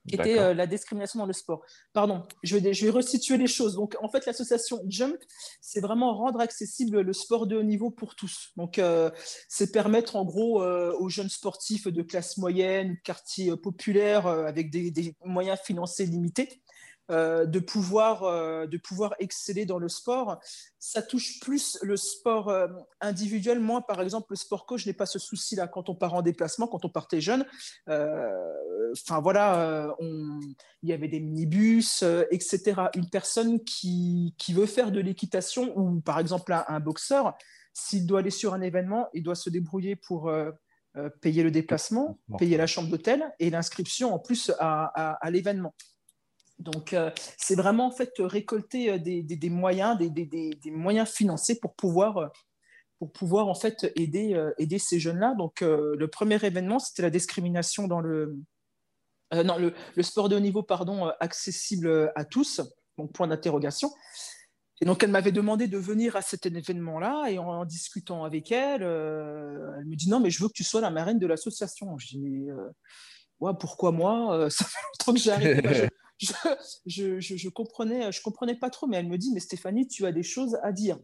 Qui 0.09 0.17
était 0.17 0.39
euh, 0.39 0.55
la 0.55 0.67
discrimination 0.67 1.19
dans 1.21 1.27
le 1.27 1.33
sport. 1.33 1.63
Pardon, 1.93 2.23
je 2.43 2.57
vais, 2.57 2.75
je 2.75 2.85
vais 2.85 2.91
resituer 2.91 3.37
les 3.37 3.47
choses. 3.47 3.75
Donc, 3.75 3.97
en 4.01 4.09
fait, 4.09 4.27
l'association 4.27 4.83
Jump, 4.89 5.17
c'est 5.61 5.81
vraiment 5.81 6.15
rendre 6.17 6.41
accessible 6.41 7.01
le 7.01 7.13
sport 7.13 7.47
de 7.47 7.57
haut 7.57 7.63
niveau 7.63 7.91
pour 7.91 8.15
tous. 8.15 8.51
Donc, 8.57 8.79
euh, 8.79 9.11
c'est 9.49 9.71
permettre 9.71 10.17
en 10.17 10.25
gros 10.25 10.63
euh, 10.63 10.95
aux 10.99 11.09
jeunes 11.09 11.29
sportifs 11.29 11.87
de 11.87 12.03
classe 12.03 12.37
moyenne, 12.37 12.97
quartier 13.05 13.57
populaire, 13.57 14.27
avec 14.27 14.71
des, 14.71 14.91
des, 14.91 15.15
moyens 15.25 15.59
financiers 15.61 16.07
limités, 16.07 16.63
euh, 17.13 17.45
de, 17.45 17.59
pouvoir, 17.59 18.23
euh, 18.23 18.67
de 18.67 18.79
pouvoir 18.79 19.15
exceller 19.19 19.67
dans 19.67 19.79
le 19.79 19.91
sport. 19.91 20.41
Ça 20.79 21.03
touche 21.03 21.41
plus 21.41 21.79
le 21.83 21.99
sport 21.99 22.49
euh, 22.49 22.69
individuel. 23.03 23.61
Moi, 23.61 23.83
par 23.83 24.01
exemple, 24.01 24.29
le 24.31 24.37
sport 24.37 24.65
coach, 24.65 24.85
je 24.85 24.89
n'ai 24.89 24.95
pas 24.95 25.05
ce 25.05 25.19
souci-là 25.19 25.69
quand 25.69 25.91
on 25.91 25.95
part 25.95 26.15
en 26.15 26.23
déplacement, 26.23 26.67
quand 26.67 26.87
on 26.87 26.89
partait 26.89 27.21
jeune. 27.21 27.45
Enfin, 27.87 29.21
voilà, 29.21 29.95
il 30.01 30.89
y 30.89 30.93
avait 30.93 31.09
des 31.09 31.21
minibus, 31.21 32.03
etc. 32.31 32.83
Une 32.95 33.11
personne 33.11 33.63
qui, 33.63 34.35
qui 34.39 34.55
veut 34.55 34.67
faire 34.67 34.91
de 34.91 35.01
l'équitation 35.01 35.77
ou, 35.77 36.01
par 36.01 36.19
exemple, 36.19 36.55
un, 36.67 36.81
boxeur, 36.81 37.35
s'il 37.75 38.07
doit 38.07 38.21
aller 38.21 38.31
sur 38.31 38.55
un 38.55 38.63
événement, 38.63 39.09
il 39.13 39.23
doit 39.23 39.35
se 39.35 39.51
débrouiller 39.51 39.97
pour... 39.97 40.33
payer 41.21 41.43
le 41.43 41.51
déplacement, 41.51 42.19
payer 42.39 42.57
la 42.59 42.67
chambre 42.67 42.89
d'hôtel 42.89 43.25
et 43.39 43.49
l'inscription 43.51 44.15
en 44.15 44.19
plus 44.19 44.53
à, 44.59 44.87
à 44.87 45.31
l'événement. 45.31 45.75
Donc, 46.63 46.93
euh, 46.93 47.11
c'est 47.37 47.55
vraiment 47.55 47.87
en 47.87 47.91
fait 47.91 48.13
récolter 48.19 48.91
euh, 48.91 48.99
des, 48.99 49.51
moyens, 49.51 49.99
des, 49.99 50.59
moyens 50.67 51.09
financiers 51.09 51.57
pour 51.57 51.75
pouvoir, 51.75 52.19
euh, 52.19 52.29
pour 52.99 53.13
pouvoir 53.13 53.49
en 53.49 53.55
fait 53.55 53.93
aider, 53.97 54.41
aider 54.59 54.79
ces 54.79 55.01
jeunes-là. 55.01 55.35
Donc, 55.37 55.61
le 55.61 56.07
premier 56.07 56.37
événement, 56.45 56.79
c'était 56.79 57.03
la 57.03 57.11
discrimination 57.11 57.89
dans 57.89 58.01
le, 58.01 58.39
non, 59.33 59.57
le, 59.59 60.03
sport 60.03 60.29
de 60.29 60.37
haut 60.37 60.41
niveau, 60.41 60.63
pardon, 60.63 61.11
accessible 61.19 62.13
à 62.15 62.25
tous. 62.25 62.61
Donc, 62.97 63.13
point 63.13 63.27
d'interrogation. 63.27 63.91
Et 64.81 64.85
donc, 64.85 65.03
elle 65.03 65.11
m'avait 65.11 65.33
demandé 65.33 65.67
de 65.67 65.79
venir 65.79 66.15
à 66.15 66.23
cet 66.23 66.47
événement-là 66.47 67.27
et 67.29 67.39
en, 67.41 67.65
discutant 67.65 68.23
avec 68.23 68.53
elle, 68.53 68.83
elle 68.83 69.85
me 69.85 69.97
dit 69.97 70.09
non, 70.09 70.21
mais 70.21 70.31
je 70.31 70.41
veux 70.41 70.49
que 70.49 70.55
tu 70.55 70.65
sois 70.65 70.81
la 70.81 70.91
marraine 70.91 71.19
de 71.19 71.27
l'association. 71.27 71.99
Je 71.99 72.07
dis 72.07 72.21
mais 72.21 72.47
pourquoi 73.59 73.91
moi 73.91 74.49
Ça 74.51 74.65
fait 74.65 74.79
longtemps 75.01 75.13
que 75.13 75.19
j'arrive 75.19 75.91
je, 76.87 77.21
je, 77.21 77.37
je, 77.37 77.49
comprenais, 77.49 78.13
je 78.13 78.23
comprenais 78.23 78.55
pas 78.55 78.71
trop, 78.71 78.87
mais 78.87 78.97
elle 78.97 79.09
me 79.09 79.19
dit, 79.19 79.33
mais 79.33 79.41
Stéphanie, 79.41 79.87
tu 79.87 80.07
as 80.07 80.13
des 80.13 80.23
choses 80.23 80.59
à 80.63 80.73
dire. 80.73 80.99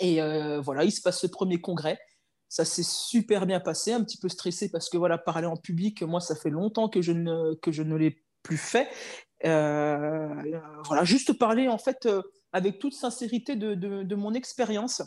Et 0.00 0.20
euh, 0.20 0.60
voilà, 0.60 0.84
il 0.84 0.90
se 0.90 1.00
passe 1.00 1.20
ce 1.20 1.26
premier 1.26 1.60
congrès. 1.60 1.98
Ça 2.48 2.64
s'est 2.64 2.84
super 2.84 3.46
bien 3.46 3.60
passé, 3.60 3.92
un 3.92 4.02
petit 4.02 4.18
peu 4.18 4.28
stressé 4.28 4.70
parce 4.70 4.88
que 4.88 4.96
voilà, 4.96 5.18
parler 5.18 5.46
en 5.46 5.56
public, 5.56 6.02
moi, 6.02 6.20
ça 6.20 6.36
fait 6.36 6.50
longtemps 6.50 6.88
que 6.88 7.02
je 7.02 7.12
ne, 7.12 7.54
que 7.54 7.72
je 7.72 7.82
ne 7.82 7.96
l'ai 7.96 8.22
plus 8.42 8.58
fait. 8.58 8.88
Euh, 9.44 10.28
voilà, 10.84 11.04
juste 11.04 11.32
parler 11.38 11.68
en 11.68 11.78
fait 11.78 12.06
euh, 12.06 12.22
avec 12.52 12.78
toute 12.78 12.94
sincérité 12.94 13.56
de, 13.56 13.74
de 13.74 14.14
mon 14.14 14.34
expérience. 14.34 15.02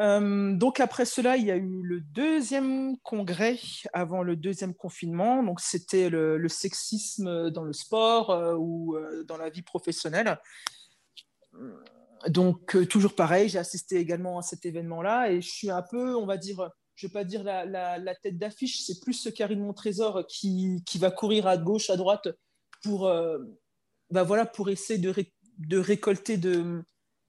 Euh, 0.00 0.54
donc 0.54 0.80
après 0.80 1.04
cela, 1.04 1.36
il 1.36 1.44
y 1.44 1.50
a 1.50 1.56
eu 1.56 1.82
le 1.82 2.00
deuxième 2.00 2.98
congrès 2.98 3.58
avant 3.92 4.22
le 4.22 4.36
deuxième 4.36 4.74
confinement. 4.74 5.42
Donc 5.42 5.60
c'était 5.60 6.10
le, 6.10 6.48
sexisme 6.48 7.50
dans 7.50 7.64
le 7.64 7.72
sport 7.72 8.30
euh, 8.30 8.54
ou 8.56 8.96
euh, 8.96 9.24
dans 9.24 9.36
la 9.36 9.50
vie 9.50 9.62
professionnelle. 9.62 10.38
Donc 12.28 12.76
toujours 12.88 13.14
pareil, 13.14 13.48
j'ai 13.48 13.58
assisté 13.58 13.96
également 13.96 14.38
à 14.38 14.42
cet 14.42 14.64
événement-là 14.64 15.30
et 15.30 15.40
je 15.40 15.48
suis 15.48 15.70
un 15.70 15.82
peu, 15.82 16.16
on 16.16 16.26
va 16.26 16.36
dire, 16.36 16.70
je 16.96 17.06
vais 17.06 17.12
pas 17.12 17.24
dire 17.24 17.44
la, 17.44 18.14
tête 18.22 18.38
d'affiche, 18.38 18.82
c'est 18.82 19.00
plus 19.00 19.28
Karine 19.34 19.60
Montrésor 19.60 20.26
qui, 20.26 20.82
qui 20.86 20.98
va 20.98 21.10
courir 21.10 21.46
à 21.46 21.56
gauche, 21.58 21.90
à 21.90 21.96
droite 21.96 22.28
pour, 22.82 23.08
bah 24.10 24.22
voilà, 24.24 24.46
pour 24.46 24.70
essayer 24.70 24.98
de 24.98 25.78
récolter 25.78 26.38
de 26.38 26.82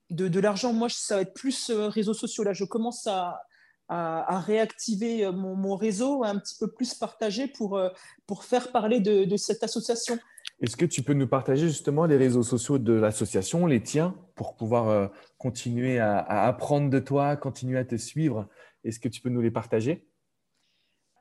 de, 0.10 0.39
l'argent, 0.39 0.74
moi, 0.74 0.88
ça 0.89 1.16
va 1.16 1.22
être 1.22 1.34
plus 1.34 1.70
euh, 1.70 1.88
réseaux 1.88 2.14
sociaux. 2.14 2.43
Là, 2.43 2.53
je 2.53 2.66
commence 2.66 3.08
à, 3.08 3.41
réactiver 3.88 5.26
euh, 5.26 5.32
mon, 5.32 5.76
réseau, 5.76 6.24
un 6.24 6.39
petit 6.39 6.56
peu 6.60 6.72
plus 6.72 6.93
partagé 6.95 7.47
pour, 7.47 7.78
euh, 7.78 7.89
pour 8.26 8.43
faire 8.43 8.72
parler 8.72 8.99
de, 8.99 9.38
cette 9.38 9.64
association. 9.64 10.18
Est-ce 10.62 10.78
que 10.78 10.86
tu 10.86 11.03
peux 11.03 11.14
nous 11.14 11.28
partager 11.28 11.68
justement 11.68 12.06
les 12.06 12.18
réseaux 12.18 12.43
sociaux 12.43 12.78
de 12.78 12.93
l'association, 12.93 13.68
les 13.68 13.84
tiens, 13.84 14.16
pour 14.36 14.56
pouvoir 14.56 15.12
continuer 15.38 15.99
à, 15.99 16.20
apprendre 16.47 16.89
de 16.89 16.99
toi, 16.99 17.36
continuer 17.36 17.78
à 17.78 17.86
te 17.86 17.97
suivre? 17.97 18.47
Est-ce 18.84 18.99
que 18.99 19.10
tu 19.10 19.22
peux 19.22 19.30
nous 19.30 19.41
les 19.41 19.51
partager? 19.51 20.08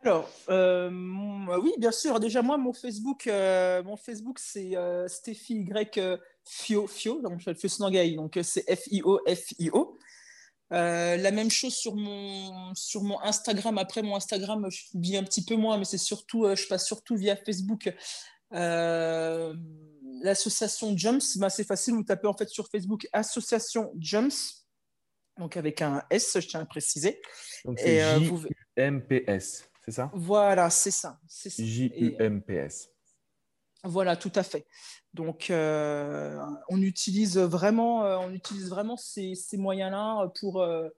Alors, 0.04 0.30
oui, 1.62 1.72
bien 1.78 1.92
sûr. 1.92 2.20
Déjà, 2.20 2.42
moi, 2.42 2.56
mon 2.56 2.72
Facebook, 2.72 3.26
mon 3.26 3.96
Facebook 3.96 4.38
c'est 4.38 4.72
Stéphie 5.08 5.66
Y 5.68 6.00
Fio, 6.44 6.86
Fio, 6.86 7.22
donc 7.22 7.40
je 7.40 7.52
fais 7.54 8.14
donc 8.16 8.38
c'est 8.42 8.76
F-I-O, 8.76 9.20
F-I-O. 9.26 9.98
Euh, 10.72 11.16
la 11.16 11.30
même 11.30 11.50
chose 11.50 11.74
sur 11.74 11.94
mon, 11.94 12.74
sur 12.74 13.02
mon 13.02 13.20
Instagram. 13.20 13.78
Après, 13.78 14.02
mon 14.02 14.16
Instagram, 14.16 14.66
je 14.70 14.90
publie 14.90 15.16
un 15.16 15.22
petit 15.22 15.44
peu 15.44 15.56
moins, 15.56 15.78
mais 15.78 15.84
c'est 15.84 15.98
surtout, 15.98 16.44
euh, 16.44 16.56
je 16.56 16.66
passe 16.66 16.86
surtout 16.86 17.16
via 17.16 17.36
Facebook. 17.36 17.92
Euh, 18.52 19.54
l'association 20.22 20.96
Jumps, 20.96 21.36
bah, 21.36 21.50
c'est 21.50 21.64
facile, 21.64 21.94
vous 21.94 22.02
tapez 22.02 22.26
en 22.26 22.34
fait 22.34 22.48
sur 22.48 22.68
Facebook 22.68 23.06
Association 23.12 23.92
Jumps, 23.98 24.66
donc 25.38 25.56
avec 25.56 25.82
un 25.82 26.02
S, 26.10 26.38
je 26.40 26.46
tiens 26.46 26.60
à 26.60 26.64
préciser. 26.64 27.20
Donc 27.64 27.78
c'est 27.78 28.00
J-U-M-P-S, 28.20 29.70
c'est 29.84 29.92
ça? 29.92 30.10
Voilà, 30.14 30.70
c'est 30.70 30.90
ça. 30.90 31.18
J-U-M-P-S. 31.58 32.90
Voilà, 33.84 34.16
tout 34.16 34.32
à 34.34 34.42
fait. 34.42 34.66
Donc, 35.12 35.50
euh, 35.50 36.40
on 36.70 36.80
utilise 36.80 37.38
vraiment, 37.38 38.04
euh, 38.04 38.16
on 38.18 38.32
utilise 38.32 38.70
vraiment 38.70 38.96
ces, 38.96 39.36
moyens-là 39.52 40.32
pour, 40.40 40.62
euh, 40.62 40.88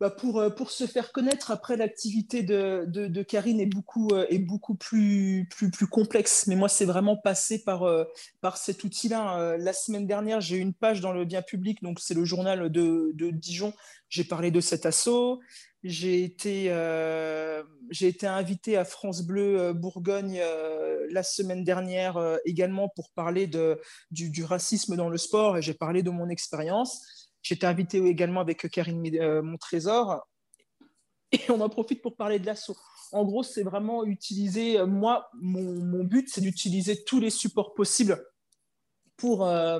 bah, 0.00 0.10
pour, 0.10 0.44
pour 0.54 0.70
se 0.70 0.86
faire 0.86 1.12
connaître. 1.12 1.50
Après, 1.50 1.76
l'activité 1.76 2.42
de, 2.42 3.22
Karine 3.22 3.60
est 3.60 3.66
beaucoup, 3.66 4.10
beaucoup 4.40 4.74
plus, 4.74 5.48
complexe. 5.90 6.46
Mais 6.46 6.56
moi, 6.56 6.68
c'est 6.68 6.84
vraiment 6.84 7.16
passé 7.16 7.62
par, 7.64 7.84
par 8.40 8.56
cet 8.56 8.84
outil-là. 8.84 9.56
La 9.56 9.72
semaine 9.72 10.06
dernière, 10.06 10.40
j'ai 10.40 10.56
eu 10.56 10.60
une 10.60 10.74
page 10.74 11.00
dans 11.00 11.12
le 11.12 11.24
bien 11.24 11.42
public, 11.42 11.82
donc 11.82 12.00
c'est 12.00 12.14
le 12.14 12.24
journal 12.24 12.70
de, 12.70 13.30
Dijon. 13.30 13.72
J'ai 14.08 14.24
parlé 14.24 14.50
de 14.50 14.60
cet 14.60 14.86
assaut. 14.86 15.40
J'ai 15.82 16.24
été, 16.24 16.66
euh, 16.70 17.62
j'ai 17.90 18.08
été 18.08 18.26
invité 18.26 18.76
à 18.76 18.84
France 18.84 19.22
Bleu 19.22 19.60
euh, 19.60 19.72
Bourgogne 19.72 20.40
euh, 20.42 21.06
la 21.10 21.22
semaine 21.22 21.62
dernière 21.62 22.18
également 22.44 22.88
pour 22.88 23.10
parler 23.12 23.46
de, 23.46 23.80
du, 24.10 24.42
racisme 24.42 24.96
dans 24.96 25.08
le 25.08 25.16
sport 25.16 25.56
et 25.56 25.62
j'ai 25.62 25.74
parlé 25.74 26.02
de 26.02 26.10
mon 26.10 26.28
expérience. 26.28 27.15
J'étais 27.46 27.66
invité 27.66 28.04
également 28.04 28.40
avec 28.40 28.68
Karine 28.70 29.40
Montrésor 29.40 30.26
et 31.30 31.48
on 31.48 31.60
en 31.60 31.68
profite 31.68 32.02
pour 32.02 32.16
parler 32.16 32.40
de 32.40 32.46
l'assaut. 32.46 32.76
En 33.12 33.24
gros, 33.24 33.44
c'est 33.44 33.62
vraiment 33.62 34.04
utiliser, 34.04 34.84
moi, 34.84 35.30
mon, 35.34 35.62
mon 35.84 36.02
but, 36.02 36.28
c'est 36.28 36.40
d'utiliser 36.40 37.04
tous 37.04 37.20
les 37.20 37.30
supports 37.30 37.72
possibles 37.74 38.20
pour, 39.16 39.46
euh, 39.46 39.78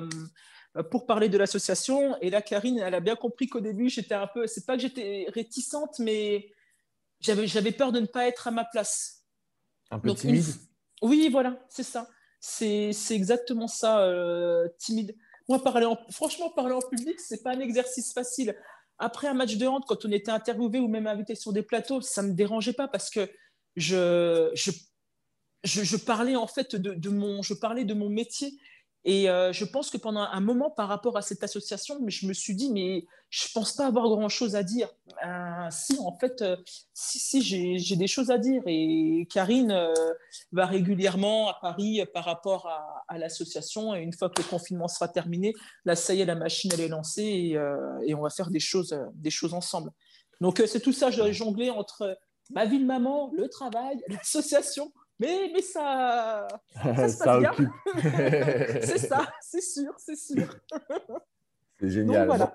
pour 0.91 1.05
parler 1.05 1.27
de 1.27 1.37
l'association. 1.37 2.15
Et 2.21 2.29
là, 2.29 2.41
Karine, 2.41 2.79
elle 2.79 2.95
a 2.95 3.01
bien 3.01 3.17
compris 3.17 3.47
qu'au 3.47 3.59
début, 3.59 3.89
j'étais 3.89 4.15
un 4.15 4.27
peu, 4.27 4.47
c'est 4.47 4.65
pas 4.65 4.77
que 4.77 4.83
j'étais 4.83 5.25
réticente, 5.27 5.99
mais 5.99 6.53
j'avais, 7.19 7.73
peur 7.73 7.91
de 7.91 7.99
ne 7.99 8.05
pas 8.05 8.29
être 8.29 8.47
à 8.47 8.51
ma 8.51 8.63
place. 8.63 9.25
Un 9.91 9.99
peu 9.99 10.13
timide 10.13 10.45
Oui, 11.01 11.27
voilà, 11.29 11.59
c'est 11.67 11.83
ça. 11.83 12.07
C'est, 12.39 12.93
c'est 12.93 13.15
exactement 13.15 13.67
ça, 13.67 14.03
euh, 14.03 14.69
timide. 14.77 15.17
Moi, 15.47 15.63
parler 15.63 15.85
en... 15.85 15.97
franchement, 16.09 16.49
parler 16.49 16.73
en 16.73 16.81
public, 16.81 17.19
c'est 17.19 17.43
pas 17.43 17.51
un 17.51 17.59
exercice 17.59 18.13
facile. 18.13 18.55
Après 18.99 19.27
un 19.27 19.33
match 19.33 19.55
de 19.57 19.67
hand, 19.67 19.83
quand 19.87 20.05
on 20.05 20.11
était 20.11 20.31
interviewé 20.31 20.79
ou 20.79 20.87
même 20.87 21.07
invité 21.07 21.35
sur 21.35 21.53
des 21.53 21.63
plateaux, 21.63 22.01
ça 22.01 22.21
me 22.21 22.33
dérangeait 22.33 22.73
pas 22.73 22.87
parce 22.87 23.09
que 23.09 23.29
je, 23.75 24.51
parlais 26.05 26.35
en 26.35 26.47
fait 26.47 26.75
je 26.83 27.53
parlais 27.53 27.85
de 27.85 27.93
mon 27.93 28.09
métier 28.09 28.53
et 29.05 29.29
euh, 29.29 29.53
je 29.53 29.63
pense 29.63 29.89
que 29.89 29.97
pendant 29.97 30.21
un 30.21 30.39
moment, 30.41 30.69
par 30.69 30.89
rapport 30.89 31.17
à 31.17 31.21
cette 31.21 31.43
association, 31.43 31.97
je 32.07 32.27
me 32.27 32.33
suis 32.33 32.55
dit, 32.55 32.71
mais 32.71 33.05
je 33.29 33.47
ne 33.47 33.53
pense 33.53 33.73
pas 33.73 33.85
avoir 33.87 34.09
grand-chose 34.09 34.55
à 34.55 34.63
dire. 34.63 34.89
Euh, 35.25 35.67
si, 35.69 35.97
en 35.99 36.17
fait, 36.17 36.41
euh, 36.41 36.57
si, 36.93 37.19
si 37.19 37.41
j'ai 37.41 37.95
des 37.95 38.07
choses 38.07 38.31
à 38.31 38.37
dire. 38.37 38.61
Et 38.65 39.27
Karine 39.31 39.93
va 40.51 40.65
régulièrement 40.65 41.49
à 41.49 41.53
Paris 41.61 42.03
par 42.13 42.25
rapport 42.25 42.67
à, 43.07 43.17
l'association. 43.17 43.95
Et 43.95 44.01
une 44.01 44.13
fois 44.13 44.29
que 44.29 44.41
le 44.41 44.47
confinement 44.47 44.87
sera 44.87 45.07
terminé, 45.07 45.53
là, 45.85 45.95
ça 45.95 46.13
y 46.13 46.21
est, 46.21 46.25
la 46.25 46.35
machine, 46.35 46.71
elle 46.73 46.81
est 46.81 46.87
lancée 46.89 47.57
et, 48.05 48.13
on 48.13 48.21
va 48.21 48.29
faire 48.29 48.49
des 48.49 48.59
choses, 48.59 48.97
des 49.13 49.31
choses 49.31 49.53
ensemble. 49.53 49.91
Donc, 50.41 50.61
c'est 50.67 50.81
tout 50.81 50.93
ça, 50.93 51.11
je 51.11 51.17
dois 51.17 51.31
jongler 51.31 51.69
entre 51.69 52.17
ma 52.49 52.65
vie 52.65 52.79
de 52.79 52.85
maman, 52.85 53.31
le 53.35 53.47
travail, 53.47 53.97
l'association 54.09 54.91
mais, 55.19 55.51
mais 55.53 55.61
ça, 55.61 56.47
ça 56.73 57.09
se 57.09 57.17
passe 57.23 57.39
bien. 57.39 57.51
c'est 58.81 58.97
ça, 58.97 59.27
c'est 59.41 59.61
sûr, 59.61 59.93
c'est 59.97 60.15
sûr. 60.15 60.47
C'est 61.79 61.89
génial. 61.89 62.51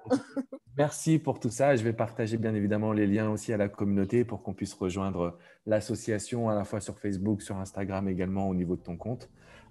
Merci 0.77 1.19
pour 1.19 1.39
tout 1.39 1.51
ça. 1.51 1.77
Je 1.77 1.85
vais 1.85 1.93
partager 1.93 2.39
bien 2.39 2.55
évidemment 2.55 2.93
les 2.93 3.07
liens 3.07 3.31
aussi 3.31 3.53
à 3.53 3.57
la 3.57 3.69
communauté 3.69 4.25
pour 4.25 4.43
qu'on 4.43 4.55
puisse 4.55 4.75
rejoindre 4.75 5.39
l'association 5.67 6.49
à 6.49 6.55
la 6.55 6.65
fois 6.65 6.81
sur 6.81 6.99
Facebook, 6.99 7.43
sur 7.43 7.57
Instagram 7.59 8.09
également 8.09 8.49
au 8.49 8.55
niveau 8.55 8.77
de 8.77 8.83
ton 8.83 8.97
compte. 8.97 9.31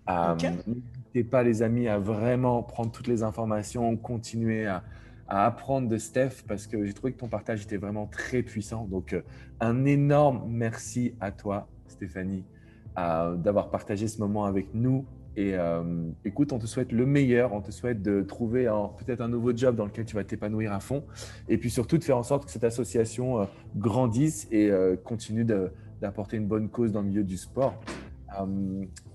Euh, 0.10 0.36
n'hésitez 0.68 1.24
pas 1.24 1.44
les 1.44 1.62
amis 1.64 1.88
à 1.88 2.00
vraiment 2.00 2.64
prendre 2.64 2.92
toutes 2.92 3.08
les 3.08 3.24
informations, 3.24 3.96
continuer 3.98 4.66
à, 4.66 4.84
apprendre 5.28 5.88
de 5.88 5.98
Steph 5.98 6.44
parce 6.46 6.68
que 6.68 6.84
j'ai 6.84 6.94
trouvé 6.94 7.14
que 7.14 7.20
ton 7.20 7.30
partage 7.30 7.64
était 7.64 7.78
vraiment 7.78 8.06
très 8.06 8.44
puissant. 8.44 8.86
Donc 8.86 9.14
euh, 9.14 9.22
un 9.62 9.86
énorme 9.86 10.44
merci 10.50 11.16
à 11.22 11.32
toi 11.32 11.70
Stéphanie 11.88 12.44
euh, 12.44 12.51
d'avoir 12.96 13.70
partagé 13.70 14.08
ce 14.08 14.20
moment 14.20 14.46
avec 14.46 14.74
nous 14.74 15.06
et 15.38 15.54
euh, 15.56 15.82
écoute, 16.26 16.52
on 16.52 16.60
te 16.60 16.66
souhaite 16.66 16.92
le 16.92 17.06
meilleur, 17.06 17.54
on 17.54 17.62
te 17.62 17.72
souhaite 17.72 18.02
de 18.02 18.22
trouver 18.22 18.70
peut-être 18.98 19.22
un 19.22 19.30
nouveau 19.30 19.56
job 19.56 19.76
dans 19.78 19.86
lequel 19.86 20.06
tu 20.06 20.16
vas 20.16 20.26
t'épanouir 20.26 20.74
à 20.74 20.82
fond, 20.82 21.04
et 21.48 21.58
puis 21.58 21.70
surtout 21.70 21.98
de 21.98 22.04
faire 22.04 22.18
en 22.18 22.24
sorte 22.24 22.46
que 22.46 22.52
cette 22.52 22.66
association 22.66 23.42
euh, 23.42 23.46
grandisse 23.78 24.48
et 24.52 24.70
euh, 24.70 24.98
continue 24.98 25.46
d'apporter 25.46 26.36
une 26.36 26.48
bonne 26.48 26.68
cause 26.68 26.92
dans 26.92 27.02
le 27.02 27.08
milieu 27.08 27.24
du 27.24 27.38
sport. 27.38 27.80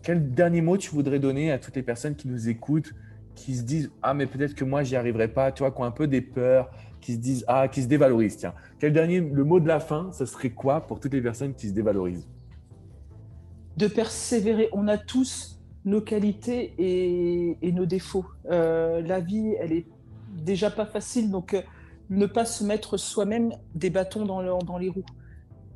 quel 0.02 0.32
dernier 0.32 0.62
mot 0.62 0.78
tu 0.78 0.90
voudrais 0.90 1.18
donner 1.18 1.52
à 1.52 1.58
toutes 1.58 1.76
les 1.76 1.82
personnes 1.82 2.14
qui 2.14 2.28
nous 2.28 2.48
écoutent, 2.48 2.94
qui 3.34 3.54
se 3.54 3.64
disent 3.64 3.90
ah 4.00 4.14
mais 4.14 4.26
peut-être 4.26 4.54
que 4.54 4.64
moi 4.64 4.82
j'y 4.84 4.96
arriverai 4.96 5.28
pas, 5.28 5.52
tu 5.52 5.62
qui 5.62 5.80
ont 5.80 5.84
un 5.84 5.90
peu 5.90 6.06
des 6.06 6.22
peurs, 6.22 6.70
qui 7.02 7.12
se 7.12 7.18
disent 7.18 7.44
ah 7.46 7.68
qui 7.68 7.82
se 7.82 7.88
dévalorisent. 7.88 8.38
Tiens, 8.38 8.54
quel 8.78 8.94
dernier 8.94 9.20
le 9.20 9.44
mot 9.44 9.60
de 9.60 9.68
la 9.68 9.80
fin, 9.80 10.10
ce 10.12 10.24
serait 10.24 10.50
quoi 10.50 10.80
pour 10.80 10.98
toutes 10.98 11.12
les 11.12 11.20
personnes 11.20 11.52
qui 11.52 11.68
se 11.68 11.74
dévalorisent? 11.74 12.26
De 13.76 13.86
persévérer. 13.88 14.68
On 14.72 14.88
a 14.88 14.98
tous 14.98 15.56
nos 15.86 16.00
qualités 16.00 16.74
et, 16.78 17.72
nos 17.72 17.86
défauts. 17.86 18.26
Euh, 18.50 19.00
la 19.00 19.20
vie, 19.20 19.54
elle 19.60 19.72
est 19.72 19.86
déjà 20.34 20.70
pas 20.70 20.84
facile, 20.84 21.30
donc 21.30 21.54
euh, 21.54 21.62
ne 22.10 22.26
pas 22.26 22.44
se 22.44 22.64
mettre 22.64 22.96
soi-même 22.96 23.52
des 23.74 23.88
bâtons 23.88 24.26
dans, 24.26 24.78
les 24.78 24.88
roues. 24.88 25.04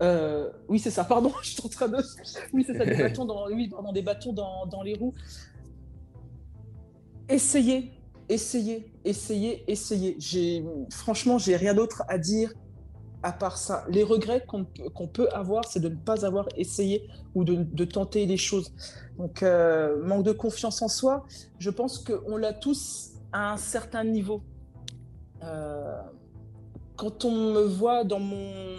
Euh, 0.03 0.51
oui, 0.69 0.79
c'est 0.79 0.91
ça, 0.91 1.05
pardon, 1.05 1.33
je 1.43 1.51
suis 1.51 1.63
en 1.65 1.69
train 1.69 1.89
de. 1.89 1.99
Oui, 2.53 2.65
c'est 2.67 2.77
ça, 2.77 2.85
des 2.85 2.97
bâtons 2.97 3.25
dans, 3.25 3.47
oui, 3.47 3.71
des 3.95 4.03
bâtons 4.03 4.33
dans, 4.33 4.83
les 4.83 4.95
roues. 4.95 5.15
Essayez, 7.29 7.93
essayez, 8.29 8.93
essayez, 9.05 9.71
essayez. 9.71 10.65
Franchement, 10.91 11.39
j'ai 11.39 11.55
rien 11.55 11.75
d'autre 11.75 12.03
à 12.09 12.19
dire 12.19 12.53
à 13.23 13.33
part 13.33 13.59
ça. 13.59 13.85
Les 13.89 14.03
regrets 14.03 14.45
qu'on 14.47 15.07
peut 15.07 15.29
avoir, 15.33 15.65
c'est 15.67 15.81
de 15.81 15.89
ne 15.89 15.97
pas 15.97 16.25
avoir 16.25 16.47
essayé 16.57 17.09
ou 17.35 17.45
de, 17.45 17.85
tenter 17.85 18.27
les 18.27 18.37
choses. 18.37 18.73
Donc, 19.19 19.43
euh, 19.43 20.03
manque 20.05 20.25
de 20.25 20.33
confiance 20.33 20.81
en 20.83 20.89
soi, 20.89 21.27
je 21.59 21.71
pense 21.71 21.99
qu'on 21.99 22.37
l'a 22.37 22.53
tous 22.53 23.13
à 23.33 23.53
un 23.53 23.57
certain 23.57 24.05
niveau. 24.05 24.43
Euh, 25.43 26.01
quand 26.97 27.25
on 27.25 27.53
me 27.53 27.63
voit 27.63 28.05
dans 28.05 28.21
mon 28.21 28.77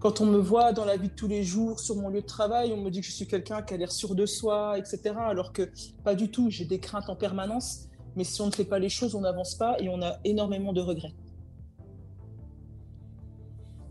quand 0.00 0.20
on 0.20 0.26
me 0.26 0.36
voit 0.36 0.74
dans 0.74 0.84
la 0.84 0.98
vie 0.98 1.08
de 1.08 1.14
tous 1.14 1.28
les 1.28 1.42
jours, 1.42 1.80
sur 1.80 1.96
mon 1.96 2.10
lieu 2.10 2.20
de 2.20 2.26
travail, 2.26 2.74
on 2.74 2.76
me 2.76 2.90
dit 2.90 3.00
que 3.00 3.06
je 3.06 3.12
suis 3.12 3.26
quelqu'un 3.26 3.62
qui 3.62 3.72
a 3.72 3.78
l'air 3.78 3.90
sûr 3.90 4.14
de 4.14 4.26
soi, 4.26 4.78
etc. 4.78 5.14
Alors 5.16 5.54
que 5.54 5.70
pas 6.04 6.14
du 6.14 6.30
tout, 6.30 6.50
j'ai 6.50 6.66
des 6.66 6.78
craintes 6.78 7.08
en 7.08 7.16
permanence. 7.16 7.88
Mais 8.14 8.24
si 8.24 8.42
on 8.42 8.46
ne 8.46 8.50
fait 8.50 8.66
pas 8.66 8.78
les 8.78 8.90
choses, 8.90 9.14
on 9.14 9.22
n'avance 9.22 9.54
pas 9.54 9.76
et 9.80 9.88
on 9.88 10.02
a 10.02 10.18
énormément 10.24 10.74
de 10.74 10.82
regrets. 10.82 11.14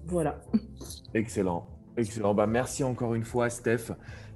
Voilà. 0.08 0.42
Excellent. 1.14 1.68
Excellent. 1.98 2.34
Bah, 2.34 2.48
merci 2.48 2.84
encore 2.84 3.16
une 3.16 3.24
fois, 3.24 3.50
Steph. 3.50 3.92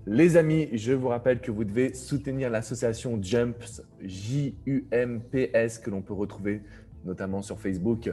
Les 0.05 0.37
amis, 0.37 0.69
je 0.71 0.93
vous 0.93 1.09
rappelle 1.09 1.41
que 1.41 1.51
vous 1.51 1.65
devez 1.65 1.93
soutenir 1.93 2.49
l'association 2.49 3.19
Jumps, 3.21 3.81
J-U-M-P-S, 4.01 5.79
que 5.79 5.89
l'on 5.89 6.01
peut 6.01 6.13
retrouver 6.13 6.61
notamment 7.05 7.41
sur 7.41 7.59
Facebook. 7.59 8.11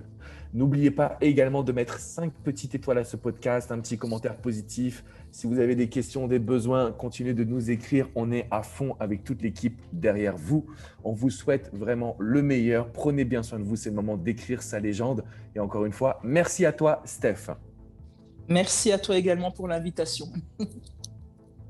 N'oubliez 0.53 0.91
pas 0.91 1.17
également 1.21 1.63
de 1.63 1.73
mettre 1.73 1.99
5 1.99 2.33
petites 2.33 2.75
étoiles 2.75 2.99
à 2.99 3.05
ce 3.05 3.17
podcast, 3.17 3.73
un 3.73 3.81
petit 3.81 3.99
commentaire 3.99 4.37
positif. 4.37 5.05
Si 5.31 5.47
vous 5.47 5.59
avez 5.59 5.75
des 5.75 5.89
questions, 5.89 6.29
des 6.29 6.39
besoins, 6.39 6.93
continuez 6.93 7.35
de 7.35 7.45
nous 7.45 7.71
écrire. 7.71 8.09
On 8.15 8.31
est 8.31 8.47
à 8.51 8.63
fond 8.63 8.97
avec 9.01 9.25
toute 9.25 9.43
l'équipe 9.43 9.81
derrière 9.93 10.37
vous. 10.37 10.67
On 11.03 11.13
vous 11.13 11.31
souhaite 11.31 11.71
vraiment 11.73 12.17
le 12.21 12.43
meilleur. 12.43 12.93
Prenez 12.93 13.25
bien 13.25 13.43
soin 13.43 13.59
de 13.59 13.65
vous. 13.65 13.77
C'est 13.77 13.91
le 13.91 13.97
moment 13.97 14.17
d'écrire 14.17 14.63
sa 14.63 14.79
légende. 14.79 15.25
Et 15.57 15.61
encore 15.61 15.87
une 15.87 15.93
fois, 15.93 16.21
merci 16.23 16.65
à 16.65 16.73
toi, 16.73 17.03
Steph. 17.05 17.51
Merci 18.49 18.93
à 18.93 18.99
toi 18.99 19.17
également 19.17 19.51
pour 19.51 19.69
l'invitation. 19.69 20.27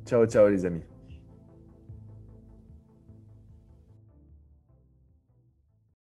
Ciao, 0.06 0.26
ciao 0.26 0.48
les 0.48 0.66
amis. 0.66 0.93